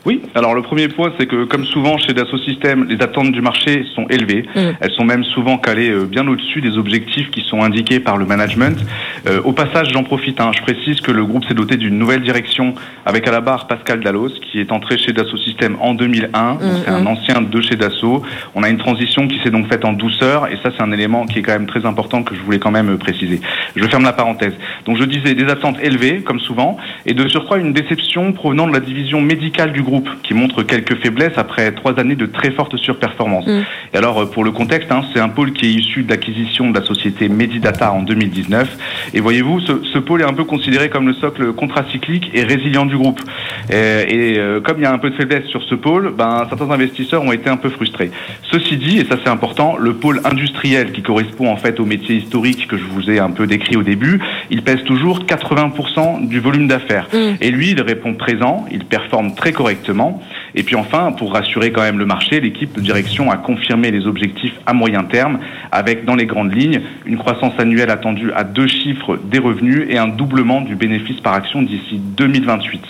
Oui, 0.07 0.21
alors 0.35 0.55
le 0.55 0.61
premier 0.61 0.89
point, 0.89 1.13
c'est 1.19 1.27
que 1.27 1.45
comme 1.45 1.65
souvent 1.65 1.97
chez 1.97 2.13
Dassault 2.13 2.39
Systèmes, 2.39 2.85
les 2.89 3.03
attentes 3.03 3.33
du 3.33 3.41
marché 3.41 3.87
sont 3.95 4.07
élevées. 4.11 4.45
Mm. 4.55 4.61
Elles 4.81 4.91
sont 4.93 5.05
même 5.05 5.25
souvent 5.25 5.57
calées 5.57 5.91
euh, 5.91 6.05
bien 6.05 6.29
au-dessus 6.29 6.61
des 6.61 6.77
objectifs 6.77 7.31
qui 7.31 7.41
sont 7.41 7.63
indiqués 7.63 8.01
par 8.01 8.19
le 8.19 8.27
management. 8.27 8.79
Euh, 9.27 9.41
au 9.45 9.53
passage, 9.53 9.89
j'en 9.93 10.03
profite, 10.03 10.41
hein, 10.41 10.51
je 10.55 10.61
précise 10.61 11.01
que 11.01 11.11
le 11.11 11.25
groupe 11.25 11.47
s'est 11.47 11.55
doté 11.55 11.77
d'une 11.77 11.99
nouvelle 11.99 12.23
direction 12.23 12.75
avec 13.07 13.27
à 13.27 13.33
la 13.33 13.41
barre 13.41 13.67
Pascal 13.67 14.01
Dallos, 14.01 14.29
qui 14.43 14.61
est 14.61 14.73
entré 14.73 14.99
chez 14.99 15.13
Dassault 15.13 15.39
Systèmes 15.39 15.77
en 15.81 15.95
2001. 15.95 16.55
Mm, 16.55 16.59
c'est 16.85 16.91
un 16.91 17.01
mm. 17.01 17.07
ancien 17.07 17.41
de 17.41 17.61
chez 17.63 17.77
Dassault. 17.77 18.23
On 18.55 18.63
a 18.63 18.69
une 18.69 18.79
transition 18.79 19.27
qui 19.27 19.41
s'est 19.43 19.51
donc 19.51 19.69
faite 19.69 19.87
en 19.87 19.95
douceur, 19.95 20.49
et 20.49 20.59
ça, 20.63 20.71
c'est 20.77 20.83
un 20.83 20.93
élément 20.93 21.25
qui 21.25 21.39
est 21.39 21.43
quand 21.43 21.53
même 21.53 21.67
très 21.67 21.87
important 21.87 22.23
que 22.23 22.35
je 22.35 22.41
voulais 22.43 22.59
quand 22.59 22.71
même 22.71 22.91
euh, 22.91 22.99
préciser. 22.99 23.41
Je 23.75 23.85
ferme 23.87 24.05
la 24.05 24.13
parenthèse. 24.13 24.53
Donc 24.85 24.99
je 24.99 25.05
disais 25.05 25.35
des 25.35 25.47
attentes 25.47 25.79
élevées, 25.83 26.21
comme 26.21 26.41
souvent, 26.41 26.77
et 27.07 27.15
de 27.15 27.27
surcroît 27.27 27.59
une 27.59 27.73
déception 27.73 28.33
provenant 28.33 28.67
de 28.67 28.75
la 28.75 28.81
division 28.81 29.23
médicale 29.23 29.73
du 29.73 29.83
groupe 29.83 29.94
qui 30.23 30.35
montre 30.35 30.63
quelques 30.63 30.97
faiblesses 30.97 31.37
après 31.37 31.73
trois 31.73 31.99
années 31.99 32.17
de 32.17 32.27
très 32.27 32.51
forte 32.51 32.77
surperformance. 32.77 33.47
Mm. 33.47 33.63
Et 33.93 33.97
alors, 33.97 34.23
euh, 34.23 34.27
pour 34.27 34.45
le 34.45 34.53
contexte, 34.53 34.91
hein, 34.91 35.03
c'est 35.13 35.21
un 35.21 35.29
pôle 35.29 35.53
qui 35.53 35.67
est 35.67 35.73
issu 35.73 36.03
de 36.03 36.11
l'acquisition 36.11 36.71
de 36.71 36.79
la 36.79 36.85
société 36.85 37.29
Medidata 37.29 37.93
en 37.93 38.03
2019. 38.03 38.77
Et 39.15 39.21
voyez-vous, 39.21 39.61
ce, 39.61 39.99
pôle 39.99 40.23
est 40.23 40.27
un 40.27 40.35
peu 40.35 40.45
considéré 40.45 40.91
comme 40.91 41.07
le 41.07 41.15
socle 41.15 41.53
contracyclique 41.53 42.31
et 42.35 42.43
résilient 42.43 42.87
du 42.87 42.97
groupe. 42.97 43.21
Et, 43.71 43.75
et 44.35 44.39
euh, 44.39 44.61
comme 44.61 44.79
il 44.79 44.83
y 44.83 44.87
a 44.87 44.93
un 44.93 44.99
peu 44.99 45.11
de 45.11 45.15
faiblesse 45.15 45.47
sur 45.47 45.63
ce 45.63 45.75
pôle, 45.75 46.13
ben, 46.17 46.47
certains 46.49 46.71
investisseurs 46.71 47.23
ont 47.23 47.33
été 47.33 47.49
un 47.49 47.57
peu 47.57 47.71
frustrés. 47.71 48.11
Ceci 48.51 48.77
dit, 48.77 48.99
et 48.99 49.05
ça 49.05 49.17
c'est 49.23 49.31
important, 49.31 49.77
le 49.77 49.95
pôle 49.95 50.21
industriel 50.25 50.93
qui 50.93 51.03
correspond 51.03 51.49
en 51.49 51.57
fait 51.57 51.81
au 51.81 51.85
métier 51.85 52.17
historique 52.17 52.67
que 52.67 52.77
je 52.77 52.85
vous 52.85 53.11
ai 53.11 53.19
un 53.19 53.31
peu 53.31 53.47
décrit 53.47 53.77
au 53.77 53.83
début, 53.83 54.21
il 54.51 54.63
pèse 54.63 54.83
toujours 54.85 55.21
80% 55.21 56.29
du 56.29 56.41
volume 56.41 56.69
d'affaires. 56.69 57.09
Mm. 57.13 57.37
Et 57.41 57.51
lui, 57.51 57.71
il 57.71 57.81
répond 57.81 58.15
présent, 58.15 58.67
il 58.71 58.85
performe 58.85 59.35
très 59.35 59.53
correctement 59.53 59.84
et 60.55 60.63
puis 60.63 60.77
enfin, 60.77 61.13
pour 61.13 61.33
rassurer 61.33 61.73
quand 61.73 61.83
même 61.83 61.99
le 61.99 62.07
marché, 62.07 62.41
l'équipe 62.41 62.73
de 62.73 62.81
direction 62.81 63.31
a 63.31 63.37
confirmé 63.37 63.91
les 63.91 64.07
objectifs 64.07 64.55
à 64.67 64.73
moyen 64.73 65.05
terme, 65.05 65.39
avec 65.73 66.05
dans 66.05 66.15
les 66.15 66.27
grandes 66.27 66.55
lignes 66.55 66.81
une 67.07 67.19
croissance 67.19 67.53
annuelle 67.59 67.91
attendue 67.91 68.33
à 68.33 68.45
deux 68.45 68.67
chiffres 68.67 69.19
des 69.25 69.39
revenus 69.39 69.87
et 69.89 69.99
un 69.99 70.09
doublement 70.09 70.61
du 70.61 70.77
bénéfice 70.77 71.21
par 71.21 71.35
action 71.35 71.63
d'ici 71.63 71.99
2028. 71.99 72.83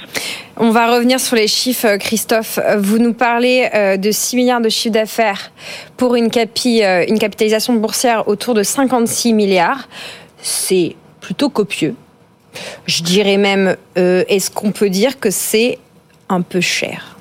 On 0.57 0.70
va 0.70 0.94
revenir 0.94 1.18
sur 1.18 1.35
les 1.35 1.48
chiffres, 1.48 1.96
Christophe. 1.96 2.61
Vous 2.78 2.98
nous 2.98 3.12
parlez 3.12 3.68
euh, 3.74 3.96
de 3.96 4.12
6 4.12 4.37
milliards 4.37 4.61
de 4.61 4.68
chiffre 4.68 4.94
d'affaires 4.94 5.50
pour 5.96 6.14
une, 6.14 6.26
euh, 6.26 7.16
capitalisation 7.18 7.74
boursière 7.74 8.28
autour 8.28 8.54
de 8.54 8.62
56 8.62 9.33
milliards. 9.33 9.88
C'est 10.40 10.94
plutôt 11.20 11.48
copieux. 11.48 11.96
Je 12.87 13.02
dirais 13.02 13.37
même, 13.37 13.76
euh, 13.98 14.22
est-ce 14.28 14.50
qu'on 14.50 14.70
peut 14.70 14.90
dire 14.90 15.18
que 15.18 15.30
c'est 15.30 15.78
un 16.29 16.43
peu 16.43 16.61
cher 16.61 17.13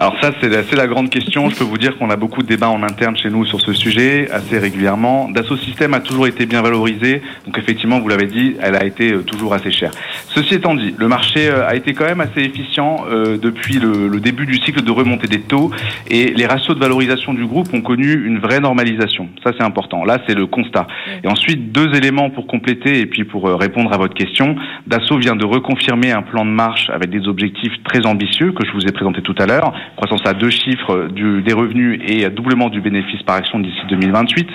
alors 0.00 0.14
ça, 0.20 0.30
c'est 0.40 0.48
la, 0.48 0.62
la, 0.76 0.86
grande 0.86 1.10
question. 1.10 1.50
Je 1.50 1.56
peux 1.56 1.64
vous 1.64 1.76
dire 1.76 1.98
qu'on 1.98 2.08
a 2.10 2.14
beaucoup 2.14 2.42
de 2.42 2.46
débats 2.46 2.68
en 2.68 2.84
interne 2.84 3.16
chez 3.16 3.30
nous 3.30 3.44
sur 3.44 3.60
ce 3.60 3.72
sujet, 3.72 4.30
assez 4.30 4.56
régulièrement. 4.56 5.28
Dassault 5.28 5.56
Systèmes 5.56 5.92
a 5.92 5.98
toujours 5.98 6.28
été 6.28 6.46
bien 6.46 6.62
valorisé, 6.62 7.20
donc 7.44 7.58
effectivement, 7.58 7.98
vous 7.98 8.06
l'avez 8.06 8.26
dit, 8.26 8.54
elle 8.62 8.76
a 8.76 8.84
été 8.84 9.12
euh, 9.12 9.22
toujours 9.22 9.54
assez 9.54 9.72
chère. 9.72 9.90
Ceci 10.28 10.54
étant 10.54 10.76
dit, 10.76 10.94
le 10.96 11.08
marché 11.08 11.48
euh, 11.48 11.66
a 11.66 11.74
été 11.74 11.94
quand 11.94 12.04
même 12.04 12.20
assez 12.20 12.42
efficient 12.42 13.06
euh, 13.10 13.38
depuis 13.38 13.80
le, 13.80 14.06
le, 14.06 14.20
début 14.20 14.46
du 14.46 14.54
cycle 14.58 14.82
de 14.82 14.90
remontée 14.92 15.26
des 15.26 15.40
taux, 15.40 15.72
et 16.08 16.26
les 16.26 16.46
ratios 16.46 16.76
de 16.76 16.80
valorisation 16.80 17.34
du 17.34 17.44
groupe 17.44 17.74
ont 17.74 17.80
connu 17.80 18.24
une 18.24 18.38
vraie 18.38 18.60
normalisation. 18.60 19.28
Ça, 19.42 19.50
c'est 19.58 19.64
important. 19.64 20.04
Là, 20.04 20.18
c'est 20.28 20.34
le 20.34 20.46
constat. 20.46 20.86
Et 21.24 21.26
ensuite, 21.26 21.72
deux 21.72 21.92
éléments 21.96 22.30
pour 22.30 22.46
compléter 22.46 23.00
et 23.00 23.06
puis 23.06 23.24
pour 23.24 23.48
répondre 23.58 23.92
à 23.92 23.96
votre 23.96 24.14
question. 24.14 24.54
Dassault 24.86 25.18
vient 25.18 25.34
de 25.34 25.44
reconfirmer 25.44 26.12
un 26.12 26.22
plan 26.22 26.44
de 26.44 26.50
marche 26.50 26.88
avec 26.90 27.10
des 27.10 27.26
objectifs 27.26 27.72
très 27.82 28.06
ambitieux 28.06 28.52
que 28.52 28.64
je 28.64 28.70
vous 28.72 28.86
ai 28.86 28.92
présenté 28.92 29.22
tout 29.22 29.34
à 29.38 29.46
l'heure 29.46 29.72
croissance 29.96 30.26
à 30.26 30.34
deux 30.34 30.50
chiffres 30.50 31.08
des 31.08 31.52
revenus 31.52 32.00
et 32.06 32.28
doublement 32.30 32.68
du 32.68 32.80
bénéfice 32.80 33.22
par 33.22 33.36
action 33.36 33.58
d'ici 33.60 33.80
2028. 33.88 34.48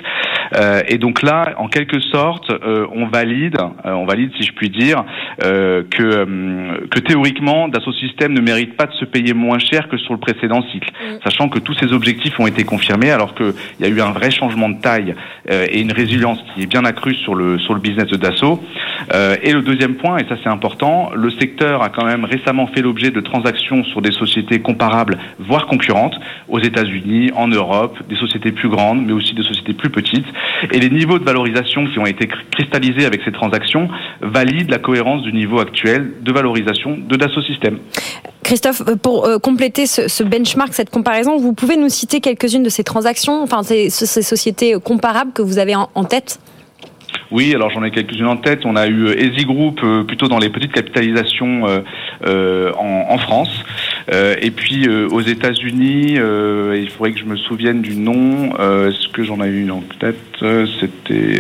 Euh, 0.56 0.82
et 0.88 0.98
donc 0.98 1.22
là, 1.22 1.54
en 1.58 1.68
quelque 1.68 2.00
sorte, 2.00 2.50
euh, 2.50 2.86
on 2.92 3.08
valide, 3.08 3.58
euh, 3.86 3.92
on 3.92 4.06
valide 4.06 4.32
si 4.38 4.44
je 4.44 4.54
puis 4.54 4.70
dire, 4.70 5.04
euh, 5.44 5.84
que, 5.90 6.88
que 6.88 7.00
théoriquement, 7.00 7.68
Dassault 7.68 7.94
Systèmes 7.94 8.34
ne 8.34 8.42
mérite 8.42 8.76
pas 8.76 8.86
de 8.86 8.94
se 8.94 9.06
payer 9.06 9.34
moins 9.34 9.60
cher 9.60 9.90
que 9.90 9.98
sur 9.98 10.14
le 10.14 10.20
précédent 10.20 10.62
cycle, 10.72 10.92
sachant 11.24 11.50
que 11.50 11.60
tous 11.60 11.74
ces 11.76 11.94
objectifs 11.94 12.40
ont 12.40 12.48
été 12.48 12.64
confirmés, 12.64 13.12
alors 13.12 13.36
qu'il 13.36 13.54
y 13.80 13.86
a 13.86 13.88
eu 13.88 14.02
un 14.02 14.12
vrai 14.12 14.32
changement 14.32 14.70
de 14.70 14.80
taille 14.80 15.16
et 15.50 15.82
une 15.82 15.92
résilience 15.92 16.40
qui 16.54 16.64
est 16.64 16.68
bien 16.68 16.86
accrue 16.86 17.16
sur 17.16 17.36
le 17.36 17.60
sur 17.60 17.74
le 17.74 17.80
business 17.80 18.08
de 18.08 18.18
Dassault. 18.18 18.64
et 19.42 19.52
le 19.52 19.62
deuxième 19.62 19.96
point, 19.96 20.18
et 20.18 20.26
ça 20.28 20.36
c'est 20.44 20.50
important, 20.50 21.12
le 21.16 21.30
secteur 21.32 21.84
a 21.84 21.90
quand 21.90 22.06
même 22.06 22.26
récemment 22.26 22.68
fait 22.68 22.82
l'objet 22.82 23.12
de 23.12 23.20
transactions 23.20 23.84
sur 23.86 24.02
des 24.02 24.12
sociétés 24.12 24.60
comparables 24.60 25.18
voire 25.40 25.68
concurrentes, 25.68 26.16
aux 26.50 26.60
États-Unis, 26.60 27.32
en 27.36 27.48
Europe, 27.48 27.98
des 28.10 28.16
sociétés 28.16 28.52
plus 28.52 28.70
grandes, 28.70 29.06
mais 29.06 29.14
aussi 29.14 29.34
des 29.34 29.44
sociétés 29.44 29.74
plus 29.74 29.90
petites. 29.90 30.26
Et 30.72 30.80
les 30.80 30.90
niveaux 30.90 31.20
de 31.20 31.24
valorisation 31.24 31.86
qui 31.88 32.00
ont 32.00 32.06
été 32.06 32.28
cristallisés 32.52 33.06
avec 33.06 33.22
ces 33.24 33.32
transactions 33.32 33.90
valident 34.22 34.70
la 34.70 34.80
cohérence 34.80 35.24
du 35.24 35.34
niveau 35.34 35.60
actuel 35.60 36.14
de 36.22 36.32
valorisation 36.32 36.98
de 36.98 37.16
Dassault 37.16 37.42
Systèmes. 37.42 37.80
Christophe, 38.44 38.82
euh, 38.88 38.96
pour 38.96 39.26
euh, 39.26 39.40
compléter 39.40 39.86
ce, 39.86 40.24
benchmark, 40.24 40.74
cette 40.74 40.90
comparaison, 40.90 41.38
vous 41.38 41.54
pouvez 41.54 41.78
nous 41.78 41.90
citer 41.90 42.20
quelques-unes 42.20 42.64
de 42.64 42.70
ces 42.70 42.84
transactions, 42.84 43.42
enfin 43.42 43.64
ces, 43.64 43.90
sociétés 43.90 44.76
comparables 44.84 45.32
que 45.34 45.42
vous 45.42 45.60
avez 45.60 45.76
en 45.76 46.04
tête? 46.04 46.40
Oui, 47.32 47.54
alors 47.56 47.72
j'en 47.72 47.84
ai 47.84 47.92
quelques-unes 47.92 48.28
en 48.28 48.38
tête. 48.38 48.66
On 48.66 48.76
a 48.76 48.88
eu 48.88 49.08
euh, 49.08 49.20
Easy 49.20 49.46
Group 49.46 49.80
euh, 49.84 50.04
plutôt 50.04 50.28
dans 50.28 50.38
les 50.38 50.50
petites 50.50 50.72
capitalisations 50.72 51.64
euh, 52.26 52.72
en, 52.78 53.18
France. 53.18 53.64
et 54.12 54.52
puis 54.52 54.88
aux 54.90 55.22
États-Unis, 55.22 56.16
il 56.16 56.90
faudrait 56.90 57.14
que 57.14 57.20
je 57.20 57.26
me 57.26 57.38
souvienne 57.38 57.82
du 57.82 57.96
nom. 57.96 58.54
Est-ce 58.56 59.08
que 59.10 59.24
j'en 59.24 59.42
ai 59.42 59.50
une 59.50 59.72
en 59.72 59.84
tête? 60.00 60.18
C'était 60.80 61.40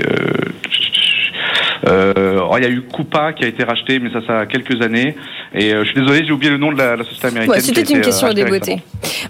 euh, 1.87 2.39
oh, 2.49 2.55
il 2.57 2.63
y 2.63 2.65
a 2.65 2.69
eu 2.69 2.81
Coupa 2.81 3.33
qui 3.33 3.43
a 3.43 3.47
été 3.47 3.63
racheté, 3.63 3.99
mais 3.99 4.09
ça, 4.11 4.19
ça 4.25 4.39
a 4.39 4.45
quelques 4.45 4.81
années. 4.81 5.15
Et 5.53 5.71
je 5.71 5.83
suis 5.83 5.99
désolé, 5.99 6.25
j'ai 6.25 6.31
oublié 6.31 6.51
le 6.51 6.57
nom 6.57 6.71
de 6.71 6.77
la, 6.77 6.95
société 6.97 7.27
américaine. 7.27 7.61
C'était 7.61 7.93
une 7.93 8.01
question 8.01 8.29
de 8.29 8.33
débeauté. 8.33 8.81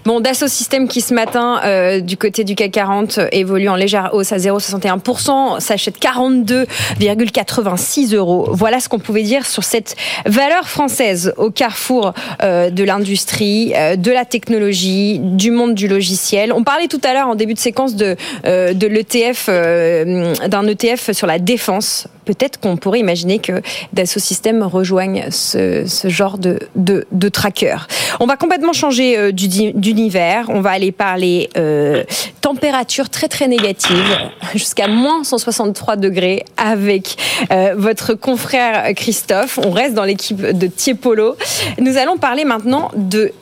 Bon, 0.04 0.20
Dassault 0.20 0.48
Systèmes 0.48 0.88
qui 0.88 1.00
ce 1.00 1.14
matin, 1.14 1.60
du 2.00 2.16
côté 2.16 2.44
du 2.44 2.54
CAC 2.54 2.70
40, 2.72 3.20
évolue 3.32 3.68
en 3.68 3.76
légère 3.76 4.10
hausse 4.12 4.32
à 4.32 4.38
0,61%, 4.38 5.60
s'achète 5.60 5.98
42,86 5.98 8.14
euros. 8.14 8.48
Voilà 8.50 8.80
ce 8.80 8.88
qu'on 8.88 8.98
pouvait 8.98 9.22
dire 9.22 9.46
sur 9.46 9.62
cette 9.64 9.96
valeur 10.24 10.68
française 10.68 11.34
au 11.36 11.50
carrefour 11.50 12.14
de 12.42 12.84
l'industrie, 12.84 13.72
de 13.96 14.10
la 14.10 14.24
technologie, 14.24 15.18
du 15.18 15.50
monde 15.50 15.74
du 15.74 15.88
logiciel. 15.88 16.52
On 16.52 16.64
parlait 16.64 16.88
tout 16.88 17.00
à 17.04 17.12
l'heure 17.12 17.28
en 17.28 17.34
début 17.34 17.52
de 17.54 17.58
séquence 17.58 17.96
de, 17.96 18.16
de 18.44 18.86
l'ETF, 18.86 19.48
d'un 19.48 20.66
ETF 20.66 21.12
sur 21.12 21.26
la 21.26 21.38
défense 21.38 22.08
peut-être 22.24 22.58
qu'on 22.60 22.76
pourrait 22.76 23.00
imaginer 23.00 23.38
que 23.38 23.62
Dassault 23.92 24.20
Systèmes 24.20 24.62
rejoigne 24.62 25.26
ce, 25.30 25.84
genre 26.04 26.38
de, 26.38 27.28
tracker. 27.28 27.76
On 28.20 28.26
va 28.26 28.36
complètement 28.36 28.72
changer 28.72 29.18
euh, 29.18 29.32
d'univers. 29.32 30.46
On 30.48 30.60
va 30.60 30.70
aller 30.70 30.92
parler 30.92 31.50
euh, 31.56 32.04
température 32.40 33.08
très 33.08 33.28
très 33.28 33.48
négative, 33.48 34.18
jusqu'à 34.54 34.88
moins 34.88 35.24
163 35.24 35.96
degrés 35.96 36.44
avec 36.56 37.16
euh, 37.50 37.74
votre 37.76 38.14
confrère 38.14 38.94
Christophe. 38.94 39.58
On 39.64 39.70
reste 39.70 39.94
dans 39.94 40.04
l'équipe 40.04 40.40
de 40.40 40.66
Tiepolo. 40.66 41.36
Nous 41.78 41.96
allons 41.96 42.16
parler 42.16 42.44
maintenant 42.44 42.90
de 42.94 43.32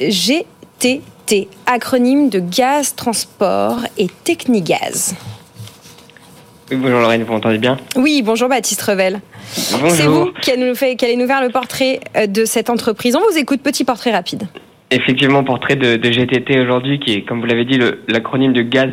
GTT, 0.00 1.48
acronyme 1.66 2.28
de 2.28 2.38
Gaz 2.38 2.94
Transport 2.94 3.80
et 3.98 4.08
Technigaz 4.24 5.14
bonjour 6.70 7.00
Lorraine, 7.00 7.22
vous 7.24 7.32
m'entendez 7.32 7.58
bien? 7.58 7.76
Oui, 7.96 8.22
bonjour 8.24 8.48
Baptiste 8.48 8.82
Revel. 8.82 9.20
C'est 9.42 10.06
vous 10.06 10.32
qui 10.40 10.50
allez, 10.50 10.64
nous 10.64 10.74
fait, 10.74 10.96
qui 10.96 11.04
allez 11.04 11.16
nous 11.16 11.26
faire 11.26 11.42
le 11.42 11.50
portrait 11.50 12.00
euh, 12.16 12.26
de 12.26 12.44
cette 12.44 12.70
entreprise. 12.70 13.16
On 13.16 13.20
vous 13.30 13.38
écoute, 13.38 13.62
petit 13.62 13.84
portrait 13.84 14.12
rapide. 14.12 14.44
Effectivement, 14.90 15.42
portrait 15.42 15.76
de, 15.76 15.96
GTT 15.96 16.60
aujourd'hui, 16.60 17.00
qui 17.00 17.14
est, 17.14 17.22
comme 17.22 17.40
vous 17.40 17.46
l'avez 17.46 17.64
dit, 17.64 17.80
l'acronyme 18.08 18.52
de 18.52 18.60
Gaz, 18.60 18.90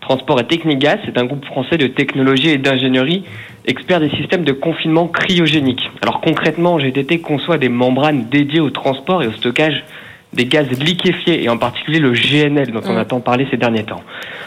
Transport 0.00 0.40
et 0.40 0.46
Technigas. 0.46 0.98
C'est 1.04 1.18
un 1.18 1.24
groupe 1.24 1.44
français 1.44 1.76
de 1.76 1.88
technologie 1.88 2.50
et 2.50 2.58
d'ingénierie, 2.58 3.24
expert 3.66 4.00
des 4.00 4.10
systèmes 4.10 4.44
de 4.44 4.52
confinement 4.52 5.08
cryogénique. 5.08 5.90
Alors 6.02 6.20
concrètement, 6.20 6.78
GTT 6.78 7.20
conçoit 7.20 7.58
des 7.58 7.68
membranes 7.68 8.26
dédiées 8.30 8.60
au 8.60 8.70
transport 8.70 9.22
et 9.22 9.26
au 9.26 9.32
stockage 9.32 9.84
des 10.32 10.46
gaz 10.46 10.68
liquéfiés 10.70 11.42
et 11.42 11.48
en 11.48 11.58
particulier 11.58 11.98
le 11.98 12.12
GNL 12.12 12.70
dont 12.70 12.82
on 12.86 12.96
a 12.96 13.04
tant 13.04 13.20
parlé 13.20 13.46
ces 13.50 13.56
derniers 13.56 13.84
temps. 13.84 14.02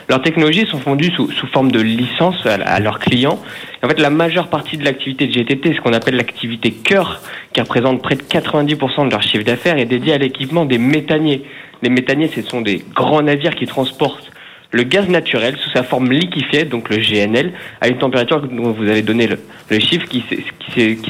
Leurs 0.09 0.21
technologies 0.21 0.65
sont 0.65 0.79
fondues 0.79 1.11
sous, 1.11 1.29
sous 1.31 1.47
forme 1.47 1.71
de 1.71 1.81
licence 1.81 2.45
à, 2.45 2.79
leurs 2.79 2.99
clients. 2.99 3.39
En 3.83 3.87
fait, 3.87 3.99
la 3.99 4.09
majeure 4.09 4.47
partie 4.47 4.77
de 4.77 4.85
l'activité 4.85 5.27
de 5.27 5.33
GTT, 5.33 5.75
ce 5.75 5.81
qu'on 5.81 5.93
appelle 5.93 6.15
l'activité 6.15 6.71
cœur, 6.71 7.21
qui 7.51 7.61
représente 7.61 8.01
près 8.01 8.15
de 8.15 8.21
90% 8.21 9.05
de 9.07 9.11
leur 9.11 9.21
chiffre 9.21 9.43
d'affaires, 9.43 9.77
est 9.77 9.85
dédiée 9.85 10.13
à 10.13 10.17
l'équipement 10.17 10.65
des 10.65 10.77
méthaniers. 10.77 11.43
Les 11.81 11.89
méthaniers, 11.89 12.29
ce 12.33 12.41
sont 12.41 12.61
des 12.61 12.83
grands 12.95 13.21
navires 13.21 13.55
qui 13.55 13.65
transportent 13.65 14.31
le 14.73 14.83
gaz 14.83 15.07
naturel 15.07 15.55
sous 15.63 15.69
sa 15.69 15.83
forme 15.83 16.11
liquéfiée, 16.11 16.65
donc 16.65 16.89
le 16.89 16.97
GNL, 16.97 17.53
à 17.79 17.87
une 17.87 17.99
température 17.99 18.41
dont 18.41 18.71
vous 18.71 18.89
avez 18.89 19.03
donné 19.03 19.27
le, 19.27 19.79
chiffre 19.79 20.07
qui, 20.07 20.23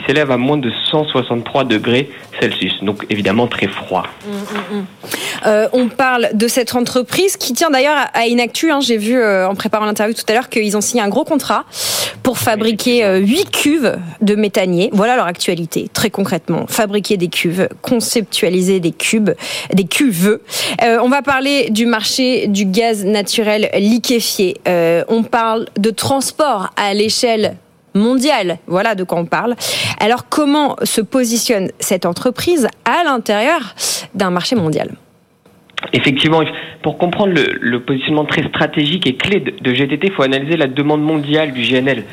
s'élève 0.05 0.31
à 0.31 0.37
moins 0.37 0.57
de 0.57 0.69
163 0.91 1.63
degrés 1.63 2.09
Celsius, 2.39 2.83
donc 2.83 3.05
évidemment 3.09 3.47
très 3.47 3.67
froid. 3.67 4.05
Mmh, 4.25 4.31
mmh, 4.31 4.77
mmh. 4.77 4.85
Euh, 5.45 5.67
on 5.71 5.87
parle 5.87 6.29
de 6.33 6.47
cette 6.47 6.75
entreprise 6.75 7.37
qui 7.37 7.53
tient 7.53 7.69
d'ailleurs 7.69 7.97
à 8.13 8.27
une. 8.27 8.41
Hein, 8.41 8.79
J'ai 8.81 8.97
vu 8.97 9.17
euh, 9.17 9.47
en 9.47 9.55
préparant 9.55 9.85
l'interview 9.85 10.13
tout 10.13 10.23
à 10.27 10.33
l'heure 10.33 10.49
qu'ils 10.49 10.75
ont 10.75 10.81
signé 10.81 11.01
un 11.01 11.09
gros 11.09 11.23
contrat 11.23 11.65
pour 12.23 12.37
fabriquer 12.37 13.03
euh, 13.03 13.19
8 13.19 13.51
cuves 13.51 13.97
de 14.21 14.35
méthanier. 14.35 14.89
Voilà 14.93 15.17
leur 15.17 15.27
actualité, 15.27 15.89
très 15.93 16.09
concrètement. 16.09 16.65
Fabriquer 16.67 17.17
des 17.17 17.27
cuves, 17.27 17.67
conceptualiser 17.81 18.79
des 18.79 18.93
cubes, 18.93 19.31
des 19.73 19.83
cuves. 19.83 20.39
Euh, 20.81 20.99
on 21.03 21.09
va 21.09 21.21
parler 21.21 21.69
du 21.69 21.85
marché 21.85 22.47
du 22.47 22.65
gaz 22.65 23.05
naturel 23.05 23.69
liquéfié. 23.75 24.57
Euh, 24.67 25.03
on 25.09 25.23
parle 25.23 25.67
de 25.77 25.89
transport 25.89 26.69
à 26.77 26.93
l'échelle 26.93 27.57
mondiale. 27.93 28.57
Voilà 28.67 28.95
de 28.95 29.03
quoi 29.03 29.19
on 29.19 29.25
parle. 29.25 29.55
Alors 29.99 30.27
comment 30.29 30.77
se 30.83 31.01
positionne 31.01 31.69
cette 31.79 32.05
entreprise 32.05 32.67
à 32.85 33.03
l'intérieur 33.03 33.75
d'un 34.15 34.31
marché 34.31 34.55
mondial? 34.55 34.95
Effectivement, 35.91 36.41
pour 36.81 36.97
comprendre 36.97 37.33
le, 37.33 37.79
positionnement 37.81 38.25
très 38.25 38.43
stratégique 38.47 39.05
et 39.05 39.15
clé 39.15 39.41
de 39.41 39.73
GTT, 39.73 40.07
il 40.07 40.13
faut 40.13 40.23
analyser 40.23 40.55
la 40.55 40.67
demande 40.67 41.01
mondiale 41.01 41.51
du 41.51 41.61
GNL. 41.61 42.03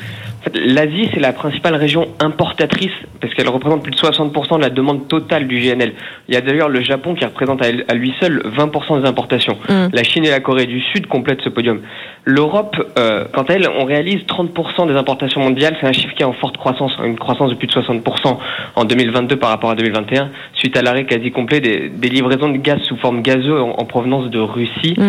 L'Asie, 0.53 1.07
c'est 1.13 1.19
la 1.19 1.33
principale 1.33 1.75
région 1.75 2.07
importatrice 2.19 2.91
parce 3.19 3.33
qu'elle 3.33 3.49
représente 3.49 3.83
plus 3.83 3.91
de 3.91 3.97
60% 3.97 4.57
de 4.57 4.61
la 4.61 4.69
demande 4.69 5.07
totale 5.07 5.47
du 5.47 5.59
GNL. 5.59 5.93
Il 6.27 6.33
y 6.33 6.37
a 6.37 6.41
d'ailleurs 6.41 6.69
le 6.69 6.81
Japon 6.81 7.13
qui 7.13 7.23
représente 7.23 7.61
à 7.61 7.93
lui 7.93 8.13
seul 8.19 8.41
20% 8.57 9.01
des 9.01 9.07
importations. 9.07 9.57
Mm. 9.69 9.87
La 9.93 10.03
Chine 10.03 10.25
et 10.25 10.31
la 10.31 10.39
Corée 10.39 10.65
du 10.65 10.81
Sud 10.81 11.05
complètent 11.07 11.41
ce 11.43 11.49
podium. 11.49 11.81
L'Europe, 12.25 12.75
euh, 12.97 13.25
quant 13.31 13.43
à 13.43 13.53
elle, 13.53 13.69
on 13.69 13.85
réalise 13.85 14.23
30% 14.25 14.87
des 14.87 14.95
importations 14.95 15.41
mondiales. 15.41 15.77
C'est 15.79 15.87
un 15.87 15.93
chiffre 15.93 16.13
qui 16.15 16.23
est 16.23 16.25
en 16.25 16.33
forte 16.33 16.57
croissance, 16.57 16.93
une 17.03 17.17
croissance 17.17 17.51
de 17.51 17.55
plus 17.55 17.67
de 17.67 17.73
60% 17.73 18.37
en 18.75 18.85
2022 18.85 19.35
par 19.35 19.49
rapport 19.49 19.69
à 19.69 19.75
2021, 19.75 20.29
suite 20.55 20.75
à 20.75 20.81
l'arrêt 20.81 21.05
quasi 21.05 21.31
complet 21.31 21.59
des, 21.59 22.09
livraisons 22.09 22.49
de 22.49 22.57
gaz 22.57 22.79
sous 22.81 22.97
forme 22.97 23.21
gazeuse 23.21 23.61
en, 23.61 23.85
provenance 23.85 24.29
de 24.29 24.39
Russie. 24.39 24.95
Mm. 24.97 25.03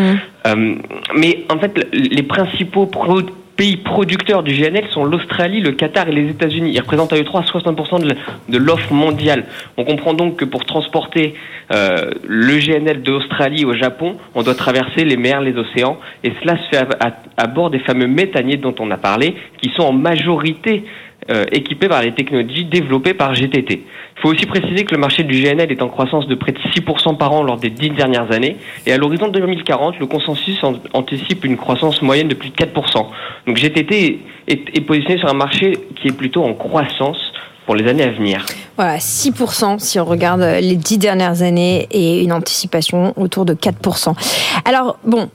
Euh, 0.47 0.75
mais 1.17 1.45
en 1.51 1.59
fait, 1.59 1.89
les 1.93 2.23
principaux 2.23 2.87
produits 2.87 3.33
pays 3.63 3.77
producteurs 3.77 4.43
du 4.43 4.55
GNL 4.55 4.89
sont 4.91 5.05
l'Australie, 5.05 5.61
le 5.61 5.71
Qatar 5.71 6.09
et 6.09 6.13
les 6.13 6.29
États-Unis. 6.29 6.73
Ils 6.75 6.81
représentent 6.81 7.13
à 7.13 7.17
eux 7.17 7.23
trois 7.23 7.43
60% 7.43 8.13
de 8.49 8.59
l'offre 8.59 8.93
mondiale. 8.93 9.45
On 9.77 9.85
comprend 9.85 10.15
donc 10.15 10.35
que 10.35 10.45
pour 10.45 10.65
transporter 10.65 11.35
euh, 11.73 12.11
le 12.27 12.59
GNL 12.59 13.03
d'Australie 13.03 13.65
au 13.65 13.75
Japon, 13.75 14.17
on 14.35 14.43
doit 14.43 14.57
traverser 14.57 15.05
les 15.05 15.17
mers, 15.17 15.41
les 15.41 15.57
océans, 15.57 15.97
et 16.25 16.33
cela 16.43 16.57
se 16.57 16.77
fait 16.77 16.89
à 17.37 17.47
bord 17.47 17.71
des 17.71 17.79
fameux 17.79 18.09
méthaniers 18.09 18.57
dont 18.57 18.75
on 18.81 18.91
a 18.91 18.97
parlé, 18.97 19.37
qui 19.61 19.71
sont 19.77 19.85
en 19.85 19.93
majorité 19.93 20.83
euh, 21.31 21.45
par 21.89 22.03
les 22.03 22.13
technologies 22.13 22.65
développées 22.65 23.15
par 23.15 23.35
GTT. 23.35 23.83
Il 24.17 24.21
faut 24.21 24.29
aussi 24.29 24.47
préciser 24.47 24.85
que 24.85 24.95
le 24.95 25.01
marché 25.01 25.25
du 25.25 25.41
GNL 25.41 25.71
est 25.71 25.83
en 25.83 25.89
croissance 25.89 26.27
de 26.27 26.35
près 26.35 26.53
de 26.53 26.59
6% 26.59 27.17
par 27.17 27.33
an 27.33 27.43
lors 27.43 27.57
des 27.57 27.71
dix 27.71 27.91
dernières 27.91 28.31
années, 28.33 28.57
et 28.87 28.93
à 28.93 28.99
l'horizon 28.99 29.29
2040, 29.29 29.99
le 29.99 30.07
consensus 30.07 30.63
anticipe 30.93 31.45
une 31.45 31.57
croissance 31.57 32.03
moyenne 32.03 32.29
de 32.29 32.35
plus 32.35 32.51
de 32.51 32.57
4%. 32.57 33.07
Donc 33.47 33.57
GTT 33.57 34.21
est, 34.49 34.77
est 34.77 34.81
positionné 34.81 35.19
sur 35.19 35.29
un 35.29 35.35
marché 35.35 35.79
qui 35.97 36.09
est 36.09 36.17
plutôt 36.17 36.45
en 36.45 36.55
croissance 36.55 37.33
pour 37.67 37.77
les 37.77 37.89
années 37.89 38.05
à 38.05 38.11
venir. 38.11 38.45
Voilà, 38.77 38.99
6% 38.99 39.79
si 39.79 40.01
on 40.01 40.05
regarde 40.05 40.41
les 40.41 40.77
dix 40.77 40.99
dernières 40.99 41.43
années 41.43 41.87
et 41.91 42.23
une 42.23 42.33
anticipation 42.33 43.13
autour 43.17 43.45
de 43.45 43.55
4%. 43.55 44.15
Alors, 44.65 44.99
bon, 45.05 45.29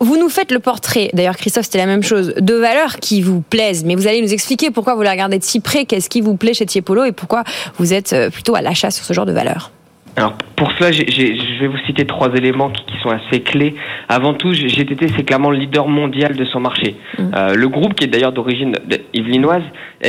vous 0.00 0.18
nous 0.18 0.28
faites 0.28 0.50
le 0.50 0.60
portrait, 0.60 1.10
d'ailleurs 1.12 1.36
Christophe 1.36 1.64
c'était 1.64 1.78
la 1.78 1.86
même 1.86 2.02
chose, 2.02 2.34
de 2.36 2.54
valeurs 2.54 2.96
qui 2.96 3.20
vous 3.20 3.40
plaisent, 3.42 3.84
mais 3.84 3.94
vous 3.94 4.06
allez 4.06 4.22
nous 4.22 4.32
expliquer 4.32 4.70
pourquoi 4.70 4.94
vous 4.94 5.02
les 5.02 5.10
regardez 5.10 5.38
de 5.38 5.44
si 5.44 5.60
près, 5.60 5.84
qu'est-ce 5.84 6.08
qui 6.08 6.20
vous 6.20 6.36
plaît 6.36 6.54
chez 6.54 6.66
Tiepolo 6.66 7.04
et 7.04 7.12
pourquoi 7.12 7.44
vous 7.78 7.92
êtes 7.92 8.12
euh, 8.12 8.30
plutôt 8.30 8.54
à 8.54 8.62
l'achat 8.62 8.90
sur 8.90 9.04
ce 9.04 9.12
genre 9.12 9.26
de 9.26 9.32
valeurs. 9.32 9.70
Alors 10.16 10.34
pour 10.56 10.70
cela, 10.72 10.92
je 10.92 11.60
vais 11.60 11.66
vous 11.66 11.78
citer 11.86 12.06
trois 12.06 12.32
éléments 12.34 12.70
qui, 12.70 12.84
sont 13.02 13.10
assez 13.10 13.40
clés. 13.40 13.74
Avant 14.08 14.32
tout, 14.32 14.54
GTT 14.54 15.08
c'est 15.14 15.24
clairement 15.24 15.50
le 15.50 15.58
leader 15.58 15.88
mondial 15.88 16.36
de 16.36 16.44
son 16.46 16.60
marché. 16.60 16.96
Mm. 17.18 17.22
Euh, 17.34 17.54
le 17.54 17.68
groupe, 17.68 17.94
qui 17.94 18.04
est 18.04 18.06
d'ailleurs 18.06 18.32
d'origine 18.32 18.74
yvelinoise, 19.12 19.62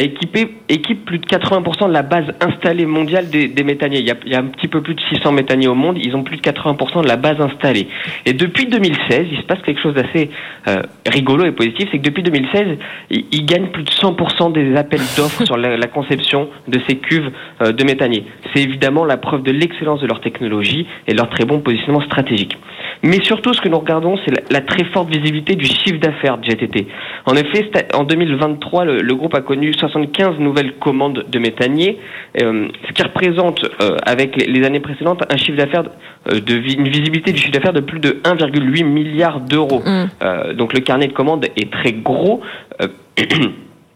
équipe 0.04 1.06
plus 1.06 1.20
de 1.20 1.26
80% 1.26 1.88
de 1.88 1.94
la 1.94 2.02
base 2.02 2.26
installée 2.42 2.86
mondiale 2.86 3.30
des, 3.30 3.48
des 3.48 3.64
méthaniers. 3.64 4.00
Il 4.00 4.06
y, 4.06 4.36
a, 4.36 4.40
un 4.40 4.46
petit 4.46 4.68
peu 4.68 4.82
plus 4.82 4.96
de 4.96 5.02
600 5.02 5.32
méthaniers 5.32 5.68
au 5.68 5.76
monde. 5.76 5.98
Ils 6.02 6.16
ont 6.16 6.24
plus 6.24 6.38
de 6.38 6.42
80% 6.42 7.04
de 7.04 7.08
la 7.08 7.16
base 7.16 7.40
installée. 7.40 7.88
Et 8.26 8.34
depuis 8.34 8.66
2016, 8.66 9.28
il 9.32 9.38
se 9.38 9.44
passe 9.44 9.62
quelque 9.62 9.82
chose 9.82 9.94
d'assez 9.94 10.30
euh, 10.68 10.82
rigolo 11.08 11.46
et 11.46 11.52
positif, 11.52 11.90
c'est 11.92 12.00
que 12.00 12.04
depuis 12.04 12.24
2016, 12.24 12.78
ils, 13.12 13.46
gagnent 13.46 13.68
plus 13.68 13.84
de 13.84 13.90
100% 13.90 14.52
des 14.52 14.76
appels 14.76 15.02
d'offres 15.18 15.46
sur 15.46 15.58
la, 15.58 15.88
conception 15.88 16.50
de 16.68 16.80
ces 16.88 16.98
cuves 16.98 17.32
euh, 17.62 17.72
de 17.72 17.84
méthaniers. 17.84 18.26
C'est 18.54 18.62
évidemment 18.62 19.06
la 19.06 19.18
preuve 19.18 19.44
de 19.44 19.52
l'excellence 19.52 20.02
de 20.02 20.08
leur 20.08 20.20
technologie 20.22 20.88
et 21.08 21.14
leur 21.14 21.30
très 21.30 21.46
bon 21.46 21.60
positionnement 21.60 22.02
stratégique. 22.02 22.58
Mais 23.04 23.24
surtout, 23.24 23.54
ce 23.54 23.62
que 23.62 23.70
nous 23.70 23.78
regardons, 23.80 24.18
c'est 24.26 24.52
la, 24.52 24.62
très 24.62 24.84
forte 24.86 25.10
visibilité 25.10 25.56
du 25.56 25.66
chiffre 25.66 26.00
d'affaires 26.00 26.38
de 26.38 26.44
GTT. 26.44 26.88
En 27.26 27.36
effet, 27.36 27.70
en 27.94 28.04
2023, 28.04 28.86
le, 28.86 29.16
groupe 29.16 29.36
a 29.36 29.42
connu 29.42 29.74
75 29.88 30.40
nouvelles 30.40 30.74
commandes 30.74 31.26
de 31.28 31.40
méthaniers, 31.40 31.98
euh, 32.42 32.68
ce 32.88 32.94
qui 32.94 33.04
représente, 33.04 33.64
euh, 33.82 33.98
avec 34.06 34.36
les, 34.36 34.64
années 34.66 34.80
précédentes, 34.80 35.24
un 35.30 35.38
chiffre 35.38 35.58
d'affaires 35.58 35.84
euh, 36.32 36.40
de 36.40 36.56
une 36.56 36.88
visibilité 36.88 37.32
du 37.32 37.38
chiffre 37.38 37.52
d'affaires 37.52 37.74
de 37.74 37.82
plus 37.82 38.00
de 38.00 38.22
1,8 38.24 38.84
milliard 38.84 39.40
d'euros. 39.40 39.82
Mm. 39.86 40.54
donc 40.54 40.74
le 40.74 40.80
carnet 40.80 41.08
de 41.08 41.14
commandes 41.14 41.46
est 41.46 41.72
très 41.72 41.94
gros. 41.94 42.42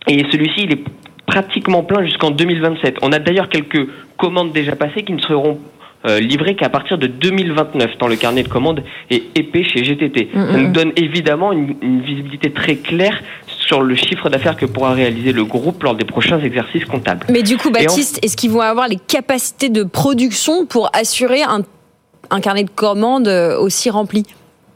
et 0.07 0.25
celui-ci, 0.31 0.63
il 0.63 0.73
est 0.73 0.83
pratiquement 1.25 1.83
plein 1.83 2.03
jusqu'en 2.03 2.31
2027. 2.31 2.97
On 3.01 3.11
a 3.11 3.19
d'ailleurs 3.19 3.49
quelques 3.49 3.87
commandes 4.17 4.51
déjà 4.51 4.75
passées 4.75 5.03
qui 5.03 5.13
ne 5.13 5.21
seront 5.21 5.59
euh, 6.07 6.21
livré 6.21 6.55
qu'à 6.55 6.69
partir 6.69 6.97
de 6.97 7.07
2029, 7.07 7.97
tant 7.97 8.07
le 8.07 8.15
carnet 8.15 8.43
de 8.43 8.47
commandes 8.47 8.83
est 9.09 9.37
épais 9.37 9.63
chez 9.63 9.83
GTT. 9.83 10.29
Ça 10.33 10.57
nous 10.57 10.71
donne 10.71 10.93
évidemment 10.95 11.51
une, 11.51 12.01
visibilité 12.01 12.51
très 12.51 12.75
claire 12.75 13.21
sur 13.69 13.83
le 13.83 13.95
chiffre 13.95 14.29
d'affaires 14.29 14.57
que 14.57 14.65
pourra 14.65 14.93
réaliser 14.93 15.31
le 15.31 15.45
groupe 15.45 15.83
lors 15.83 15.93
des 15.93 16.03
prochains 16.03 16.39
exercices 16.39 16.85
comptables. 16.85 17.27
Mais 17.29 17.43
du 17.43 17.55
coup, 17.55 17.69
Baptiste, 17.69 18.19
est-ce 18.23 18.35
qu'ils 18.35 18.49
vont 18.49 18.61
avoir 18.61 18.87
les 18.87 18.97
capacités 18.97 19.69
de 19.69 19.83
production 19.83 20.65
pour 20.65 20.89
assurer 20.93 21.43
un, 21.43 21.61
un 22.31 22.41
carnet 22.41 22.63
de 22.63 22.71
commandes 22.71 23.27
aussi 23.27 23.91
rempli? 23.91 24.25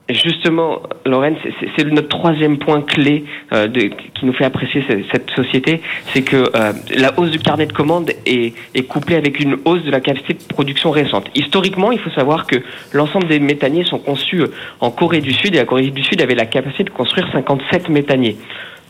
Justement, 0.10 0.82
Lorraine, 1.06 1.38
c'est 1.78 1.86
notre 1.86 2.10
troisième 2.10 2.58
point 2.58 2.82
clé 2.82 3.24
euh, 3.54 3.68
de, 3.68 3.84
qui 3.84 4.26
nous 4.26 4.34
fait 4.34 4.44
apprécier 4.44 4.84
cette, 5.10 5.32
société, 5.32 5.82
c'est 6.14 6.24
que 6.24 6.52
euh, 6.56 6.74
la 6.94 7.18
hausse 7.18 7.32
du 7.32 7.40
carnet 7.40 7.66
de 7.66 7.72
commandes 7.72 8.12
est, 8.26 8.54
est, 8.76 8.84
couplée 8.84 9.16
avec 9.16 9.40
une 9.40 9.58
hausse 9.64 9.82
de 9.84 9.92
la 9.92 10.02
capacité 10.02 10.34
de 10.34 10.44
production 10.54 10.92
récente. 10.92 11.28
Historiquement, 11.36 11.94
il 11.94 12.00
faut 12.00 12.10
savoir 12.10 12.48
que 12.48 12.58
l'ensemble 12.92 13.28
des 13.28 13.40
méthaniers 13.40 13.86
sont 13.86 13.98
conçus 13.98 14.42
euh, 14.42 14.48
en 14.82 14.92
Corée 14.92 15.22
du 15.22 15.32
Sud 15.32 15.56
et 15.56 15.58
la 15.58 15.66
Corée 15.66 15.90
du 15.90 16.04
Sud 16.04 16.22
avait 16.22 16.36
la 16.36 16.48
capacité 16.48 16.84
de 16.84 16.90
construire 16.90 17.30
57 17.32 17.88
méthaniers. 17.88 18.36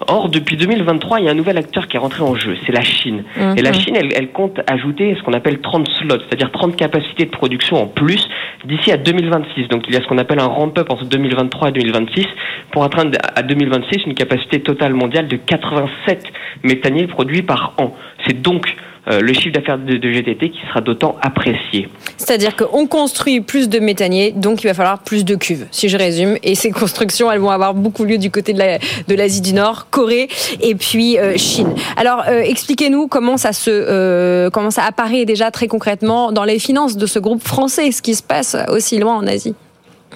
Or, 0.07 0.29
depuis 0.29 0.57
2023, 0.57 1.19
il 1.19 1.25
y 1.25 1.27
a 1.29 1.31
un 1.31 1.35
nouvel 1.35 1.57
acteur 1.57 1.87
qui 1.87 1.97
est 1.97 1.99
rentré 1.99 2.23
en 2.23 2.35
jeu, 2.35 2.55
c'est 2.65 2.71
la 2.71 2.81
Chine. 2.81 3.23
Et 3.55 3.61
la 3.61 3.71
mhm. 3.71 3.75
Chine, 3.75 3.95
elle, 3.95 4.09
elle 4.15 4.31
compte 4.31 4.59
ajouter 4.67 5.15
ce 5.17 5.23
qu'on 5.23 5.33
appelle 5.33 5.59
30 5.59 5.87
slots, 5.99 6.19
c'est-à-dire 6.27 6.51
30 6.51 6.75
capacités 6.75 7.25
de 7.25 7.31
production 7.31 7.81
en 7.81 7.87
plus 7.87 8.27
d'ici 8.65 8.91
à 8.91 8.97
2026. 8.97 9.67
Donc 9.69 9.83
il 9.87 9.93
y 9.93 9.97
a 9.97 10.01
ce 10.01 10.07
qu'on 10.07 10.17
appelle 10.17 10.39
un 10.39 10.47
ramp-up 10.47 10.89
entre 10.89 11.05
2023 11.05 11.69
et 11.69 11.71
2026 11.71 12.25
pour 12.71 12.83
atteindre 12.83 13.17
à 13.35 13.41
2026 13.43 14.05
une 14.07 14.15
capacité 14.15 14.61
totale 14.61 14.93
mondiale 14.93 15.27
de 15.27 15.37
87 15.37 16.25
méthaniers 16.63 17.07
produits 17.07 17.43
par 17.43 17.73
an. 17.77 17.95
C'est 18.25 18.41
donc 18.41 18.75
le 19.07 19.33
chiffre 19.33 19.51
d'affaires 19.51 19.77
de, 19.77 19.97
GTT 19.97 20.49
qui 20.49 20.59
sera 20.67 20.81
d'autant 20.81 21.17
apprécié. 21.21 21.89
C'est-à-dire 22.17 22.55
qu'on 22.55 22.87
construit 22.87 23.41
plus 23.41 23.67
de 23.67 23.79
méthaniers, 23.79 24.31
donc 24.31 24.63
il 24.63 24.67
va 24.67 24.73
falloir 24.73 24.99
plus 24.99 25.25
de 25.25 25.35
cuves, 25.35 25.67
si 25.71 25.89
je 25.89 25.97
résume. 25.97 26.37
Et 26.43 26.55
ces 26.55 26.71
constructions, 26.83 27.31
elles 27.31 27.39
vont 27.39 27.49
avoir 27.49 27.73
beaucoup 27.73 28.05
lieu 28.05 28.17
du 28.17 28.31
côté 28.31 28.53
de 28.53 29.15
l'Asie 29.15 29.41
du 29.41 29.53
Nord, 29.53 29.87
Corée 29.89 30.29
et 30.61 30.75
puis 30.75 31.17
euh, 31.17 31.35
Chine. 31.37 31.73
Alors, 31.97 32.23
euh, 32.27 32.41
expliquez-nous 32.41 33.07
comment 33.07 33.37
ça 33.37 33.51
se, 33.51 34.49
comment 34.49 34.71
ça 34.71 34.83
apparaît 34.83 35.25
déjà 35.25 35.51
très 35.51 35.67
concrètement 35.67 36.31
dans 36.31 36.45
les 36.45 36.59
finances 36.59 36.97
de 36.97 37.05
ce 37.05 37.19
groupe 37.19 37.43
français, 37.43 37.91
ce 37.91 38.01
qui 38.01 38.15
se 38.15 38.23
passe 38.23 38.55
aussi 38.69 38.99
loin 38.99 39.15
en 39.15 39.27
Asie. 39.27 39.55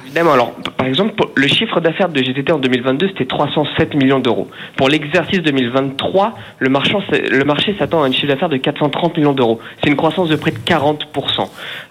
Évidemment. 0.07 0.31
Alors, 0.31 0.53
par 0.77 0.87
exemple, 0.87 1.21
le 1.35 1.47
chiffre 1.47 1.81
d'affaires 1.81 2.07
de 2.07 2.21
GTT 2.21 2.53
en 2.53 2.59
2022, 2.59 3.09
c'était 3.09 3.25
307 3.25 3.93
millions 3.95 4.19
d'euros. 4.19 4.47
Pour 4.77 4.87
l'exercice 4.87 5.41
2023, 5.41 6.33
le, 6.59 6.69
le 6.69 7.43
marché 7.43 7.75
s'attend 7.77 8.03
à 8.03 8.07
un 8.07 8.11
chiffre 8.13 8.27
d'affaires 8.27 8.47
de 8.47 8.55
430 8.55 9.17
millions 9.17 9.33
d'euros. 9.33 9.59
C'est 9.83 9.89
une 9.89 9.97
croissance 9.97 10.29
de 10.29 10.37
près 10.37 10.51
de 10.51 10.59
40%. 10.59 11.01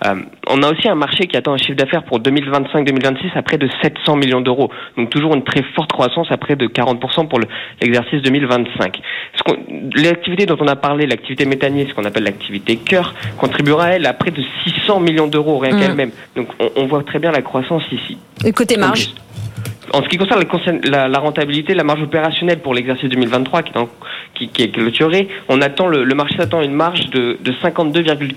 Euh, 0.06 0.14
on 0.48 0.62
a 0.62 0.72
aussi 0.72 0.88
un 0.88 0.94
marché 0.94 1.26
qui 1.26 1.36
attend 1.36 1.52
un 1.52 1.58
chiffre 1.58 1.76
d'affaires 1.76 2.04
pour 2.04 2.20
2025-2026 2.20 3.36
à 3.36 3.42
près 3.42 3.58
de 3.58 3.68
700 3.82 4.16
millions 4.16 4.40
d'euros. 4.40 4.70
Donc 4.96 5.10
toujours 5.10 5.34
une 5.34 5.44
très 5.44 5.62
forte 5.74 5.92
croissance 5.92 6.28
à 6.30 6.38
près 6.38 6.56
de 6.56 6.66
40% 6.66 7.28
pour 7.28 7.38
l'exercice 7.82 8.22
2025. 8.22 8.98
L'activité 9.94 10.46
dont 10.46 10.56
on 10.58 10.68
a 10.68 10.76
parlé, 10.76 11.06
l'activité 11.06 11.44
méthanier, 11.44 11.86
ce 11.86 11.92
qu'on 11.92 12.04
appelle 12.04 12.24
l'activité 12.24 12.76
cœur, 12.76 13.14
contribuera 13.36 13.90
elle 13.90 14.06
à 14.06 14.14
près 14.14 14.30
de 14.30 14.42
600 14.64 15.00
millions 15.00 15.26
d'euros 15.26 15.58
rien 15.58 15.76
mmh. 15.76 15.80
qu'elle-même. 15.80 16.10
Donc 16.34 16.48
on, 16.58 16.70
on 16.76 16.86
voit 16.86 17.02
très 17.02 17.18
bien 17.18 17.30
la 17.30 17.42
croissance 17.42 17.82
ici. 17.92 18.05
Et 18.44 18.52
côté 18.52 18.76
marge 18.76 19.10
en 19.92 20.02
ce 20.02 20.08
qui 20.08 20.16
concerne 20.16 20.80
la, 20.84 21.08
la, 21.08 21.18
rentabilité, 21.18 21.74
la 21.74 21.84
marge 21.84 22.02
opérationnelle 22.02 22.58
pour 22.58 22.74
l'exercice 22.74 23.08
2023 23.08 23.62
qui 23.62 23.72
est, 23.72 23.88
qui, 24.34 24.48
qui 24.48 24.62
est 24.62 24.68
clôturé, 24.70 25.28
on 25.48 25.60
attend 25.62 25.86
le, 25.86 26.04
le 26.04 26.14
marché 26.14 26.40
attend 26.40 26.60
une 26.60 26.74
marge 26.74 27.08
de, 27.10 27.38
de 27.40 27.52
52,4 27.52 28.34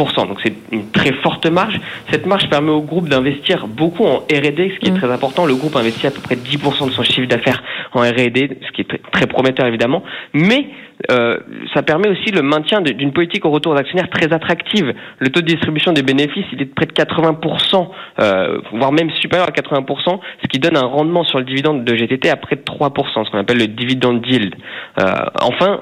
donc 0.00 0.38
c'est 0.42 0.54
une 0.72 0.90
très 0.90 1.12
forte 1.12 1.46
marge. 1.46 1.78
Cette 2.10 2.26
marge 2.26 2.48
permet 2.48 2.70
au 2.70 2.82
groupe 2.82 3.08
d'investir 3.08 3.66
beaucoup 3.66 4.04
en 4.04 4.18
R&D, 4.18 4.72
ce 4.74 4.80
qui 4.80 4.88
est 4.88 4.92
mm. 4.92 4.98
très 4.98 5.10
important. 5.10 5.46
Le 5.46 5.54
groupe 5.54 5.76
investit 5.76 6.06
à 6.06 6.10
peu 6.10 6.20
près 6.20 6.36
10% 6.36 6.86
de 6.86 6.90
son 6.92 7.02
chiffre 7.02 7.28
d'affaires 7.28 7.62
en 7.92 8.00
R&D, 8.00 8.58
ce 8.66 8.72
qui 8.72 8.82
est 8.82 9.12
très 9.12 9.26
prometteur 9.26 9.66
évidemment. 9.66 10.02
Mais 10.32 10.66
euh, 11.10 11.38
ça 11.74 11.82
permet 11.82 12.08
aussi 12.08 12.30
le 12.30 12.42
maintien 12.42 12.80
d'une 12.80 13.12
politique 13.12 13.44
au 13.44 13.50
retour 13.50 13.74
d'actionnaires 13.74 14.10
très 14.10 14.32
attractive. 14.32 14.92
Le 15.18 15.28
taux 15.28 15.40
de 15.40 15.46
distribution 15.46 15.92
des 15.92 16.02
bénéfices, 16.02 16.46
il 16.52 16.62
est 16.62 16.66
de 16.66 16.74
près 16.74 16.86
de 16.86 16.92
80%, 16.92 17.88
euh, 18.20 18.60
voire 18.72 18.92
même 18.92 19.10
supérieur 19.10 19.48
à 19.48 19.52
80%, 19.52 20.20
ce 20.42 20.48
qui 20.48 20.58
donne 20.58 20.76
un 20.76 20.86
rendement 20.86 21.24
sur 21.24 21.38
le 21.38 21.44
dividende 21.44 21.84
de 21.84 21.94
GTT 21.94 22.28
à 22.28 22.36
près 22.36 22.56
de 22.56 22.62
3%, 22.62 23.24
ce 23.24 23.30
qu'on 23.30 23.38
appelle 23.38 23.58
le 23.58 23.68
dividend 23.68 24.20
yield. 24.26 24.54
Euh, 24.98 25.04
enfin, 25.42 25.80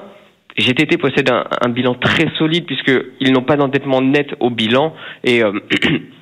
GTT 0.59 0.97
possède 0.97 1.29
un, 1.29 1.69
bilan 1.69 1.95
très 1.95 2.29
solide 2.37 2.65
puisqu'ils 2.65 3.31
n'ont 3.31 3.43
pas 3.43 3.55
d'endettement 3.55 4.01
net 4.01 4.35
au 4.39 4.49
bilan. 4.49 4.93
Et 5.23 5.43
euh, 5.43 5.51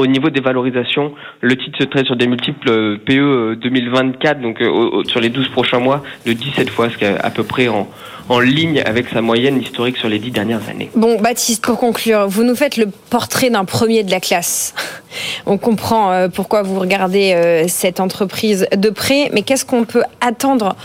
au 0.00 0.06
niveau 0.06 0.30
des 0.30 0.40
valorisations, 0.40 1.12
le 1.40 1.56
titre 1.56 1.78
se 1.80 1.84
traite 1.84 2.06
sur 2.06 2.14
des 2.14 2.28
multiples 2.28 2.70
euh, 2.70 2.98
PE 3.04 3.56
2024, 3.60 4.38
euh, 4.38 4.42
donc 4.42 5.08
sur 5.08 5.18
les 5.18 5.28
12 5.28 5.48
prochains 5.48 5.80
mois, 5.80 6.04
de 6.24 6.32
17 6.32 6.70
fois, 6.70 6.88
ce 6.88 6.96
qui 6.96 7.04
est 7.04 7.18
à 7.18 7.30
peu 7.30 7.42
près 7.42 7.66
en, 7.66 7.88
en 8.28 8.38
ligne 8.38 8.80
avec 8.86 9.08
sa 9.08 9.22
moyenne 9.22 9.60
historique 9.60 9.96
sur 9.96 10.08
les 10.08 10.20
10 10.20 10.30
dernières 10.30 10.68
années. 10.68 10.88
Bon, 10.94 11.20
Baptiste, 11.20 11.64
pour 11.64 11.80
conclure, 11.80 12.28
vous 12.28 12.44
nous 12.44 12.54
faites 12.54 12.76
le 12.76 12.86
portrait 13.10 13.50
d'un 13.50 13.64
premier 13.64 14.04
de 14.04 14.12
la 14.12 14.20
classe. 14.20 14.72
On 15.46 15.58
comprend 15.58 16.28
pourquoi 16.32 16.62
vous 16.62 16.78
regardez 16.78 17.64
cette 17.66 17.98
entreprise 17.98 18.68
de 18.76 18.90
près, 18.90 19.30
mais 19.32 19.42
qu'est-ce 19.42 19.64
qu'on 19.64 19.84
peut 19.84 20.04
attendre 20.20 20.76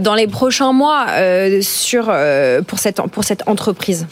dans 0.00 0.14
les 0.14 0.28
prochains 0.28 0.72
mois 0.72 1.06
sur, 1.62 2.12
pour, 2.68 2.78
cette, 2.78 3.00
pour 3.10 3.24
cette 3.24 3.48
entreprise? 3.48 4.06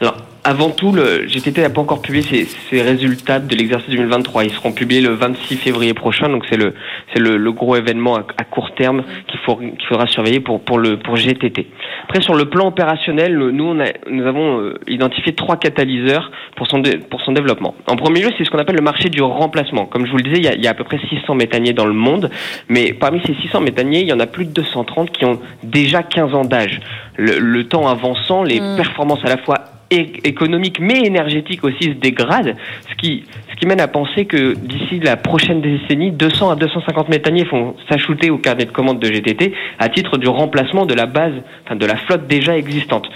Alors, 0.00 0.16
avant 0.44 0.70
tout, 0.70 0.92
le 0.92 1.28
GTT 1.28 1.62
n'a 1.62 1.70
pas 1.70 1.80
encore 1.80 2.02
publié 2.02 2.46
ses, 2.68 2.82
résultats 2.82 3.38
de 3.38 3.54
l'exercice 3.54 3.90
2023. 3.90 4.44
Ils 4.44 4.50
seront 4.50 4.72
publiés 4.72 5.00
le 5.00 5.10
26 5.10 5.56
février 5.56 5.94
prochain, 5.94 6.28
donc 6.28 6.44
c'est 6.50 6.56
le 6.56 6.74
c'est 7.12 7.20
le, 7.20 7.52
gros 7.52 7.76
événement 7.76 8.16
à, 8.16 8.44
court 8.44 8.74
terme 8.74 9.04
qu'il 9.28 9.38
faut 9.40 9.56
qu'il 9.56 9.86
faudra 9.88 10.06
surveiller 10.08 10.40
pour 10.40 10.60
pour 10.60 10.78
le 10.78 10.98
pour 10.98 11.16
GTT. 11.16 11.68
Après, 12.04 12.20
sur 12.22 12.34
le 12.34 12.46
plan 12.46 12.66
opérationnel, 12.68 13.36
nous 13.36 13.64
on 13.64 13.78
a, 13.78 13.86
nous 14.10 14.26
avons 14.26 14.60
euh, 14.60 14.80
identifié 14.88 15.32
trois 15.34 15.56
catalyseurs 15.56 16.32
pour 16.56 16.66
son 16.66 16.82
pour 17.08 17.20
son 17.20 17.32
développement. 17.32 17.76
En 17.86 17.94
premier 17.94 18.22
lieu, 18.22 18.30
c'est 18.36 18.44
ce 18.44 18.50
qu'on 18.50 18.58
appelle 18.58 18.76
le 18.76 18.82
marché 18.82 19.10
du 19.10 19.22
remplacement. 19.22 19.86
Comme 19.86 20.06
je 20.06 20.10
vous 20.10 20.16
le 20.16 20.24
disais, 20.24 20.38
il 20.38 20.44
y 20.44 20.48
a, 20.48 20.54
il 20.54 20.62
y 20.62 20.66
a 20.66 20.70
à 20.70 20.74
peu 20.74 20.84
près 20.84 20.98
600 20.98 21.36
méthaniers 21.36 21.72
dans 21.72 21.86
le 21.86 21.92
monde, 21.92 22.30
mais 22.68 22.92
parmi 22.92 23.20
ces 23.24 23.34
600 23.34 23.60
méthaniers, 23.60 24.00
il 24.00 24.08
y 24.08 24.12
en 24.12 24.20
a 24.20 24.26
plus 24.26 24.46
de 24.46 24.52
230 24.52 25.12
qui 25.12 25.24
ont 25.24 25.38
déjà 25.62 26.02
15 26.02 26.34
ans 26.34 26.44
d'âge. 26.44 26.80
Le, 27.16 27.38
le, 27.38 27.64
temps 27.68 27.86
avançant, 27.86 28.42
les 28.42 28.60
mmh. 28.60 28.76
performances 28.76 29.24
à 29.24 29.28
la 29.28 29.36
fois 29.36 29.71
économique 29.92 30.80
mais 30.80 31.00
énergétique 31.00 31.64
aussi 31.64 31.84
se 31.84 31.90
dégrade, 31.90 32.56
ce 32.88 32.94
qui, 32.96 33.24
ce 33.50 33.56
qui 33.56 33.66
mène 33.66 33.80
à 33.80 33.88
penser 33.88 34.24
que 34.24 34.54
d'ici 34.54 35.00
la 35.00 35.16
prochaine 35.16 35.60
décennie, 35.60 36.10
200 36.10 36.50
à 36.50 36.56
250 36.56 37.08
méthaniers 37.08 37.44
vont 37.44 37.76
s'ajouter 37.88 38.30
au 38.30 38.38
carnet 38.38 38.64
de 38.64 38.70
commandes 38.70 39.00
de 39.00 39.06
GTT 39.06 39.52
à 39.78 39.88
titre 39.88 40.18
du 40.18 40.28
remplacement 40.28 40.86
de 40.86 40.94
la 40.94 41.06
base, 41.06 41.34
enfin 41.64 41.76
de 41.76 41.86
la 41.86 41.96
flotte 41.96 42.26
déjà 42.26 42.56
existante. 42.56 43.08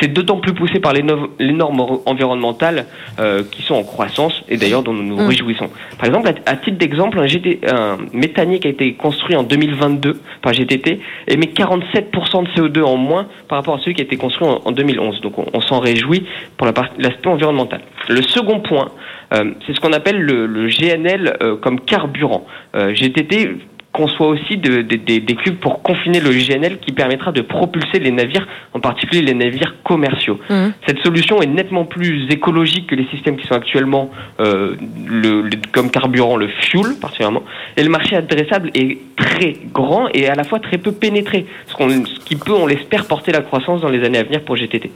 C'est 0.00 0.08
d'autant 0.08 0.38
plus 0.38 0.54
poussé 0.54 0.80
par 0.80 0.92
les, 0.92 1.02
normes 1.02 2.00
environnementales 2.06 2.86
euh, 3.18 3.42
qui 3.50 3.62
sont 3.62 3.74
en 3.74 3.82
croissance 3.82 4.42
et 4.48 4.56
d'ailleurs 4.56 4.82
dont 4.82 4.92
nous 4.92 5.02
nous 5.02 5.16
mm. 5.16 5.26
réjouissons. 5.26 5.70
Par 5.98 6.06
exemple, 6.06 6.32
à, 6.46 6.56
titre 6.56 6.78
d'exemple, 6.78 7.18
un, 7.18 7.26
un 7.72 7.98
méthanier 8.12 8.58
qui 8.58 8.68
a 8.68 8.70
été 8.70 8.94
construit 8.94 9.36
en 9.36 9.42
2022 9.42 10.20
par 10.40 10.54
GTT 10.54 11.00
émet 11.28 11.46
47% 11.46 12.44
de 12.44 12.48
CO2 12.48 12.82
en 12.82 12.96
moins 12.96 13.26
par 13.48 13.58
rapport 13.58 13.74
à 13.74 13.78
celui 13.80 13.94
qui 13.94 14.02
a 14.02 14.04
été 14.04 14.16
construit 14.16 14.48
en, 14.48 14.72
2011. 14.72 15.20
Donc 15.20 15.34
on, 15.52 15.60
s'en 15.60 15.78
réjouit 15.78 16.26
pour 16.56 16.66
l'aspect 16.66 17.28
environnemental. 17.28 17.80
Le 18.08 18.22
second 18.22 18.60
point, 18.60 18.88
euh, 19.34 19.52
c'est 19.66 19.74
ce 19.74 19.80
qu'on 19.80 19.92
appelle 19.92 20.20
le, 20.20 20.46
le 20.46 20.68
GNL 20.68 21.36
euh, 21.42 21.56
comme 21.56 21.80
carburant. 21.80 22.46
GTT 22.74 23.50
conçoit 23.92 24.28
aussi 24.28 24.56
des 24.56 25.36
cubes 25.42 25.58
pour 25.58 25.82
confiner 25.82 26.20
le 26.20 26.30
GNL 26.30 26.78
qui 26.78 26.92
permettra 26.92 27.30
de 27.30 27.42
propulser 27.42 27.98
les 27.98 28.10
navires, 28.10 28.46
en 28.72 28.80
particulier 28.80 29.22
les 29.22 29.34
navires 29.34 29.74
commerciaux. 29.84 30.40
Mmh. 30.48 30.68
Cette 30.86 31.00
solution 31.00 31.42
est 31.42 31.46
nettement 31.46 31.84
plus 31.84 32.30
écologique 32.30 32.86
que 32.86 32.94
les 32.94 33.06
systèmes 33.08 33.36
qui 33.36 33.46
sont 33.46 33.54
actuellement 33.54 34.10
euh, 34.40 34.76
le, 35.06 35.50
comme 35.72 35.90
carburant, 35.90 36.36
le 36.36 36.48
fuel 36.48 36.96
particulièrement. 37.00 37.42
Et 37.76 37.82
le 37.82 37.90
marché 37.90 38.16
adressable 38.16 38.70
est 38.74 38.98
très 39.16 39.56
grand 39.72 40.08
et 40.14 40.26
à 40.26 40.34
la 40.34 40.44
fois 40.44 40.58
très 40.58 40.78
peu 40.78 40.92
pénétré, 40.92 41.46
ce, 41.66 41.74
ce 41.74 42.24
qui 42.24 42.36
peut, 42.36 42.52
on 42.52 42.66
l'espère, 42.66 43.06
porter 43.06 43.32
la 43.32 43.42
croissance 43.42 43.82
dans 43.82 43.90
les 43.90 44.04
années 44.04 44.18
à 44.18 44.24
venir 44.24 44.40
pour 44.42 44.56
GTT. 44.56 44.90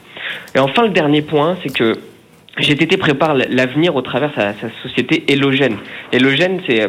Et 0.54 0.58
enfin, 0.58 0.84
le 0.84 0.90
dernier 0.90 1.22
point, 1.22 1.56
c'est 1.62 1.72
que 1.72 1.94
GTT 2.58 2.96
prépare 2.96 3.34
l'avenir 3.34 3.94
au 3.96 4.02
travers 4.02 4.30
de 4.30 4.34
sa, 4.34 4.54
sa, 4.54 4.68
société 4.82 5.24
Helogène. 5.30 5.76
Helogène, 6.12 6.60
c'est 6.66 6.88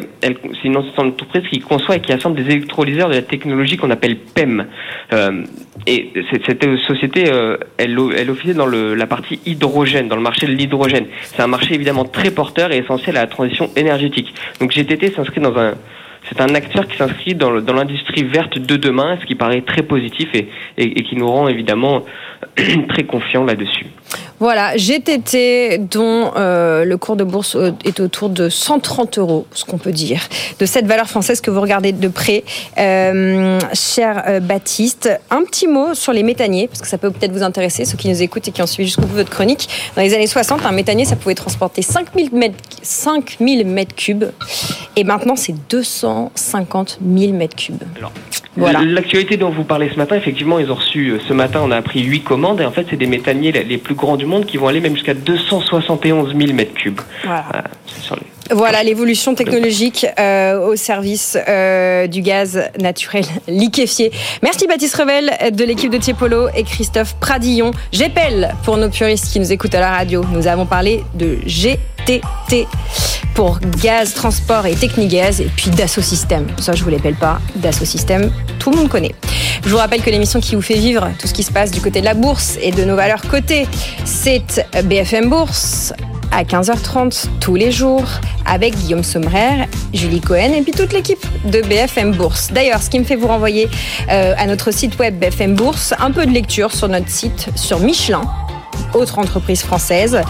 une 0.64 0.76
entreprise 0.76 1.42
qui 1.50 1.60
conçoit 1.60 1.96
et 1.96 2.00
qui 2.00 2.12
assemble 2.12 2.42
des 2.42 2.50
électrolyseurs 2.50 3.10
de 3.10 3.14
la 3.14 3.22
technologie 3.22 3.76
qu'on 3.76 3.90
appelle 3.90 4.16
PEM. 4.16 4.66
Euh, 5.12 5.44
et 5.86 6.12
cette 6.46 6.64
société, 6.86 7.30
euh, 7.30 7.58
elle, 7.76 7.98
elle 8.16 8.30
officie 8.30 8.54
dans 8.54 8.66
le, 8.66 8.94
la 8.94 9.06
partie 9.06 9.40
hydrogène, 9.44 10.08
dans 10.08 10.16
le 10.16 10.22
marché 10.22 10.46
de 10.46 10.52
l'hydrogène. 10.52 11.06
C'est 11.22 11.42
un 11.42 11.46
marché 11.46 11.74
évidemment 11.74 12.04
très 12.04 12.30
porteur 12.30 12.72
et 12.72 12.78
essentiel 12.78 13.18
à 13.18 13.20
la 13.20 13.26
transition 13.26 13.70
énergétique. 13.76 14.34
Donc 14.60 14.72
GTT 14.72 15.12
s'inscrit 15.12 15.40
dans 15.40 15.56
un 15.58 15.74
c'est 16.28 16.40
un 16.42 16.54
acteur 16.54 16.86
qui 16.86 16.96
s'inscrit 16.96 17.34
dans 17.34 17.50
l'industrie 17.50 18.24
verte 18.24 18.58
de 18.58 18.76
demain, 18.76 19.16
ce 19.18 19.24
qui 19.24 19.34
paraît 19.34 19.62
très 19.62 19.82
positif 19.82 20.28
et, 20.34 20.48
et 20.76 21.02
qui 21.02 21.16
nous 21.16 21.26
rend 21.26 21.48
évidemment 21.48 22.04
très 22.88 23.04
confiants 23.04 23.44
là-dessus. 23.44 23.86
Voilà, 24.40 24.76
GTT, 24.76 25.78
dont 25.78 26.30
euh, 26.36 26.84
le 26.84 26.96
cours 26.96 27.16
de 27.16 27.24
bourse 27.24 27.56
euh, 27.56 27.72
est 27.84 27.98
autour 27.98 28.28
de 28.28 28.48
130 28.48 29.18
euros, 29.18 29.46
ce 29.52 29.64
qu'on 29.64 29.78
peut 29.78 29.90
dire, 29.90 30.20
de 30.60 30.66
cette 30.66 30.86
valeur 30.86 31.08
française 31.08 31.40
que 31.40 31.50
vous 31.50 31.60
regardez 31.60 31.90
de 31.92 32.08
près. 32.08 32.44
Euh, 32.78 33.58
cher 33.74 34.22
euh, 34.28 34.38
Baptiste, 34.40 35.10
un 35.30 35.42
petit 35.42 35.66
mot 35.66 35.94
sur 35.94 36.12
les 36.12 36.22
méthaniers, 36.22 36.68
parce 36.68 36.80
que 36.80 36.86
ça 36.86 36.98
peut 36.98 37.10
peut-être 37.10 37.32
vous 37.32 37.42
intéresser, 37.42 37.84
ceux 37.84 37.96
qui 37.96 38.08
nous 38.08 38.22
écoutent 38.22 38.46
et 38.46 38.52
qui 38.52 38.62
ont 38.62 38.66
suivi 38.66 38.88
jusqu'au 38.88 39.02
bout 39.06 39.16
votre 39.16 39.30
chronique. 39.30 39.68
Dans 39.96 40.02
les 40.02 40.14
années 40.14 40.26
60, 40.28 40.64
un 40.64 40.72
méthanier, 40.72 41.04
ça 41.04 41.16
pouvait 41.16 41.34
transporter 41.34 41.82
5000 41.82 42.30
mètres, 42.32 42.54
5000 42.82 43.66
mètres 43.66 43.94
cubes, 43.96 44.24
et 44.94 45.02
maintenant 45.04 45.34
c'est 45.36 45.54
250 45.68 46.98
000 47.16 47.32
mètres 47.32 47.56
cubes. 47.56 47.82
Alors, 47.96 48.12
Voilà. 48.56 48.80
L'actualité 48.84 49.36
dont 49.36 49.50
vous 49.50 49.64
parlez 49.64 49.88
ce 49.92 49.96
matin, 49.96 50.16
effectivement, 50.16 50.58
ils 50.58 50.70
ont 50.70 50.74
reçu 50.76 51.18
ce 51.26 51.32
matin, 51.32 51.60
on 51.64 51.70
a 51.70 51.76
appris 51.76 52.02
8 52.02 52.22
commandes 52.22 52.60
et 52.60 52.64
en 52.64 52.72
fait, 52.72 52.86
c'est 52.90 52.96
des 52.96 53.06
méthaniers 53.06 53.52
les- 53.52 53.62
les 53.64 53.78
plus 53.78 53.94
grands 53.94 54.16
du 54.16 54.26
monde 54.28 54.46
qui 54.46 54.56
vont 54.56 54.68
aller 54.68 54.80
même 54.80 54.94
jusqu'à 54.94 55.14
271 55.14 56.34
000 56.38 56.52
mètres 56.52 56.74
cubes. 56.74 57.00
Voilà. 57.24 57.44
Voilà, 57.50 57.64
c'est 57.86 58.02
sur 58.02 58.16
les- 58.16 58.54
Voilà 58.54 58.82
l'évolution 58.82 59.34
technologique 59.34 60.06
euh, 60.18 60.58
au 60.68 60.76
service 60.76 61.36
euh, 61.48 62.06
du 62.06 62.22
gaz 62.22 62.62
naturel 62.80 63.24
liquéfié. 63.48 64.10
Merci 64.42 64.66
Baptiste 64.66 64.96
Revel 64.96 65.30
de 65.54 65.64
l'équipe 65.64 65.90
de 65.92 65.98
Tiepolo 65.98 66.48
et 66.56 66.62
Christophe 66.64 67.14
Pradillon. 67.20 67.72
J'épelle 67.92 68.54
pour 68.64 68.76
nos 68.76 68.88
puristes 68.88 69.32
qui 69.32 69.40
nous 69.40 69.52
écoutent 69.52 69.74
à 69.74 69.80
la 69.80 69.90
radio. 69.90 70.24
Nous 70.32 70.46
avons 70.46 70.66
parlé 70.66 71.02
de 71.14 71.38
GTT 72.08 72.66
pour 73.34 73.60
gaz, 73.82 74.14
transport 74.14 74.64
et 74.66 74.74
technigaz 74.74 75.40
et 75.42 75.50
puis 75.54 75.70
Dassault 75.70 76.00
Systèmes. 76.00 76.46
Ça, 76.58 76.72
je 76.72 76.82
vous 76.82 76.88
l'appelle 76.88 77.14
pas. 77.14 77.38
Dassault 77.56 77.84
Systèmes, 77.84 78.32
tout 78.58 78.70
le 78.70 78.76
monde 78.76 78.88
connaît. 78.88 79.14
Je 79.62 79.68
vous 79.68 79.76
rappelle 79.76 80.00
que 80.00 80.08
l'émission 80.08 80.40
qui 80.40 80.54
vous 80.54 80.62
fait 80.62 80.78
vivre 80.78 81.10
tout 81.18 81.26
ce 81.26 81.34
qui 81.34 81.42
se 81.42 81.52
passe 81.52 81.70
du 81.70 81.80
côté 81.80 82.00
de 82.00 82.06
la 82.06 82.14
bourse 82.14 82.56
et 82.62 82.70
de 82.70 82.82
nos 82.84 82.96
valeurs 82.96 83.20
cotées, 83.22 83.66
c'est 84.06 84.66
BFM 84.84 85.28
Bourse 85.28 85.92
à 86.32 86.44
15h30 86.44 87.26
tous 87.40 87.54
les 87.56 87.70
jours 87.70 88.06
avec 88.46 88.74
Guillaume 88.74 89.04
Sommerer, 89.04 89.68
Julie 89.92 90.20
Cohen 90.20 90.52
et 90.56 90.62
puis 90.62 90.72
toute 90.72 90.92
l'équipe 90.94 91.24
de 91.44 91.60
BFM 91.60 92.12
Bourse. 92.12 92.48
D'ailleurs, 92.52 92.82
ce 92.82 92.88
qui 92.88 92.98
me 92.98 93.04
fait 93.04 93.16
vous 93.16 93.28
renvoyer 93.28 93.68
euh, 94.10 94.34
à 94.38 94.46
notre 94.46 94.70
site 94.70 94.98
web 94.98 95.18
BFM 95.18 95.54
Bourse, 95.54 95.92
un 95.98 96.10
peu 96.10 96.24
de 96.24 96.32
lecture 96.32 96.72
sur 96.72 96.88
notre 96.88 97.10
site 97.10 97.48
sur 97.54 97.80
Michelin 97.80 98.22
autre 98.94 99.18
entreprise 99.18 99.62
française, 99.62 100.20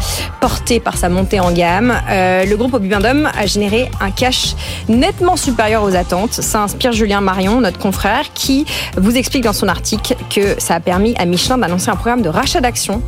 portée 0.40 0.80
par 0.80 0.96
sa 0.96 1.08
montée 1.08 1.40
en 1.40 1.50
gamme. 1.52 1.94
Euh, 2.10 2.44
le 2.44 2.56
groupe 2.56 2.74
Obibendum 2.74 3.28
a 3.38 3.46
généré 3.46 3.90
un 4.00 4.10
cash 4.10 4.54
nettement 4.88 5.36
supérieur 5.36 5.82
aux 5.82 5.94
attentes. 5.94 6.32
Ça 6.32 6.62
inspire 6.62 6.92
Julien 6.92 7.20
Marion, 7.20 7.60
notre 7.60 7.78
confrère, 7.78 8.32
qui 8.34 8.66
vous 8.96 9.16
explique 9.16 9.44
dans 9.44 9.52
son 9.52 9.68
article 9.68 10.16
que 10.30 10.54
ça 10.58 10.76
a 10.76 10.80
permis 10.80 11.14
à 11.18 11.24
Michelin 11.24 11.58
d'annoncer 11.58 11.90
un 11.90 11.96
programme 11.96 12.22
de 12.22 12.28
rachat 12.28 12.60
d'actions 12.60 13.02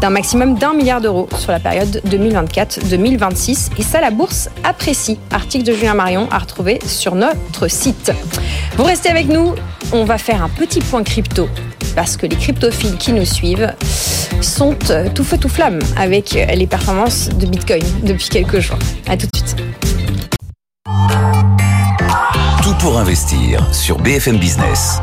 d'un 0.00 0.10
maximum 0.10 0.58
d'un 0.58 0.74
milliard 0.74 1.00
d'euros 1.00 1.28
sur 1.38 1.52
la 1.52 1.60
période 1.60 2.02
2024-2026. 2.06 3.70
Et 3.78 3.82
ça, 3.82 4.00
la 4.00 4.10
bourse 4.10 4.48
apprécie. 4.64 5.18
Article 5.30 5.64
de 5.64 5.72
Julien 5.72 5.94
Marion 5.94 6.28
à 6.30 6.38
retrouver 6.38 6.78
sur 6.86 7.14
notre 7.14 7.68
site. 7.68 8.12
Vous 8.76 8.84
restez 8.84 9.08
avec 9.08 9.28
nous, 9.28 9.54
on 9.92 10.04
va 10.04 10.18
faire 10.18 10.42
un 10.42 10.48
petit 10.48 10.80
point 10.80 11.02
crypto 11.02 11.48
parce 11.96 12.16
que 12.16 12.26
les 12.26 12.36
cryptophiles 12.36 12.96
qui 12.98 13.12
nous 13.12 13.24
suivent 13.24 13.74
sont 14.42 14.76
euh, 14.90 15.08
tout 15.12 15.24
feu 15.24 15.38
tout 15.38 15.48
flamme 15.48 15.80
avec 15.96 16.36
euh, 16.36 16.44
les 16.54 16.66
performances 16.66 17.30
de 17.30 17.46
Bitcoin 17.46 17.82
depuis 18.04 18.28
quelques 18.28 18.60
jours. 18.60 18.78
À 19.08 19.16
tout 19.16 19.26
de 19.26 19.36
suite. 19.36 19.56
Tout 22.62 22.74
pour 22.78 22.98
investir 22.98 23.66
sur 23.74 23.98
BFM 23.98 24.36
Business. 24.36 25.00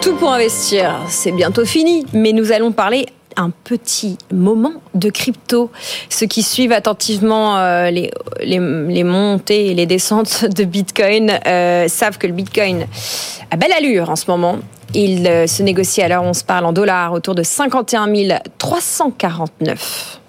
Tout 0.00 0.16
pour 0.16 0.32
investir, 0.32 0.98
c'est 1.08 1.32
bientôt 1.32 1.64
fini, 1.64 2.06
mais 2.12 2.32
nous 2.32 2.50
allons 2.50 2.72
parler 2.72 3.06
un 3.36 3.50
petit 3.50 4.18
moment 4.32 4.74
de 4.94 5.10
crypto. 5.10 5.70
Ceux 6.08 6.26
qui 6.26 6.42
suivent 6.42 6.72
attentivement 6.72 7.56
euh, 7.58 7.90
les, 7.90 8.10
les, 8.42 9.04
montées 9.04 9.66
et 9.66 9.74
les 9.74 9.86
descentes 9.86 10.44
de 10.44 10.64
Bitcoin 10.64 11.38
euh, 11.46 11.88
savent 11.88 12.18
que 12.18 12.26
le 12.26 12.32
Bitcoin 12.32 12.86
a 13.50 13.56
belle 13.56 13.72
allure 13.72 14.10
en 14.10 14.16
ce 14.16 14.30
moment. 14.30 14.58
Il 14.94 15.26
euh, 15.26 15.46
se 15.46 15.62
négocie 15.62 16.02
à 16.02 16.08
l'heure 16.08 16.22
où 16.22 16.26
on 16.26 16.34
se 16.34 16.44
parle 16.44 16.66
en 16.66 16.72
dollars 16.72 17.12
autour 17.12 17.34
de 17.34 17.42
51 17.42 18.08
349. 18.58 20.20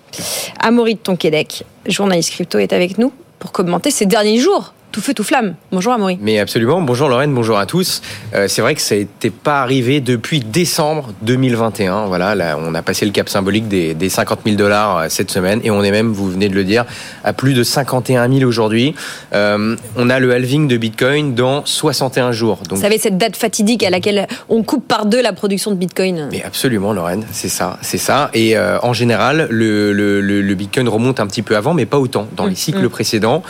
Amaury 0.60 0.96
de 0.96 1.00
Tonquédec, 1.00 1.66
journaliste 1.88 2.32
crypto, 2.32 2.60
est 2.60 2.72
avec 2.74 2.98
nous 2.98 3.12
pour 3.40 3.52
commenter 3.52 3.92
ces 3.92 4.06
derniers 4.06 4.38
jours. 4.38 4.74
Tout 4.94 5.02
feu, 5.02 5.16
tout 5.16 5.24
flamme. 5.24 5.56
Bonjour 5.72 5.92
Amaury. 5.92 6.20
Mais 6.22 6.38
absolument. 6.38 6.80
Bonjour 6.80 7.10
Lorraine, 7.10 7.34
bonjour 7.34 7.58
à 7.58 7.66
tous. 7.66 8.04
Euh, 8.36 8.48
c'est 8.48 8.62
vrai 8.62 8.76
que 8.76 8.82
ça 8.82 8.94
n'était 8.96 9.32
pas 9.32 9.64
arrivé 9.64 10.02
depuis 10.02 10.40
décembre 10.40 11.14
2021. 11.24 12.06
Voilà, 12.06 12.36
là, 12.36 12.60
on 12.60 12.76
a 12.76 12.84
passé 12.84 13.04
le 13.08 13.12
cap 13.12 13.28
symbolique 13.28 13.68
des, 13.68 13.96
des 13.96 14.10
50 14.10 14.42
000 14.46 14.56
dollars 14.56 14.98
euh, 14.98 15.06
cette 15.10 15.32
semaine 15.32 15.62
et 15.64 15.72
on 15.72 15.82
est 15.82 15.90
même, 15.90 16.12
vous 16.12 16.30
venez 16.30 16.48
de 16.48 16.54
le 16.54 16.64
dire, 16.64 16.86
à 17.24 17.34
plus 17.34 17.56
de 17.56 17.64
51 17.64 18.32
000 18.32 18.48
aujourd'hui. 18.48 18.94
Euh, 19.34 19.76
on 19.96 20.12
a 20.12 20.20
le 20.20 20.32
halving 20.32 20.68
de 20.68 20.78
Bitcoin 20.78 21.34
dans 21.34 21.66
61 21.66 22.32
jours. 22.32 22.58
Donc, 22.70 22.78
Vous 22.78 22.84
savez, 22.84 23.00
cette 23.00 23.18
date 23.18 23.36
fatidique 23.36 23.82
à 23.82 23.90
laquelle 23.90 24.28
on 24.48 24.62
coupe 24.62 24.88
par 24.88 25.08
deux 25.08 25.24
la 25.24 25.34
production 25.34 25.72
de 25.72 25.76
Bitcoin. 25.76 26.30
Mais 26.32 26.44
absolument, 26.44 26.94
Lorraine, 26.94 27.26
c'est 27.32 27.50
ça, 27.50 27.80
c'est 27.82 27.98
ça. 27.98 28.30
Et 28.36 28.56
euh, 28.56 28.78
en 28.84 28.94
général, 28.94 29.48
le, 29.50 29.92
le, 29.92 30.22
le, 30.22 30.44
le 30.44 30.54
Bitcoin 30.54 30.88
remonte 30.88 31.20
un 31.20 31.26
petit 31.26 31.42
peu 31.42 31.56
avant, 31.56 31.74
mais 31.74 31.88
pas 31.88 31.98
autant. 31.98 32.28
Dans 32.36 32.46
les 32.46 32.54
cycles 32.54 32.86
mm. 32.86 32.90
précédents, 32.90 33.42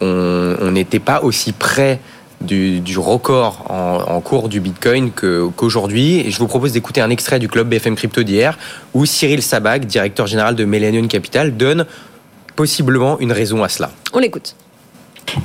on 0.00 0.70
n'était 0.70 0.98
pas 0.98 1.22
aussi 1.22 1.52
près 1.52 2.00
du, 2.40 2.80
du 2.80 2.98
record 2.98 3.64
en, 3.68 4.14
en 4.14 4.20
cours 4.20 4.48
du 4.48 4.60
Bitcoin 4.60 5.10
qu'aujourd'hui. 5.10 6.20
Et 6.20 6.30
je 6.30 6.38
vous 6.38 6.46
propose 6.46 6.72
d'écouter 6.72 7.00
un 7.00 7.10
extrait 7.10 7.38
du 7.38 7.48
club 7.48 7.68
BFM 7.68 7.96
Crypto 7.96 8.22
d'hier, 8.22 8.58
où 8.94 9.06
Cyril 9.06 9.42
Sabag, 9.42 9.86
directeur 9.86 10.26
général 10.26 10.54
de 10.54 10.64
Millennium 10.64 11.08
Capital, 11.08 11.56
donne 11.56 11.86
possiblement 12.54 13.18
une 13.20 13.32
raison 13.32 13.62
à 13.62 13.68
cela. 13.68 13.90
On 14.12 14.18
l'écoute. 14.18 14.56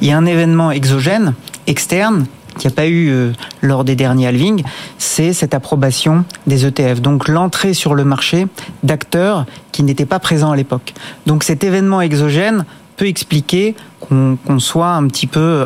Il 0.02 0.08
y 0.08 0.12
a 0.12 0.18
un 0.18 0.26
événement 0.26 0.72
exogène, 0.72 1.34
externe, 1.68 2.26
qu'il 2.58 2.70
n'y 2.70 2.74
a 2.74 2.76
pas 2.76 2.88
eu 2.88 3.10
euh, 3.10 3.32
lors 3.62 3.84
des 3.84 3.96
derniers 3.96 4.28
halvings, 4.28 4.64
c'est 4.98 5.34
cette 5.34 5.54
approbation 5.54 6.26
des 6.48 6.66
ETF. 6.66 7.02
Donc 7.02 7.28
l'entrée 7.28 7.74
sur 7.74 7.96
le 7.96 8.04
marché 8.04 8.48
d'acteurs 8.84 9.46
qui 9.72 9.84
n'étaient 9.84 10.06
pas 10.06 10.20
présents 10.20 10.52
à 10.52 10.56
l'époque. 10.56 10.94
Donc 11.26 11.44
cet 11.44 11.64
événement 11.64 12.02
exogène 12.02 12.66
expliquer 13.06 13.76
qu'on 14.00 14.60
soit 14.60 14.90
un 14.90 15.08
petit 15.08 15.28
peu 15.28 15.66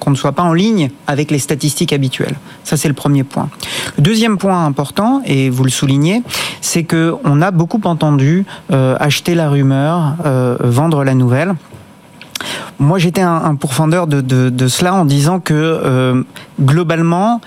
qu'on 0.00 0.10
ne 0.10 0.16
soit 0.16 0.32
pas 0.32 0.42
en 0.42 0.52
ligne 0.52 0.90
avec 1.06 1.30
les 1.30 1.38
statistiques 1.38 1.92
habituelles. 1.92 2.36
Ça 2.64 2.76
c'est 2.76 2.88
le 2.88 2.94
premier 2.94 3.22
point. 3.22 3.48
Le 3.96 4.02
deuxième 4.02 4.38
point 4.38 4.64
important 4.64 5.22
et 5.24 5.50
vous 5.50 5.64
le 5.64 5.70
soulignez, 5.70 6.22
c'est 6.60 6.84
que 6.84 7.14
on 7.24 7.42
a 7.42 7.50
beaucoup 7.50 7.80
entendu 7.84 8.44
euh, 8.72 8.96
acheter 8.98 9.34
la 9.34 9.48
rumeur, 9.48 10.14
euh, 10.24 10.56
vendre 10.60 11.04
la 11.04 11.14
nouvelle. 11.14 11.54
Moi, 12.78 12.98
j'étais 12.98 13.22
un, 13.22 13.54
pourfendeur 13.54 14.06
de, 14.08 14.68
cela 14.68 14.94
en 14.94 15.04
disant 15.04 15.38
que 15.38 15.54
euh, 15.54 16.22
globalement, 16.60 17.40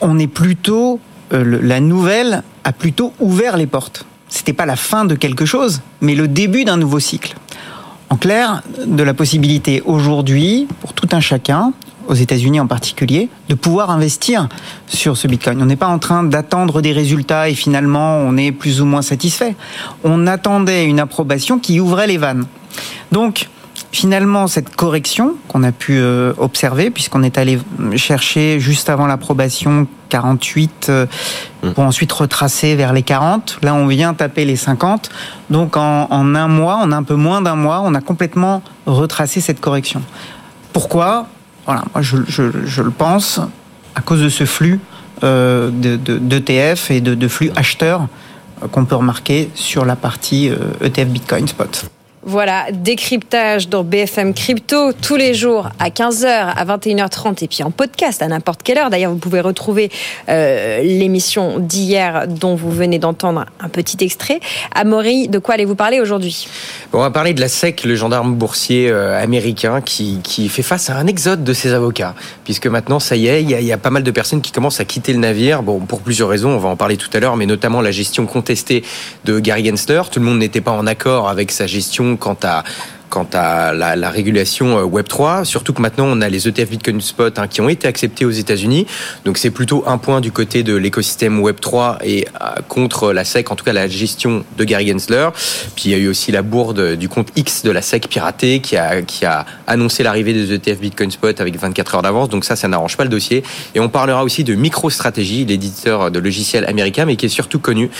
on 0.00 0.18
est 0.18 0.26
plutôt 0.26 1.00
la 1.30 1.80
nouvelle 1.80 2.42
a 2.64 2.72
plutôt 2.72 3.12
ouvert 3.20 3.58
les 3.58 3.66
portes. 3.66 4.06
C'était 4.28 4.54
pas 4.54 4.66
la 4.66 4.76
fin 4.76 5.04
de 5.04 5.14
quelque 5.14 5.44
chose, 5.44 5.82
mais 6.00 6.14
le 6.14 6.28
début 6.28 6.64
d'un 6.64 6.76
nouveau 6.76 7.00
cycle. 7.00 7.34
En 8.10 8.16
clair, 8.16 8.62
de 8.86 9.02
la 9.02 9.14
possibilité 9.14 9.82
aujourd'hui, 9.84 10.66
pour 10.80 10.94
tout 10.94 11.08
un 11.12 11.20
chacun, 11.20 11.72
aux 12.08 12.14
États-Unis 12.14 12.58
en 12.58 12.66
particulier, 12.66 13.28
de 13.48 13.54
pouvoir 13.54 13.90
investir 13.90 14.48
sur 14.86 15.16
ce 15.16 15.28
Bitcoin. 15.28 15.60
On 15.60 15.66
n'est 15.66 15.76
pas 15.76 15.88
en 15.88 15.98
train 15.98 16.24
d'attendre 16.24 16.80
des 16.80 16.92
résultats 16.92 17.50
et 17.50 17.54
finalement 17.54 18.16
on 18.16 18.36
est 18.36 18.50
plus 18.50 18.80
ou 18.80 18.86
moins 18.86 19.02
satisfait. 19.02 19.56
On 20.04 20.26
attendait 20.26 20.86
une 20.86 21.00
approbation 21.00 21.58
qui 21.58 21.80
ouvrait 21.80 22.06
les 22.06 22.16
vannes. 22.16 22.46
Donc, 23.12 23.48
finalement, 23.92 24.46
cette 24.48 24.74
correction 24.76 25.34
qu'on 25.48 25.62
a 25.62 25.72
pu 25.72 25.98
euh, 25.98 26.32
observer, 26.38 26.90
puisqu'on 26.90 27.22
est 27.22 27.38
allé 27.38 27.58
chercher 27.96 28.60
juste 28.60 28.88
avant 28.90 29.06
l'approbation 29.06 29.86
48, 30.10 30.86
euh, 30.88 31.06
pour 31.74 31.84
ensuite 31.84 32.12
retracer 32.12 32.74
vers 32.76 32.92
les 32.92 33.02
40. 33.02 33.58
Là, 33.62 33.74
on 33.74 33.86
vient 33.86 34.14
taper 34.14 34.44
les 34.44 34.56
50. 34.56 35.10
Donc, 35.50 35.76
en, 35.76 36.06
en 36.10 36.34
un 36.34 36.48
mois, 36.48 36.76
en 36.76 36.92
un 36.92 37.02
peu 37.02 37.14
moins 37.14 37.40
d'un 37.42 37.56
mois, 37.56 37.82
on 37.84 37.94
a 37.94 38.00
complètement 38.00 38.62
retracé 38.86 39.40
cette 39.40 39.60
correction. 39.60 40.02
Pourquoi? 40.72 41.26
Voilà, 41.66 41.84
moi, 41.94 42.02
je, 42.02 42.16
je- 42.28 42.64
je 42.66 42.82
le 42.82 42.90
pense 42.90 43.40
à 43.94 44.00
cause 44.00 44.22
de 44.22 44.28
ce 44.28 44.44
flux 44.44 44.80
euh, 45.24 45.70
de, 45.70 45.96
de- 45.96 46.18
d'ETF 46.18 46.90
et 46.90 47.00
de, 47.00 47.14
de 47.14 47.28
flux 47.28 47.50
acheteurs 47.56 48.06
euh, 48.62 48.68
qu'on 48.68 48.84
peut 48.84 48.94
remarquer 48.96 49.50
sur 49.54 49.84
la 49.84 49.96
partie 49.96 50.50
ETF 50.80 51.08
Bitcoin 51.08 51.48
Spot. 51.48 51.90
Voilà, 52.24 52.66
décryptage 52.72 53.68
dans 53.68 53.84
BFM 53.84 54.34
Crypto 54.34 54.92
tous 54.92 55.14
les 55.14 55.34
jours 55.34 55.68
à 55.78 55.88
15h, 55.88 56.26
à 56.26 56.64
21h30 56.64 57.44
et 57.44 57.48
puis 57.48 57.62
en 57.62 57.70
podcast 57.70 58.22
à 58.22 58.26
n'importe 58.26 58.64
quelle 58.64 58.78
heure. 58.78 58.90
D'ailleurs, 58.90 59.12
vous 59.12 59.18
pouvez 59.18 59.40
retrouver 59.40 59.88
euh, 60.28 60.82
l'émission 60.82 61.60
d'hier 61.60 62.26
dont 62.26 62.56
vous 62.56 62.72
venez 62.72 62.98
d'entendre 62.98 63.46
un 63.60 63.68
petit 63.68 64.04
extrait. 64.04 64.40
Amaury, 64.74 65.28
de 65.28 65.38
quoi 65.38 65.54
allez-vous 65.54 65.76
parler 65.76 66.00
aujourd'hui? 66.00 66.48
On 66.92 66.98
va 66.98 67.10
parler 67.10 67.34
de 67.34 67.40
la 67.40 67.48
SEC, 67.48 67.84
le 67.84 67.94
gendarme 67.94 68.34
boursier 68.34 68.90
euh, 68.90 69.22
américain 69.22 69.80
qui, 69.80 70.18
qui, 70.24 70.48
fait 70.48 70.62
face 70.62 70.90
à 70.90 70.96
un 70.96 71.06
exode 71.06 71.44
de 71.44 71.52
ses 71.52 71.72
avocats. 71.72 72.14
Puisque 72.44 72.66
maintenant, 72.66 72.98
ça 72.98 73.14
y 73.14 73.28
est, 73.28 73.42
il 73.42 73.50
y, 73.50 73.54
a, 73.54 73.60
y, 73.60 73.72
a, 73.72 73.78
pas 73.78 73.90
mal 73.90 74.02
de 74.02 74.10
personnes 74.10 74.40
qui 74.40 74.50
commencent 74.50 74.80
à 74.80 74.84
quitter 74.84 75.12
le 75.12 75.20
navire. 75.20 75.62
Bon, 75.62 75.78
pour 75.80 76.00
plusieurs 76.00 76.28
raisons, 76.28 76.50
on 76.50 76.58
va 76.58 76.68
en 76.68 76.76
parler 76.76 76.96
tout 76.96 77.10
à 77.12 77.20
l'heure, 77.20 77.36
mais 77.36 77.46
notamment 77.46 77.80
la 77.80 77.92
gestion 77.92 78.26
contestée 78.26 78.82
de 79.24 79.38
Gary 79.38 79.64
Gensler. 79.64 80.02
Tout 80.10 80.18
le 80.18 80.26
monde 80.26 80.38
n'était 80.38 80.60
pas 80.60 80.72
en 80.72 80.86
accord 80.86 81.28
avec 81.28 81.52
sa 81.52 81.66
gestion 81.66 82.07
quant 82.16 82.38
à 82.42 82.64
quant 83.08 83.26
à 83.32 83.72
la, 83.72 83.96
la, 83.96 84.10
régulation 84.10 84.78
euh, 84.78 84.82
Web 84.82 85.08
3, 85.08 85.44
surtout 85.44 85.72
que 85.72 85.82
maintenant 85.82 86.06
on 86.06 86.20
a 86.20 86.28
les 86.28 86.46
ETF 86.46 86.70
Bitcoin 86.70 87.00
Spot 87.00 87.38
hein, 87.38 87.46
qui 87.48 87.60
ont 87.60 87.68
été 87.68 87.88
acceptés 87.88 88.24
aux 88.24 88.30
États-Unis. 88.30 88.86
Donc 89.24 89.38
c'est 89.38 89.50
plutôt 89.50 89.84
un 89.86 89.98
point 89.98 90.20
du 90.20 90.32
côté 90.32 90.62
de 90.62 90.74
l'écosystème 90.74 91.40
Web 91.40 91.60
3 91.60 91.98
et 92.04 92.26
euh, 92.26 92.60
contre 92.68 93.12
la 93.12 93.24
SEC, 93.24 93.50
en 93.50 93.56
tout 93.56 93.64
cas 93.64 93.72
la 93.72 93.88
gestion 93.88 94.44
de 94.56 94.64
Gary 94.64 94.88
Gensler. 94.88 95.28
Puis 95.74 95.86
il 95.86 95.90
y 95.92 95.94
a 95.94 95.98
eu 95.98 96.08
aussi 96.08 96.32
la 96.32 96.42
bourde 96.42 96.96
du 96.96 97.08
compte 97.08 97.28
X 97.36 97.62
de 97.62 97.70
la 97.70 97.82
SEC 97.82 98.08
piraté 98.08 98.60
qui 98.60 98.76
a 98.76 99.02
qui 99.02 99.24
a 99.24 99.46
annoncé 99.66 100.02
l'arrivée 100.02 100.32
des 100.32 100.52
ETF 100.52 100.80
Bitcoin 100.80 101.10
Spot 101.10 101.40
avec 101.40 101.58
24 101.58 101.96
heures 101.96 102.02
d'avance. 102.02 102.28
Donc 102.28 102.44
ça, 102.44 102.56
ça 102.56 102.68
n'arrange 102.68 102.96
pas 102.96 103.04
le 103.04 103.10
dossier. 103.10 103.42
Et 103.74 103.80
on 103.80 103.88
parlera 103.88 104.24
aussi 104.24 104.44
de 104.44 104.54
MicroStrategy, 104.54 105.44
l'éditeur 105.44 106.10
de 106.10 106.18
logiciels 106.18 106.64
américain, 106.66 107.04
mais 107.04 107.16
qui 107.16 107.26
est 107.26 107.30
surtout 107.30 107.58
connu 107.58 107.90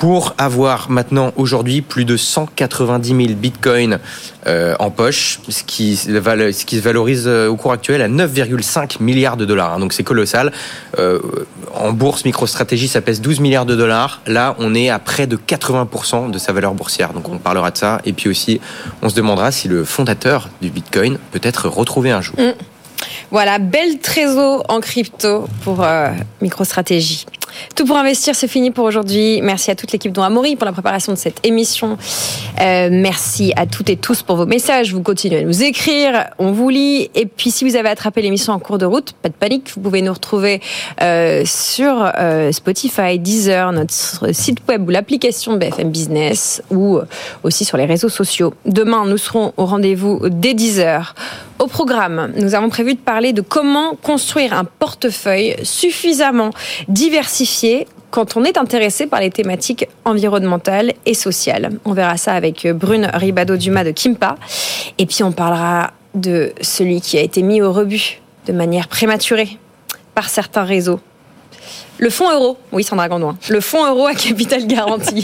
pour 0.00 0.34
avoir 0.38 0.90
maintenant 0.90 1.30
aujourd'hui 1.36 1.82
plus 1.82 2.06
de 2.06 2.16
190 2.16 3.08
000 3.08 3.18
bitcoins 3.34 3.98
euh, 4.46 4.74
en 4.78 4.90
poche, 4.90 5.40
ce 5.50 5.62
qui, 5.62 5.94
se 5.94 6.10
valorise 6.10 7.24
euh, 7.26 7.48
au 7.48 7.56
cours 7.56 7.72
actuel 7.72 8.00
à 8.00 8.08
9,5 8.08 9.02
milliards 9.02 9.36
de 9.36 9.44
dollars. 9.44 9.74
Hein, 9.74 9.78
donc 9.78 9.92
c'est 9.92 10.02
colossal. 10.02 10.52
Euh, 10.98 11.20
en 11.74 11.92
bourse, 11.92 12.24
MicroStrategy, 12.24 12.88
ça 12.88 13.02
pèse 13.02 13.20
12 13.20 13.40
milliards 13.40 13.66
de 13.66 13.76
dollars. 13.76 14.22
Là, 14.26 14.56
on 14.58 14.74
est 14.74 14.88
à 14.88 14.98
près 14.98 15.26
de 15.26 15.36
80% 15.36 16.30
de 16.30 16.38
sa 16.38 16.54
valeur 16.54 16.72
boursière. 16.72 17.12
Donc 17.12 17.28
on 17.28 17.36
parlera 17.36 17.70
de 17.70 17.76
ça. 17.76 18.00
Et 18.06 18.14
puis 18.14 18.30
aussi, 18.30 18.58
on 19.02 19.10
se 19.10 19.14
demandera 19.14 19.52
si 19.52 19.68
le 19.68 19.84
fondateur 19.84 20.48
du 20.62 20.70
bitcoin 20.70 21.18
peut 21.30 21.40
être 21.42 21.68
retrouvé 21.68 22.10
un 22.10 22.22
jour. 22.22 22.36
Mmh. 22.38 22.52
Voilà, 23.30 23.58
belle 23.58 23.98
trésor 23.98 24.64
en 24.68 24.80
crypto 24.80 25.46
pour 25.62 25.84
euh, 25.84 26.08
MicroStratégie. 26.40 27.26
Tout 27.74 27.84
pour 27.84 27.96
investir, 27.96 28.34
c'est 28.34 28.48
fini 28.48 28.70
pour 28.70 28.84
aujourd'hui. 28.84 29.40
Merci 29.42 29.70
à 29.70 29.74
toute 29.74 29.92
l'équipe 29.92 30.12
dont 30.12 30.22
Amaury 30.22 30.56
pour 30.56 30.66
la 30.66 30.72
préparation 30.72 31.12
de 31.12 31.18
cette 31.18 31.44
émission. 31.46 31.98
Euh, 32.60 32.88
merci 32.90 33.52
à 33.56 33.66
toutes 33.66 33.90
et 33.90 33.96
tous 33.96 34.22
pour 34.22 34.36
vos 34.36 34.46
messages. 34.46 34.92
Vous 34.92 35.02
continuez 35.02 35.38
à 35.38 35.42
nous 35.42 35.62
écrire, 35.62 36.26
on 36.38 36.52
vous 36.52 36.68
lit. 36.68 37.10
Et 37.14 37.26
puis 37.26 37.50
si 37.50 37.64
vous 37.64 37.76
avez 37.76 37.88
attrapé 37.88 38.22
l'émission 38.22 38.52
en 38.52 38.58
cours 38.58 38.78
de 38.78 38.86
route, 38.86 39.12
pas 39.22 39.28
de 39.28 39.34
panique, 39.34 39.70
vous 39.74 39.80
pouvez 39.80 40.02
nous 40.02 40.12
retrouver 40.12 40.60
euh, 41.02 41.42
sur 41.44 42.10
euh, 42.18 42.52
Spotify, 42.52 43.18
Deezer, 43.18 43.72
notre 43.72 44.32
site 44.32 44.58
web 44.68 44.86
ou 44.86 44.90
l'application 44.90 45.56
BFM 45.56 45.90
Business 45.90 46.62
ou 46.70 47.00
aussi 47.42 47.64
sur 47.64 47.76
les 47.76 47.86
réseaux 47.86 48.08
sociaux. 48.08 48.54
Demain, 48.66 49.06
nous 49.06 49.18
serons 49.18 49.52
au 49.56 49.64
rendez-vous 49.64 50.20
dès 50.28 50.52
10h. 50.52 51.14
Au 51.58 51.66
programme, 51.66 52.32
nous 52.36 52.54
avons 52.54 52.70
prévu 52.70 52.94
de 52.94 52.98
parler 52.98 53.34
de 53.34 53.42
comment 53.42 53.94
construire 53.94 54.54
un 54.54 54.64
portefeuille 54.64 55.56
suffisamment 55.62 56.50
diversifié 56.88 57.39
quand 58.10 58.36
on 58.36 58.44
est 58.44 58.56
intéressé 58.58 59.06
par 59.06 59.20
les 59.20 59.30
thématiques 59.30 59.86
environnementales 60.04 60.92
et 61.06 61.14
sociales. 61.14 61.70
On 61.84 61.92
verra 61.92 62.16
ça 62.16 62.34
avec 62.34 62.66
Brune 62.66 63.10
Ribado-Dumas 63.12 63.84
de 63.84 63.92
Kimpa. 63.92 64.36
Et 64.98 65.06
puis 65.06 65.22
on 65.22 65.32
parlera 65.32 65.92
de 66.14 66.52
celui 66.60 67.00
qui 67.00 67.18
a 67.18 67.22
été 67.22 67.42
mis 67.42 67.62
au 67.62 67.72
rebut 67.72 68.20
de 68.46 68.52
manière 68.52 68.88
prématurée 68.88 69.58
par 70.14 70.28
certains 70.28 70.64
réseaux 70.64 71.00
le 72.00 72.08
fonds 72.08 72.32
euro, 72.32 72.56
oui 72.72 72.82
Sandra 72.82 73.10
Gandoin, 73.10 73.36
le 73.50 73.60
fonds 73.60 73.86
euro 73.86 74.06
à 74.06 74.14
capital 74.14 74.66
garanti. 74.66 75.22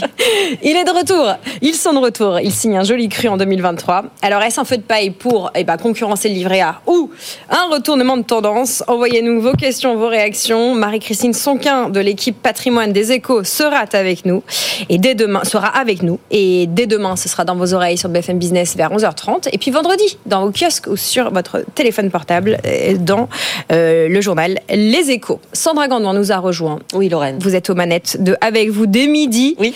il 0.61 0.75
est 0.77 0.83
de 0.83 0.91
retour, 0.91 1.33
ils 1.63 1.73
sont 1.73 1.91
de 1.91 1.97
retour. 1.97 2.39
Il 2.39 2.51
signe 2.51 2.77
un 2.77 2.83
joli 2.83 3.09
cru 3.09 3.29
en 3.29 3.37
2023. 3.37 4.03
Alors 4.21 4.43
est-ce 4.43 4.59
un 4.59 4.63
feu 4.63 4.77
de 4.77 4.83
paille 4.83 5.09
pour 5.09 5.51
eh 5.55 5.63
ben, 5.63 5.77
concurrencer 5.77 6.29
le 6.29 6.35
livret 6.35 6.61
A 6.61 6.81
ou 6.85 7.09
un 7.49 7.73
retournement 7.73 8.15
de 8.15 8.21
tendance? 8.21 8.83
Envoyez-nous 8.87 9.41
vos 9.41 9.53
questions, 9.53 9.95
vos 9.97 10.07
réactions. 10.07 10.75
Marie-Christine 10.75 11.33
Sonquin 11.33 11.89
de 11.89 11.99
l'équipe 11.99 12.39
patrimoine 12.39 12.93
des 12.93 13.11
échos 13.11 13.43
sera 13.43 13.85
avec 13.93 14.25
nous 14.25 14.43
et 14.89 14.99
dès 14.99 15.15
demain 15.15 15.43
sera 15.45 15.67
avec 15.67 16.03
nous 16.03 16.19
et 16.29 16.67
dès 16.67 16.85
demain 16.85 17.15
ce 17.15 17.27
sera 17.27 17.43
dans 17.43 17.55
vos 17.55 17.73
oreilles 17.73 17.97
sur 17.97 18.09
BFM 18.09 18.37
Business 18.37 18.75
vers 18.75 18.91
11h30 18.91 19.49
et 19.51 19.57
puis 19.57 19.71
vendredi 19.71 20.17
dans 20.27 20.45
vos 20.45 20.51
kiosques 20.51 20.87
ou 20.87 20.97
sur 20.97 21.31
votre 21.31 21.63
téléphone 21.73 22.11
portable 22.11 22.59
euh, 22.65 22.95
dans 22.99 23.29
euh, 23.71 24.07
le 24.09 24.21
journal 24.21 24.59
Les 24.69 25.09
Échos. 25.09 25.39
Sandra 25.53 25.87
Gandoin 25.87 26.13
nous 26.13 26.31
a 26.31 26.37
rejoint 26.37 26.66
oui, 26.93 27.09
Lorraine. 27.09 27.39
Vous 27.39 27.55
êtes 27.55 27.69
aux 27.69 27.75
manettes 27.75 28.21
de 28.21 28.35
Avec 28.41 28.69
vous 28.69 28.85
dès 28.85 29.07
midi. 29.07 29.55
Oui. 29.59 29.73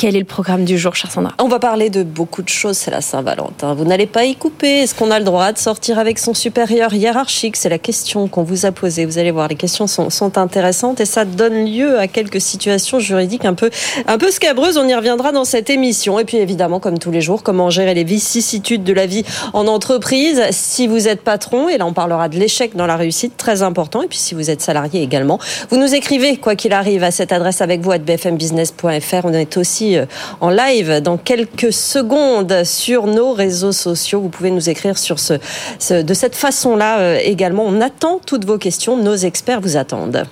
Quel 0.00 0.14
est 0.14 0.20
le 0.20 0.24
programme 0.24 0.64
du 0.64 0.78
jour, 0.78 0.94
chère 0.94 1.10
Sandra 1.10 1.34
On 1.40 1.48
va 1.48 1.58
parler 1.58 1.90
de 1.90 2.04
beaucoup 2.04 2.42
de 2.42 2.48
choses, 2.48 2.76
c'est 2.76 2.92
la 2.92 3.00
Saint-Valentin. 3.00 3.74
Vous 3.74 3.84
n'allez 3.84 4.06
pas 4.06 4.26
y 4.26 4.36
couper. 4.36 4.82
Est-ce 4.82 4.94
qu'on 4.94 5.10
a 5.10 5.18
le 5.18 5.24
droit 5.24 5.50
de 5.50 5.58
sortir 5.58 5.98
avec 5.98 6.20
son 6.20 6.34
supérieur 6.34 6.94
hiérarchique? 6.94 7.56
C'est 7.56 7.68
la 7.68 7.78
question 7.78 8.28
qu'on 8.28 8.44
vous 8.44 8.64
a 8.64 8.70
posée. 8.70 9.06
Vous 9.06 9.18
allez 9.18 9.32
voir, 9.32 9.48
les 9.48 9.56
questions 9.56 9.88
sont, 9.88 10.08
sont, 10.08 10.38
intéressantes 10.38 11.00
et 11.00 11.04
ça 11.04 11.24
donne 11.24 11.64
lieu 11.64 11.98
à 11.98 12.06
quelques 12.06 12.40
situations 12.40 13.00
juridiques 13.00 13.44
un 13.44 13.54
peu, 13.54 13.70
un 14.06 14.18
peu 14.18 14.30
scabreuses. 14.30 14.76
On 14.78 14.86
y 14.86 14.94
reviendra 14.94 15.32
dans 15.32 15.44
cette 15.44 15.68
émission. 15.68 16.20
Et 16.20 16.24
puis 16.24 16.36
évidemment, 16.36 16.78
comme 16.78 17.00
tous 17.00 17.10
les 17.10 17.20
jours, 17.20 17.42
comment 17.42 17.68
gérer 17.68 17.94
les 17.94 18.04
vicissitudes 18.04 18.84
de 18.84 18.92
la 18.92 19.06
vie 19.06 19.24
en 19.52 19.66
entreprise? 19.66 20.44
Si 20.52 20.86
vous 20.86 21.08
êtes 21.08 21.22
patron, 21.22 21.68
et 21.68 21.76
là 21.76 21.86
on 21.86 21.92
parlera 21.92 22.28
de 22.28 22.38
l'échec 22.38 22.76
dans 22.76 22.86
la 22.86 22.94
réussite, 22.94 23.36
très 23.36 23.62
important. 23.62 24.02
Et 24.02 24.06
puis 24.06 24.18
si 24.18 24.36
vous 24.36 24.48
êtes 24.48 24.60
salarié 24.60 25.02
également, 25.02 25.40
vous 25.70 25.76
nous 25.76 25.92
écrivez, 25.92 26.36
quoi 26.36 26.54
qu'il 26.54 26.72
arrive, 26.72 27.02
à 27.02 27.10
cette 27.10 27.32
adresse 27.32 27.62
avec 27.62 27.80
vous, 27.80 27.90
à 27.90 27.98
bfmbusiness.fr. 27.98 29.24
On 29.24 29.32
est 29.32 29.56
aussi 29.56 29.87
euh, 29.96 30.06
en 30.40 30.50
live 30.50 31.00
dans 31.00 31.16
quelques 31.16 31.72
secondes 31.72 32.64
sur 32.64 33.06
nos 33.06 33.32
réseaux 33.32 33.72
sociaux. 33.72 34.20
Vous 34.20 34.28
pouvez 34.28 34.50
nous 34.50 34.68
écrire 34.68 34.98
sur 34.98 35.18
ce, 35.18 35.34
ce 35.78 36.02
de 36.02 36.14
cette 36.14 36.36
façon-là 36.36 36.98
euh, 36.98 37.18
également. 37.22 37.64
On 37.66 37.80
attend 37.80 38.20
toutes 38.24 38.44
vos 38.44 38.58
questions. 38.58 38.96
Nos 38.96 39.16
experts 39.16 39.60
vous 39.60 39.76
attendent. 39.76 40.24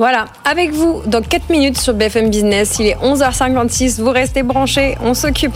Voilà, 0.00 0.24
avec 0.46 0.70
vous 0.70 1.02
dans 1.04 1.20
4 1.20 1.50
minutes 1.50 1.78
sur 1.78 1.92
BFM 1.92 2.30
Business. 2.30 2.78
Il 2.80 2.86
est 2.86 2.96
11h56, 3.02 4.00
vous 4.00 4.10
restez 4.10 4.42
branchés. 4.42 4.96
On 5.02 5.12
s'occupe 5.12 5.54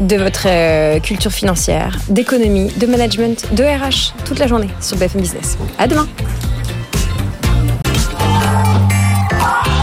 de 0.00 0.16
votre 0.16 0.46
euh, 0.46 1.00
culture 1.00 1.30
financière, 1.30 1.98
d'économie, 2.08 2.72
de 2.78 2.86
management, 2.86 3.46
de 3.52 3.64
RH 3.64 4.14
toute 4.24 4.38
la 4.38 4.46
journée 4.46 4.70
sur 4.80 4.96
BFM 4.96 5.20
Business. 5.20 5.58
À 5.78 5.86
demain. 5.86 6.08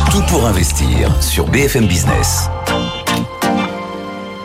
Tout 0.10 0.24
pour 0.30 0.48
investir 0.48 1.16
sur 1.22 1.46
BFM 1.48 1.86
Business. 1.86 2.50